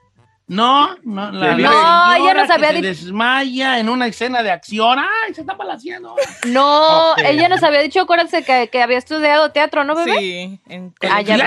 ¿no? 0.49 0.97
No, 1.05 1.31
la, 1.31 1.57
la 1.57 1.57
No, 1.57 2.15
ella 2.15 2.35
nos 2.35 2.51
había 2.51 2.73
dicho- 2.73 2.89
desmaya 2.89 3.79
en 3.79 3.89
una 3.89 4.07
escena 4.07 4.43
de 4.43 4.51
acción. 4.51 4.99
¡Ay, 4.99 5.35
se 5.35 5.43
está 5.43 5.57
palaciando! 5.57 6.15
No, 6.47 7.13
Ok. 7.13 7.19
ella 7.25 7.49
nos 7.49 7.63
había 7.63 7.81
dicho, 7.81 8.01
acuérdense, 8.01 8.43
que, 8.43 8.69
que 8.69 8.83
había 8.83 8.99
estudiado 8.99 9.51
teatro, 9.53 9.85
¿no, 9.85 9.95
bebé? 9.95 10.19
Sí. 10.19 10.61
en- 10.69 10.95
Ah. 11.03 11.19
Oigan, 11.19 11.41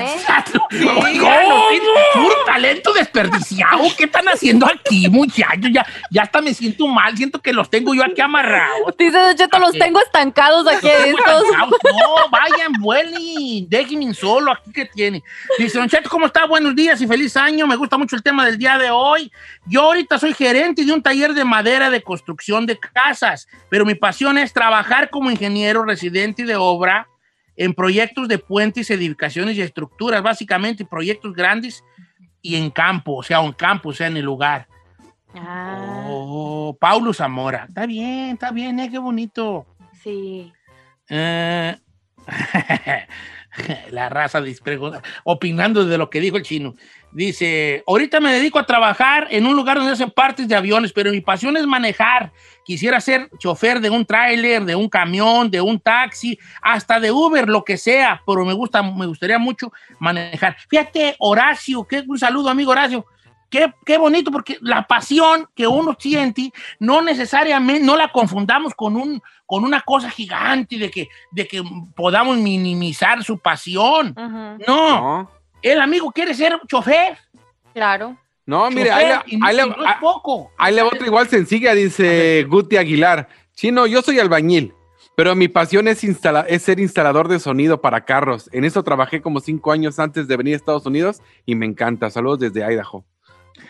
no, 1.49 1.63
puro 2.13 2.35
talento 2.45 2.93
desperdiciado. 2.93 3.83
¿Qué 3.97 4.05
están 4.05 4.27
haciendo 4.27 4.65
aquí, 4.67 5.09
muchachos? 5.09 5.69
Ya, 5.73 5.85
ya 6.09 6.21
hasta 6.23 6.41
me 6.41 6.53
siento 6.53 6.87
mal. 6.87 7.15
Siento 7.17 7.41
que 7.41 7.53
los 7.53 7.69
tengo 7.69 7.93
yo 7.93 8.03
aquí 8.03 8.21
amarrados. 8.21 8.95
Dice 8.97 9.17
Don 9.17 9.35
Cheto, 9.35 9.59
los 9.59 9.71
tengo 9.73 9.99
estancados 9.99 10.67
aquí 10.67 10.87
estos. 10.87 11.43
No, 11.57 12.29
vayan, 12.29 12.73
vuelen, 12.79 13.67
déjenme 13.67 14.13
solo 14.13 14.51
aquí 14.51 14.71
que 14.71 14.85
tiene. 14.85 15.23
Dice, 15.57 15.77
Don 15.79 15.89
Cheto, 15.89 16.09
¿cómo 16.09 16.25
está? 16.27 16.45
Buenos 16.45 16.75
días 16.75 17.01
y 17.01 17.07
feliz 17.07 17.35
año. 17.37 17.67
Me 17.67 17.75
gusta 17.75 17.97
mucho 17.97 18.15
el 18.15 18.23
tema 18.23 18.45
del 18.45 18.57
día 18.57 18.77
de 18.77 18.90
hoy. 18.91 19.31
Yo 19.65 19.81
ahorita 19.83 20.19
soy 20.19 20.33
gerente 20.33 20.85
de 20.85 20.91
un 20.93 21.01
taller 21.01 21.33
de 21.33 21.43
madera 21.45 21.89
de 21.89 22.03
construcción 22.03 22.65
de 22.65 22.77
casas, 22.79 23.47
pero 23.69 23.85
mi 23.85 23.95
pasión 23.95 24.37
es 24.37 24.53
trabajar 24.53 25.09
como 25.09 25.31
ingeniero 25.31 25.83
residente 25.83 26.45
de 26.45 26.55
obra 26.55 27.07
en 27.55 27.73
proyectos 27.73 28.27
de 28.27 28.37
puentes, 28.37 28.89
edificaciones 28.89 29.55
y 29.57 29.61
estructuras, 29.61 30.21
básicamente 30.23 30.85
proyectos 30.85 31.33
grandes 31.33 31.83
y 32.41 32.55
en 32.55 32.69
campo, 32.71 33.15
o 33.17 33.23
sea, 33.23 33.39
en 33.43 33.51
campo, 33.53 33.89
o 33.89 33.93
sea, 33.93 34.07
en 34.07 34.17
el 34.17 34.25
lugar. 34.25 34.67
Ah, 35.35 36.05
Oh, 36.07 36.75
Paulo 36.79 37.13
Zamora. 37.13 37.65
Está 37.67 37.85
bien, 37.85 38.31
está 38.31 38.51
bien, 38.51 38.79
eh, 38.79 38.89
qué 38.91 38.97
bonito. 38.97 39.65
sí. 40.03 40.51
Eh, 41.09 41.77
la 43.91 44.09
raza 44.09 44.39
desprego- 44.41 45.01
opinando 45.23 45.85
de 45.85 45.97
lo 45.97 46.09
que 46.09 46.19
dijo 46.21 46.37
el 46.37 46.43
chino. 46.43 46.75
Dice, 47.13 47.83
ahorita 47.87 48.21
me 48.21 48.31
dedico 48.31 48.57
a 48.57 48.65
trabajar 48.65 49.27
en 49.31 49.45
un 49.45 49.55
lugar 49.55 49.77
donde 49.77 49.91
hacen 49.91 50.11
partes 50.11 50.47
de 50.47 50.55
aviones, 50.55 50.93
pero 50.93 51.11
mi 51.11 51.19
pasión 51.19 51.57
es 51.57 51.67
manejar. 51.67 52.31
Quisiera 52.63 53.01
ser 53.01 53.29
chofer 53.37 53.81
de 53.81 53.89
un 53.89 54.05
tráiler, 54.05 54.63
de 54.63 54.75
un 54.75 54.87
camión, 54.87 55.51
de 55.51 55.59
un 55.59 55.79
taxi, 55.79 56.39
hasta 56.61 57.01
de 57.01 57.11
Uber, 57.11 57.49
lo 57.49 57.65
que 57.65 57.77
sea, 57.77 58.21
pero 58.25 58.45
me 58.45 58.53
gusta, 58.53 58.81
me 58.81 59.05
gustaría 59.07 59.37
mucho 59.37 59.73
manejar. 59.99 60.55
Fíjate, 60.69 61.15
Horacio, 61.19 61.83
que 61.83 62.03
un 62.07 62.17
saludo, 62.17 62.49
amigo 62.49 62.71
Horacio. 62.71 63.05
Qué, 63.49 63.73
qué 63.85 63.97
bonito, 63.97 64.31
porque 64.31 64.57
la 64.61 64.87
pasión 64.87 65.49
que 65.53 65.67
uno 65.67 65.97
siente 65.99 66.53
no 66.79 67.01
necesariamente, 67.01 67.83
no 67.83 67.97
la 67.97 68.09
confundamos 68.09 68.73
con, 68.73 68.95
un, 68.95 69.21
con 69.45 69.65
una 69.65 69.81
cosa 69.81 70.09
gigante 70.09 70.77
de 70.77 70.89
que, 70.89 71.09
de 71.31 71.45
que 71.45 71.61
podamos 71.93 72.37
minimizar 72.37 73.21
su 73.25 73.37
pasión. 73.39 74.13
No, 74.15 74.57
No, 74.65 75.40
el 75.61 75.79
amigo 75.81 76.11
quiere 76.11 76.33
ser 76.33 76.59
chofer. 76.67 77.17
Claro. 77.73 78.17
no 78.45 78.69
mire, 78.69 78.89
chofer, 78.89 79.05
ahí, 79.13 79.19
y 79.27 79.37
no, 79.37 79.45
ahí 79.45 79.57
no 79.57 79.85
es 79.85 79.95
poco. 80.01 80.51
ahí 80.57 80.75
le 80.75 80.81
va 80.81 80.89
otra 80.89 81.05
igual 81.05 81.27
sencilla, 81.29 81.73
dice 81.73 82.45
Guti 82.49 82.77
Aguilar. 82.77 83.27
Chino, 83.53 83.85
yo 83.85 84.01
soy 84.01 84.19
albañil, 84.19 84.73
pero 85.15 85.35
mi 85.35 85.47
pasión 85.47 85.87
es, 85.87 86.03
instala- 86.03 86.45
es 86.47 86.63
ser 86.63 86.79
instalador 86.79 87.27
de 87.27 87.39
sonido 87.39 87.79
para 87.81 88.03
carros. 88.05 88.49
En 88.51 88.65
eso 88.65 88.83
trabajé 88.83 89.21
como 89.21 89.39
cinco 89.39 89.71
años 89.71 89.99
antes 89.99 90.27
de 90.27 90.37
venir 90.37 90.53
a 90.53 90.57
Estados 90.57 90.85
Unidos 90.85 91.21
y 91.45 91.55
me 91.55 91.65
encanta. 91.65 92.09
Saludos 92.09 92.39
desde 92.39 92.61
Idaho. 92.73 93.05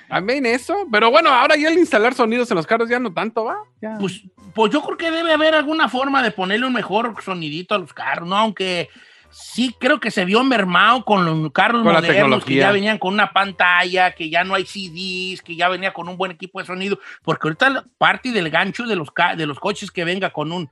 También 0.07 0.45
eso. 0.45 0.75
Pero 0.91 1.09
bueno, 1.11 1.29
ahora 1.29 1.55
ya 1.57 1.69
el 1.69 1.77
instalar 1.77 2.13
sonidos 2.13 2.49
en 2.51 2.57
los 2.57 2.67
carros 2.67 2.89
ya 2.89 2.99
no 2.99 3.13
tanto, 3.13 3.45
¿va? 3.45 3.57
Ya. 3.81 3.97
Pues, 3.99 4.23
pues 4.53 4.71
yo 4.71 4.81
creo 4.81 4.97
que 4.97 5.11
debe 5.11 5.33
haber 5.33 5.55
alguna 5.55 5.89
forma 5.89 6.21
de 6.23 6.31
ponerle 6.31 6.67
un 6.67 6.73
mejor 6.73 7.13
sonidito 7.23 7.75
a 7.75 7.79
los 7.79 7.93
carros, 7.93 8.27
¿no? 8.27 8.37
Aunque 8.37 8.89
sí 9.31 9.75
creo 9.79 9.99
que 9.99 10.11
se 10.11 10.25
vio 10.25 10.43
mermado 10.43 11.03
con 11.03 11.25
los 11.25 11.51
carros 11.51 11.83
Con 11.83 11.93
modernos 11.93 12.45
que 12.45 12.55
ya 12.55 12.71
venían 12.71 12.97
con 12.97 13.13
una 13.13 13.31
pantalla, 13.33 14.11
que 14.11 14.29
ya 14.29 14.43
no 14.43 14.55
hay 14.55 14.65
CDs, 14.65 15.41
que 15.41 15.55
ya 15.55 15.69
venía 15.69 15.93
con 15.93 16.07
un 16.07 16.17
buen 16.17 16.31
equipo 16.31 16.59
de 16.59 16.65
sonido, 16.65 16.99
porque 17.23 17.47
ahorita 17.47 17.85
parte 17.97 18.31
del 18.31 18.49
gancho 18.49 18.85
de 18.85 18.95
los, 18.95 19.09
de 19.37 19.45
los 19.45 19.59
coches 19.59 19.91
que 19.91 20.03
venga 20.03 20.31
con 20.31 20.51
un 20.51 20.69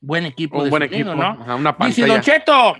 buen 0.00 0.26
equipo 0.26 0.58
Un 0.58 0.64
de 0.64 0.70
buen 0.70 0.82
sonido, 0.82 1.12
equipo, 1.12 1.22
¿no? 1.22 1.42
ajá, 1.42 1.54
una 1.54 1.72
Dice 1.72 2.02
pantalla. 2.02 2.06
Don 2.06 2.20
Cheto, 2.20 2.76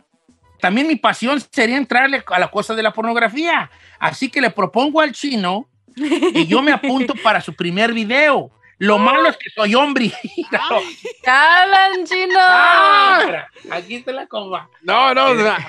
también 0.60 0.86
mi 0.86 0.96
pasión 0.96 1.40
sería 1.50 1.76
entrarle 1.76 2.22
a 2.26 2.38
la 2.38 2.48
cosa 2.48 2.74
de 2.74 2.82
la 2.82 2.92
pornografía. 2.92 3.70
Así 3.98 4.28
que 4.30 4.40
le 4.40 4.50
propongo 4.50 5.00
al 5.00 5.12
chino 5.12 5.68
que 5.94 6.46
yo 6.46 6.62
me 6.62 6.72
apunto 6.72 7.14
para 7.22 7.40
su 7.40 7.54
primer 7.54 7.92
video. 7.92 8.50
Lo 8.80 8.98
malo 8.98 9.28
es 9.28 9.36
que 9.36 9.50
soy 9.50 9.74
hombre. 9.74 10.10
¡Hablan, 11.26 12.06
chino! 12.06 12.38
Ah, 12.38 13.46
Aquí 13.72 13.96
está 13.96 14.10
la 14.10 14.26
comba. 14.26 14.70
No, 14.80 15.12
no, 15.14 15.26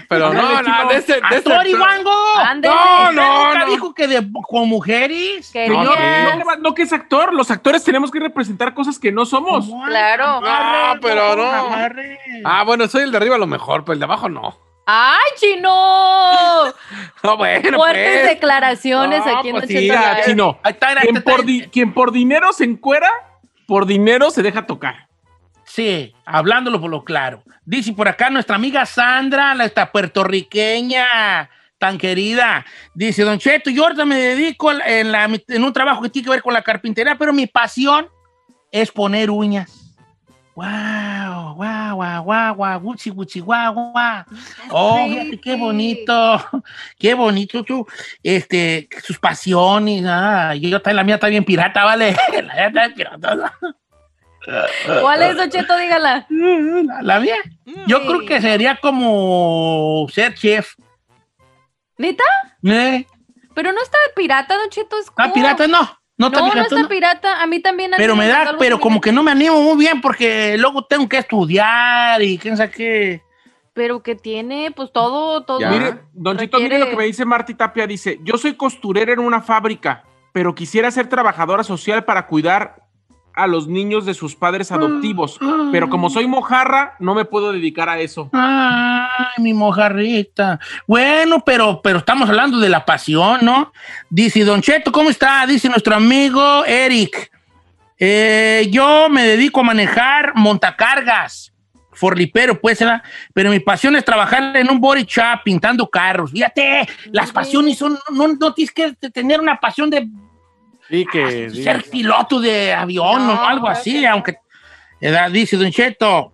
pero 0.07 0.34
no, 0.34 0.62
no, 0.62 0.88
de 0.89 0.95
ese, 0.95 1.16
de 1.30 1.36
ese-. 1.38 1.49
No, 1.49 3.12
no, 3.12 3.12
Nunca 3.12 3.59
no. 3.59 3.66
dijo 3.66 3.93
que 3.93 4.07
de, 4.07 4.26
con 4.47 4.70
mujeres. 4.70 5.45
Señor, 5.47 5.86
no, 5.86 6.55
no 6.55 6.74
que 6.74 6.84
es 6.84 6.93
actor, 6.93 7.34
los 7.34 7.51
actores 7.51 7.84
tenemos 7.84 8.12
que 8.12 8.20
representar 8.22 8.74
cosas 8.74 8.97
que 8.97 9.12
no 9.12 9.26
somos. 9.26 9.68
Claro. 9.88 10.39
Ah, 10.45 10.95
pero 11.01 11.36
no. 11.36 11.51
Amarre. 11.51 12.18
Ah, 12.45 12.64
bueno, 12.64 12.88
soy 12.88 13.03
el 13.03 13.12
de 13.12 13.18
arriba 13.18 13.36
a 13.36 13.39
lo 13.39 13.47
mejor, 13.47 13.84
pero 13.84 13.93
el 13.93 13.99
de 13.99 14.05
abajo 14.05 14.30
no. 14.30 14.71
¡Ay, 14.94 15.32
chino! 15.38 16.74
No, 17.24 17.38
bueno, 17.38 17.78
Fuertes 17.78 18.12
pues. 18.20 18.30
declaraciones 18.30 19.26
No, 19.26 19.38
aquí 19.38 19.50
en 19.50 19.56
pues 19.56 19.68
Don 19.70 19.78
sí, 19.78 19.89
chino, 20.26 20.60
Ahí 20.64 20.72
está, 20.74 20.89
ahí 20.89 20.96
quien 21.02 21.18
está, 21.18 21.32
por, 21.32 21.39
ahí 21.42 21.46
di- 21.46 21.60
está. 21.60 21.72
quien 21.72 21.94
por 21.94 22.12
dinero 22.12 22.52
se 22.52 22.64
encuera, 22.66 23.10
por 23.68 23.86
dinero 23.86 24.32
se 24.32 24.42
deja 24.42 24.66
tocar. 24.66 25.08
Sí, 25.64 26.14
hablándolo 26.26 26.82
por 26.82 26.89
lo 26.89 27.04
claro. 27.06 27.44
Dice 27.64 27.94
por 27.94 28.08
acá 28.10 28.30
nuestra 28.30 28.56
amiga 28.58 28.86
Sandra, 28.86 29.54
la 29.56 29.66
esta 29.66 29.92
puertorriqueña 29.92 31.50
tan 31.78 31.98
querida. 31.98 32.66
Dice, 32.94 33.24
Don 33.24 33.38
Cheto, 33.39 33.70
yo 33.70 33.84
ahorita 33.84 34.04
me 34.06 34.16
dedico 34.18 34.72
en, 34.72 35.12
la- 35.12 35.26
en 35.48 35.64
un 35.64 35.72
trabajo 35.74 36.02
que 36.02 36.10
tiene 36.10 36.26
que 36.26 36.32
ver 36.32 36.42
con 36.42 36.54
la 36.54 36.62
carpintería, 36.64 37.16
pero 37.18 37.32
mi 37.34 37.48
pasión 37.48 38.08
es 38.72 38.92
poner 38.92 39.30
uñas. 39.30 39.81
Wow, 40.54 41.56
wow, 41.56 41.95
wow, 41.95 42.24
wow, 42.26 42.54
wow, 42.56 42.80
guchi, 42.80 43.10
guchi, 43.10 43.39
guau, 43.39 43.74
guau. 43.74 44.24
Oh, 44.70 45.08
fíjate 45.08 45.39
qué 45.39 45.56
bonito, 45.56 46.14
qué 46.99 47.14
bonito 47.14 47.64
tú, 47.64 47.88
este, 48.22 48.89
sus 49.04 49.18
pasiones, 49.18 50.04
ah, 50.06 50.54
yo 50.56 50.82
la 50.84 51.04
mía 51.04 51.16
está 51.16 51.28
bien 51.28 51.45
pirata, 51.45 51.86
¿vale? 51.86 52.16
La 52.34 52.54
mía 52.54 52.68
está 52.68 52.82
bien 52.88 52.93
pirata. 52.95 53.54
¿Cuál 55.02 55.22
es, 55.22 55.49
Cheto? 55.49 55.78
Dígala. 55.78 56.26
La, 56.30 57.02
la 57.02 57.20
mía. 57.20 57.36
Yo 57.88 57.99
Sí. 57.99 58.08
creo 58.08 58.26
que 58.26 58.41
sería 58.41 58.76
como 58.78 60.08
ser 60.12 60.34
chef. 60.34 60.74
¿Neta? 61.97 62.24
¿Eh? 62.64 63.06
Pero 63.54 63.72
no 63.72 63.82
está 63.82 63.97
pirata, 64.16 64.58
Don 64.58 64.70
Cheto. 64.70 64.97
Es 64.99 65.08
Ah, 65.16 65.32
pirata 65.32 65.68
no. 65.68 66.01
No, 66.22 66.28
está 66.28 66.40
No, 66.40 66.46
no 66.46 66.52
pirata, 66.52 66.76
está 66.76 66.88
pirata. 66.88 67.42
A 67.42 67.48
mí 67.48 67.60
también. 67.60 67.92
Pero 67.98 68.16
me 68.16 68.28
da, 68.28 68.56
pero 68.60 68.80
como 68.80 69.02
que 69.02 69.12
no 69.12 69.24
me 69.24 69.32
animo 69.32 69.60
muy 69.60 69.78
bien 69.78 70.02
porque 70.02 70.56
luego 70.60 70.86
tengo 70.86 71.10
que 71.10 71.18
estudiar 71.18 72.22
y 72.22 72.38
quién 72.38 72.56
sabe 72.56 72.70
qué. 72.70 73.22
Pero 73.74 74.04
que 74.04 74.16
tiene, 74.16 74.72
pues 74.76 74.92
todo, 74.92 75.44
todo. 75.44 75.60
Mire, 75.60 75.96
Don 76.14 76.38
Chito, 76.38 76.60
mire 76.60 76.78
lo 76.78 76.90
que 76.90 76.96
me 76.96 77.06
dice 77.06 77.26
Marty 77.26 77.56
Tapia. 77.56 77.88
Dice, 77.88 78.20
yo 78.22 78.38
soy 78.38 78.54
costurera 78.54 79.14
en 79.14 79.20
una 79.20 79.42
fábrica, 79.42 80.04
pero 80.32 80.54
quisiera 80.54 80.92
ser 80.92 81.08
trabajadora 81.08 81.64
social 81.64 82.04
para 82.04 82.28
cuidar 82.28 82.84
a 83.34 83.48
los 83.48 83.68
niños 83.68 84.06
de 84.06 84.14
sus 84.14 84.36
padres 84.36 84.72
adoptivos. 84.72 85.40
Pero 85.72 85.90
como 85.90 86.10
soy 86.10 86.28
mojarra, 86.28 86.96
no 87.00 87.16
me 87.16 87.26
puedo 87.26 87.52
dedicar 87.52 87.90
a 87.90 88.00
eso. 88.00 88.30
Ay, 88.34 89.44
mi 89.44 89.54
mojarrita. 89.54 90.60
Bueno, 90.88 91.44
pero, 91.46 91.82
pero 91.82 92.00
estamos 92.00 92.30
hablando 92.30 92.60
de 92.60 92.70
la 92.70 92.86
pasión, 92.86 93.40
¿no? 93.42 93.72
Dice, 94.10 94.44
Don 94.44 94.62
Cheto, 94.62 94.92
¿cómo 94.92 95.10
está? 95.10 95.46
Dice 95.46 95.70
nuestro 95.70 95.96
amigo 95.96 96.66
Eric. 96.66 97.32
Eh, 97.98 98.68
yo 98.72 99.10
me 99.10 99.24
dedico 99.24 99.60
a 99.60 99.64
manejar 99.64 100.34
montacargas. 100.36 101.54
Forlipero, 101.94 102.60
pues, 102.60 102.80
¿verdad? 102.80 103.04
pero 103.34 103.52
mi 103.52 103.60
pasión 103.60 103.96
es 103.96 104.04
trabajar 104.04 104.56
en 104.58 104.72
un 104.72 104.80
body 104.80 105.04
shop 105.04 105.44
pintando 105.44 105.88
carros. 105.88 106.32
Fíjate, 106.32 106.88
las 107.12 107.32
pasiones 107.32 107.78
son, 107.78 108.00
no, 108.12 108.28
no 108.30 108.54
tienes 108.54 108.74
que 108.74 108.94
tener 109.12 109.40
una 109.40 109.60
pasión 109.60 109.90
de 109.90 110.10
Sí, 110.92 111.06
que. 111.12 111.48
Ah, 111.50 111.56
ser 111.56 111.84
piloto 111.89 112.39
de 112.42 112.74
avión 112.74 113.26
No, 113.26 113.34
o 113.34 113.46
algo 113.46 113.68
así, 113.68 114.02
que 114.02 114.08
aunque 114.08 114.36
edad 115.00 115.32
dice 115.32 115.56
Don 115.58 115.72
Cheto. 115.72 116.34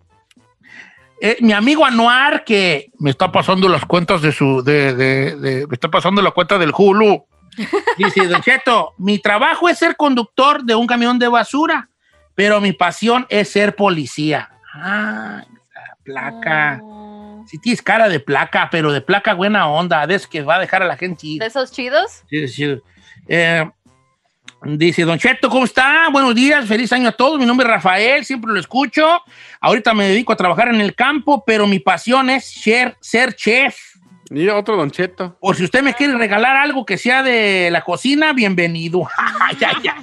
eh, 1.21 1.37
mi 1.41 1.53
amigo 1.53 1.85
Anuar, 1.85 2.43
que 2.43 2.91
me 2.99 3.11
está 3.11 3.31
pasando 3.31 3.69
las 3.69 3.85
cuentas 3.85 4.21
de 4.21 4.31
su, 4.31 4.61
de, 4.63 4.93
de- 4.93 5.35
de- 5.35 5.67
me 5.67 5.73
está 5.75 5.89
pasando 5.89 6.21
la 6.21 6.31
cuenta 6.31 6.57
del 6.57 6.71
Hulu. 6.75 7.25
Dice 7.97 8.27
Don 8.27 8.41
Cheto, 8.41 8.93
mi 8.97 9.17
trabajo 9.19 9.67
es 9.69 9.77
ser 9.79 9.95
conductor 9.95 10.63
de 10.63 10.75
un 10.75 10.85
camión 10.85 11.17
de 11.17 11.27
basura, 11.27 11.89
pero 12.35 12.59
mi 12.61 12.71
pasión 12.73 13.25
es 13.29 13.49
ser 13.49 13.75
policía. 13.75 14.49
Ah, 14.75 15.43
placa. 16.03 16.79
Mm, 16.83 17.47
Si 17.47 17.57
tienes 17.59 17.81
cara 17.81 18.09
de 18.09 18.19
placa, 18.19 18.67
pero 18.69 18.91
de 18.91 18.99
placa 19.01 19.33
buena 19.33 19.67
onda, 19.69 20.05
de 20.05 20.15
eso 20.15 20.27
que 20.29 20.41
va 20.41 20.55
a 20.55 20.59
dejar 20.59 20.83
a 20.83 20.85
la 20.85 20.97
gente. 20.97 21.37
¿De 21.39 21.45
esos 21.45 21.71
chidos? 21.71 22.23
Sí, 22.29 22.47
sí. 22.47 22.77
Eh, 23.27 23.67
dice, 24.63 25.03
Don 25.03 25.19
Cheto, 25.19 25.49
¿cómo 25.49 25.65
está? 25.65 26.09
Buenos 26.11 26.35
días, 26.35 26.65
feliz 26.65 26.91
año 26.91 27.09
a 27.09 27.11
todos. 27.11 27.39
Mi 27.39 27.45
nombre 27.45 27.65
es 27.65 27.71
Rafael, 27.71 28.25
siempre 28.25 28.51
lo 28.51 28.59
escucho. 28.59 29.21
Ahorita 29.61 29.93
me 29.93 30.07
dedico 30.07 30.33
a 30.33 30.35
trabajar 30.35 30.69
en 30.69 30.81
el 30.81 30.95
campo, 30.95 31.43
pero 31.45 31.67
mi 31.67 31.79
pasión 31.79 32.29
es 32.29 32.45
ser, 32.45 32.97
ser 32.99 33.35
chef. 33.35 33.77
Y 34.29 34.47
otro 34.49 34.75
Don 34.75 34.91
Cheto. 34.91 35.37
Por 35.39 35.55
si 35.55 35.63
usted 35.63 35.81
me 35.83 35.93
quiere 35.93 36.17
regalar 36.17 36.57
algo 36.57 36.85
que 36.85 36.97
sea 36.97 37.23
de 37.23 37.69
la 37.71 37.81
cocina, 37.81 38.33
bienvenido. 38.33 39.07
ya, 39.59 39.71
ya. 39.81 39.95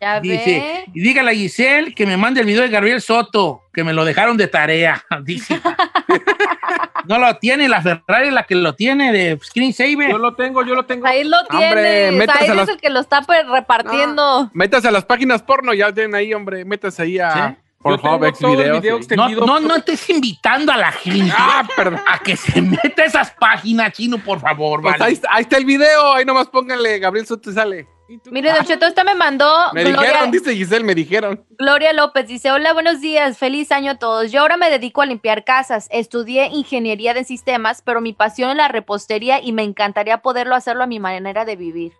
Ya 0.00 0.18
Dice, 0.20 0.44
ve. 0.46 0.84
y 0.94 1.00
dígale 1.00 1.30
a 1.30 1.34
Giselle 1.34 1.94
que 1.94 2.06
me 2.06 2.16
mande 2.16 2.40
el 2.40 2.46
video 2.46 2.62
de 2.62 2.70
Gabriel 2.70 3.02
Soto, 3.02 3.64
que 3.72 3.84
me 3.84 3.92
lo 3.92 4.04
dejaron 4.06 4.36
de 4.38 4.46
tarea. 4.48 5.04
Dice. 5.24 5.60
no 7.06 7.18
lo 7.18 7.36
tiene, 7.36 7.68
la 7.68 7.82
Ferrari 7.82 8.28
es 8.28 8.32
la 8.32 8.44
que 8.44 8.54
lo 8.54 8.74
tiene 8.74 9.12
de 9.12 9.38
screensaver. 9.44 10.10
Yo 10.10 10.18
lo 10.18 10.34
tengo, 10.34 10.64
yo 10.64 10.74
lo 10.74 10.84
tengo. 10.86 11.06
Ahí 11.06 11.24
lo 11.24 11.36
métase 11.50 12.44
Ahí 12.44 12.48
a 12.48 12.50
es 12.52 12.56
las- 12.56 12.68
el 12.70 12.78
que 12.78 12.90
lo 12.90 13.00
está 13.00 13.22
pues, 13.22 13.46
repartiendo. 13.48 14.50
Métase 14.54 14.88
a 14.88 14.90
las 14.90 15.04
páginas 15.04 15.42
porno, 15.42 15.74
ya 15.74 15.92
tienen 15.92 16.14
ahí, 16.14 16.32
hombre. 16.32 16.64
Métase 16.64 17.02
ahí 17.02 17.18
a 17.18 17.32
¿Sí? 17.32 17.56
El 17.82 18.34
Xvideos. 18.34 18.82
video. 18.82 19.00
No, 19.16 19.46
no, 19.46 19.60
no 19.60 19.76
estés 19.76 20.08
invitando 20.10 20.70
a 20.70 20.76
la 20.76 20.92
gente 20.92 21.32
Ah, 21.36 21.66
perdón. 21.76 22.00
a 22.06 22.18
que 22.18 22.36
se 22.36 22.60
meta 22.60 23.02
a 23.02 23.06
esas 23.06 23.30
páginas, 23.32 23.92
chino, 23.92 24.18
por 24.18 24.38
favor, 24.40 24.82
Pues 24.82 24.92
vale. 24.98 25.04
ahí, 25.04 25.12
está- 25.14 25.28
ahí 25.32 25.42
está 25.42 25.56
el 25.56 25.64
video, 25.64 26.12
ahí 26.12 26.24
nomás 26.26 26.48
pónganle 26.48 26.98
Gabriel 26.98 27.26
Soto 27.26 27.50
y 27.50 27.54
sale. 27.54 27.86
Mire, 28.30 28.52
Don 28.52 28.64
Cheto, 28.64 28.86
esta 28.86 29.04
me 29.04 29.14
mandó 29.14 29.46
Me 29.72 29.84
Gloria, 29.84 30.00
dijeron, 30.00 30.30
dice 30.32 30.54
Giselle, 30.54 30.84
me 30.84 30.94
dijeron. 30.94 31.44
Gloria 31.58 31.92
López. 31.92 32.26
Dice, 32.26 32.50
hola, 32.50 32.72
buenos 32.72 33.00
días, 33.00 33.38
feliz 33.38 33.70
año 33.70 33.92
a 33.92 33.98
todos. 33.98 34.32
Yo 34.32 34.40
ahora 34.40 34.56
me 34.56 34.68
dedico 34.68 35.02
a 35.02 35.06
limpiar 35.06 35.44
casas. 35.44 35.86
Estudié 35.92 36.48
ingeniería 36.48 37.14
de 37.14 37.22
sistemas, 37.24 37.82
pero 37.82 38.00
mi 38.00 38.12
pasión 38.12 38.50
es 38.50 38.56
la 38.56 38.68
repostería 38.68 39.40
y 39.40 39.52
me 39.52 39.62
encantaría 39.62 40.18
poderlo 40.18 40.56
hacerlo 40.56 40.82
a 40.82 40.86
mi 40.86 40.98
manera 40.98 41.44
de 41.44 41.54
vivir. 41.56 41.92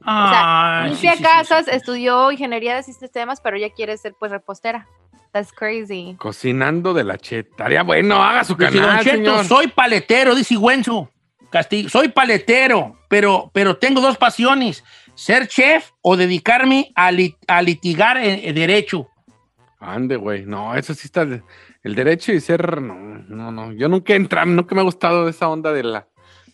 O 0.00 0.04
sea, 0.04 0.84
limpia 0.86 1.12
sí, 1.12 1.18
sí, 1.18 1.22
casas, 1.24 1.64
sí, 1.64 1.70
sí. 1.70 1.76
estudió 1.78 2.30
ingeniería 2.30 2.76
de 2.76 2.82
sistemas, 2.82 3.40
pero 3.40 3.56
ella 3.56 3.70
quiere 3.70 3.96
ser 3.96 4.14
pues 4.18 4.30
repostera. 4.30 4.86
That's 5.32 5.52
crazy. 5.52 6.14
Cocinando 6.18 6.94
de 6.94 7.02
la 7.02 7.18
cheta. 7.18 7.50
Estaría 7.50 7.82
bueno, 7.82 8.22
haga 8.22 8.44
su 8.44 8.54
Dice, 8.54 8.70
Don 8.70 8.82
canal, 8.82 9.02
Cheto, 9.04 9.16
señor. 9.16 9.44
soy 9.46 9.66
paletero, 9.66 10.34
dice 10.36 10.54
Güenzo 10.54 11.10
Castillo. 11.54 11.88
Soy 11.88 12.08
paletero, 12.08 12.98
pero, 13.08 13.50
pero 13.54 13.76
tengo 13.76 14.00
dos 14.00 14.16
pasiones. 14.18 14.82
Ser 15.14 15.46
chef 15.48 15.90
o 16.02 16.16
dedicarme 16.16 16.90
a, 16.96 17.10
lit- 17.12 17.36
a 17.46 17.62
litigar 17.62 18.16
en, 18.18 18.40
en 18.48 18.54
derecho. 18.54 19.08
Ande, 19.78 20.16
güey. 20.16 20.44
No, 20.44 20.74
eso 20.74 20.92
sí 20.94 21.02
está. 21.04 21.22
El 21.22 21.94
derecho 21.94 22.32
y 22.32 22.40
ser. 22.40 22.80
No, 22.82 22.94
no, 23.28 23.52
no. 23.52 23.72
Yo 23.72 23.88
nunca 23.88 24.12
he 24.14 24.16
entrado, 24.16 24.46
nunca 24.46 24.74
me 24.74 24.80
ha 24.80 24.84
gustado 24.84 25.28
esa 25.28 25.48
onda 25.48 25.72
de 25.72 25.82
la, 25.84 26.06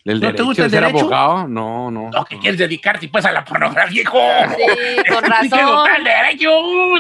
del 0.05 0.17
¿No 0.17 0.21
te 0.21 0.27
derecho. 0.27 0.45
gusta 0.45 0.63
de 0.63 0.67
el 0.67 0.71
ser 0.73 0.81
derecho? 0.83 1.01
abogado. 1.07 1.49
No, 1.49 1.91
no. 1.91 2.11
No, 2.11 2.25
que 2.27 2.39
quieres 2.39 2.59
dedicarte 2.59 3.09
pues 3.09 3.25
a 3.25 3.33
la 3.33 3.45
pornografía, 3.45 4.03
hijo. 4.03 4.19
Sí, 4.57 5.11
con 5.11 5.25
razón. 5.31 5.89
el 5.99 6.05
derecho. 6.05 6.51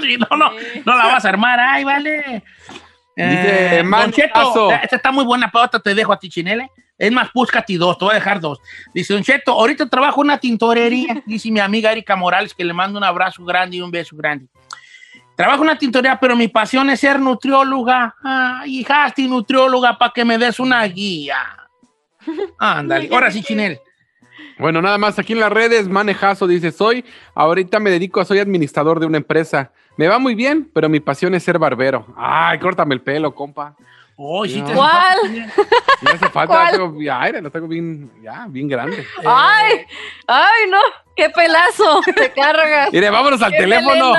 Si 0.02 0.16
no, 0.16 0.36
no, 0.38 0.50
Sí. 0.58 0.82
no 0.86 0.96
la 0.96 1.06
vas 1.06 1.24
a 1.24 1.28
armar. 1.28 1.60
Ay, 1.60 1.84
vale. 1.84 2.42
Dice 3.16 3.80
Eh, 3.80 3.82
Man 3.82 4.02
Don 4.02 4.12
Cheto, 4.12 4.32
Caso. 4.32 4.72
esta 4.72 4.96
está 4.96 5.12
muy 5.12 5.24
buena, 5.26 5.50
pero 5.52 5.64
otra 5.64 5.80
te 5.80 5.94
dejo 5.94 6.12
a 6.12 6.18
ti, 6.18 6.30
Chinele. 6.30 6.70
Es 7.00 7.10
más, 7.10 7.30
búscate 7.32 7.78
dos, 7.78 7.96
te 7.96 8.04
voy 8.04 8.12
a 8.12 8.16
dejar 8.16 8.40
dos. 8.40 8.60
Dice 8.92 9.14
Don 9.14 9.22
Cheto, 9.22 9.52
ahorita 9.52 9.88
trabajo 9.88 10.20
en 10.20 10.26
una 10.26 10.38
tintorería. 10.38 11.22
Dice 11.24 11.50
mi 11.50 11.58
amiga 11.58 11.90
Erika 11.90 12.14
Morales, 12.14 12.52
que 12.52 12.62
le 12.62 12.74
mando 12.74 12.98
un 12.98 13.04
abrazo 13.04 13.42
grande 13.42 13.78
y 13.78 13.80
un 13.80 13.90
beso 13.90 14.14
grande. 14.14 14.48
Trabajo 15.34 15.62
en 15.62 15.70
una 15.70 15.78
tintorería, 15.78 16.20
pero 16.20 16.36
mi 16.36 16.48
pasión 16.48 16.90
es 16.90 17.00
ser 17.00 17.18
nutrióloga. 17.18 18.14
Ay, 18.22 18.80
hijasti, 18.80 19.26
nutrióloga, 19.26 19.96
para 19.96 20.12
que 20.12 20.26
me 20.26 20.36
des 20.36 20.60
una 20.60 20.84
guía. 20.84 21.38
Ándale, 22.58 23.08
ahora 23.10 23.30
sí, 23.30 23.42
Chinel. 23.42 23.80
Bueno, 24.58 24.82
nada 24.82 24.98
más 24.98 25.18
aquí 25.18 25.32
en 25.32 25.40
las 25.40 25.50
redes, 25.50 25.88
Manejazo 25.88 26.46
dice, 26.46 26.70
soy, 26.70 27.02
ahorita 27.34 27.80
me 27.80 27.88
dedico, 27.88 28.22
soy 28.26 28.40
administrador 28.40 29.00
de 29.00 29.06
una 29.06 29.16
empresa. 29.16 29.72
Me 29.96 30.06
va 30.06 30.18
muy 30.18 30.34
bien, 30.34 30.70
pero 30.74 30.90
mi 30.90 31.00
pasión 31.00 31.34
es 31.34 31.44
ser 31.44 31.58
barbero. 31.58 32.12
Ay, 32.14 32.58
córtame 32.58 32.94
el 32.94 33.00
pelo, 33.00 33.34
compa. 33.34 33.74
Oh, 34.22 34.44
sí 34.44 34.60
te 34.60 34.74
¿Cuál? 34.74 35.18
Me 36.02 36.10
hace 36.10 36.28
falta, 36.28 36.72
tengo, 36.72 37.00
ya, 37.00 37.20
mira, 37.20 37.40
lo 37.40 37.50
tengo 37.50 37.66
bien, 37.66 38.10
ya, 38.22 38.44
bien 38.50 38.68
grande. 38.68 39.06
Ay, 39.24 39.86
ay, 40.26 40.68
no, 40.68 40.78
qué 41.16 41.30
pelazo 41.30 42.02
te 42.14 42.30
cargas. 42.30 42.92
Mire, 42.92 43.08
vámonos 43.08 43.40
al 43.40 43.50
teléfono. 43.50 44.12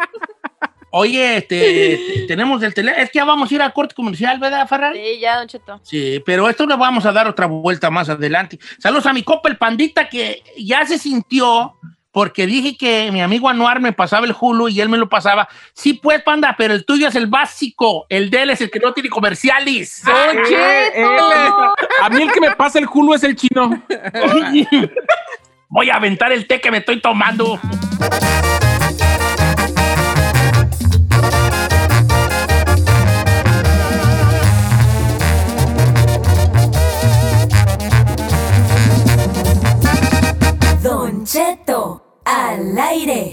Oye, 0.92 1.36
este, 1.36 2.24
tenemos 2.26 2.62
del 2.62 2.72
teléfono. 2.72 3.02
Es 3.02 3.10
que 3.10 3.18
ya 3.18 3.26
vamos 3.26 3.50
a 3.50 3.54
ir 3.54 3.60
a 3.60 3.70
corte 3.70 3.94
comercial, 3.94 4.38
¿verdad, 4.38 4.66
Ferrari? 4.66 4.98
Sí, 4.98 5.20
ya, 5.20 5.36
Don 5.36 5.46
Cheto. 5.46 5.80
Sí, 5.82 6.22
pero 6.24 6.48
esto 6.48 6.64
le 6.64 6.74
vamos 6.74 7.04
a 7.04 7.12
dar 7.12 7.28
otra 7.28 7.44
vuelta 7.44 7.90
más 7.90 8.08
adelante. 8.08 8.58
Saludos 8.78 9.04
a 9.04 9.12
mi 9.12 9.22
copa 9.22 9.50
el 9.50 9.58
pandita 9.58 10.08
que 10.08 10.42
ya 10.56 10.86
se 10.86 10.98
sintió 10.98 11.74
porque 12.12 12.46
dije 12.46 12.76
que 12.76 13.10
mi 13.10 13.22
amigo 13.22 13.48
Anuar 13.48 13.80
me 13.80 13.92
pasaba 13.92 14.26
el 14.26 14.36
Hulu 14.38 14.68
y 14.68 14.80
él 14.80 14.90
me 14.90 14.98
lo 14.98 15.08
pasaba. 15.08 15.48
Sí, 15.72 15.94
pues, 15.94 16.22
panda, 16.22 16.54
pero 16.56 16.74
el 16.74 16.84
tuyo 16.84 17.08
es 17.08 17.14
el 17.14 17.26
básico. 17.26 18.06
El 18.08 18.30
de 18.30 18.42
él 18.42 18.50
es 18.50 18.60
el 18.60 18.70
que 18.70 18.78
no 18.78 18.92
tiene 18.92 19.08
comerciales. 19.08 20.02
¡Ah, 20.06 21.74
a 22.02 22.10
mí 22.10 22.22
el 22.22 22.30
que 22.30 22.40
me 22.40 22.50
pasa 22.54 22.78
el 22.78 22.86
Hulu 22.86 23.14
es 23.14 23.24
el 23.24 23.34
chino. 23.34 23.82
Voy 25.68 25.88
a 25.88 25.96
aventar 25.96 26.32
el 26.32 26.46
té 26.46 26.60
que 26.60 26.70
me 26.70 26.78
estoy 26.78 27.00
tomando. 27.00 27.58
Don 40.82 41.24
Cheto 41.24 42.01
al 42.24 42.78
aire. 42.78 43.32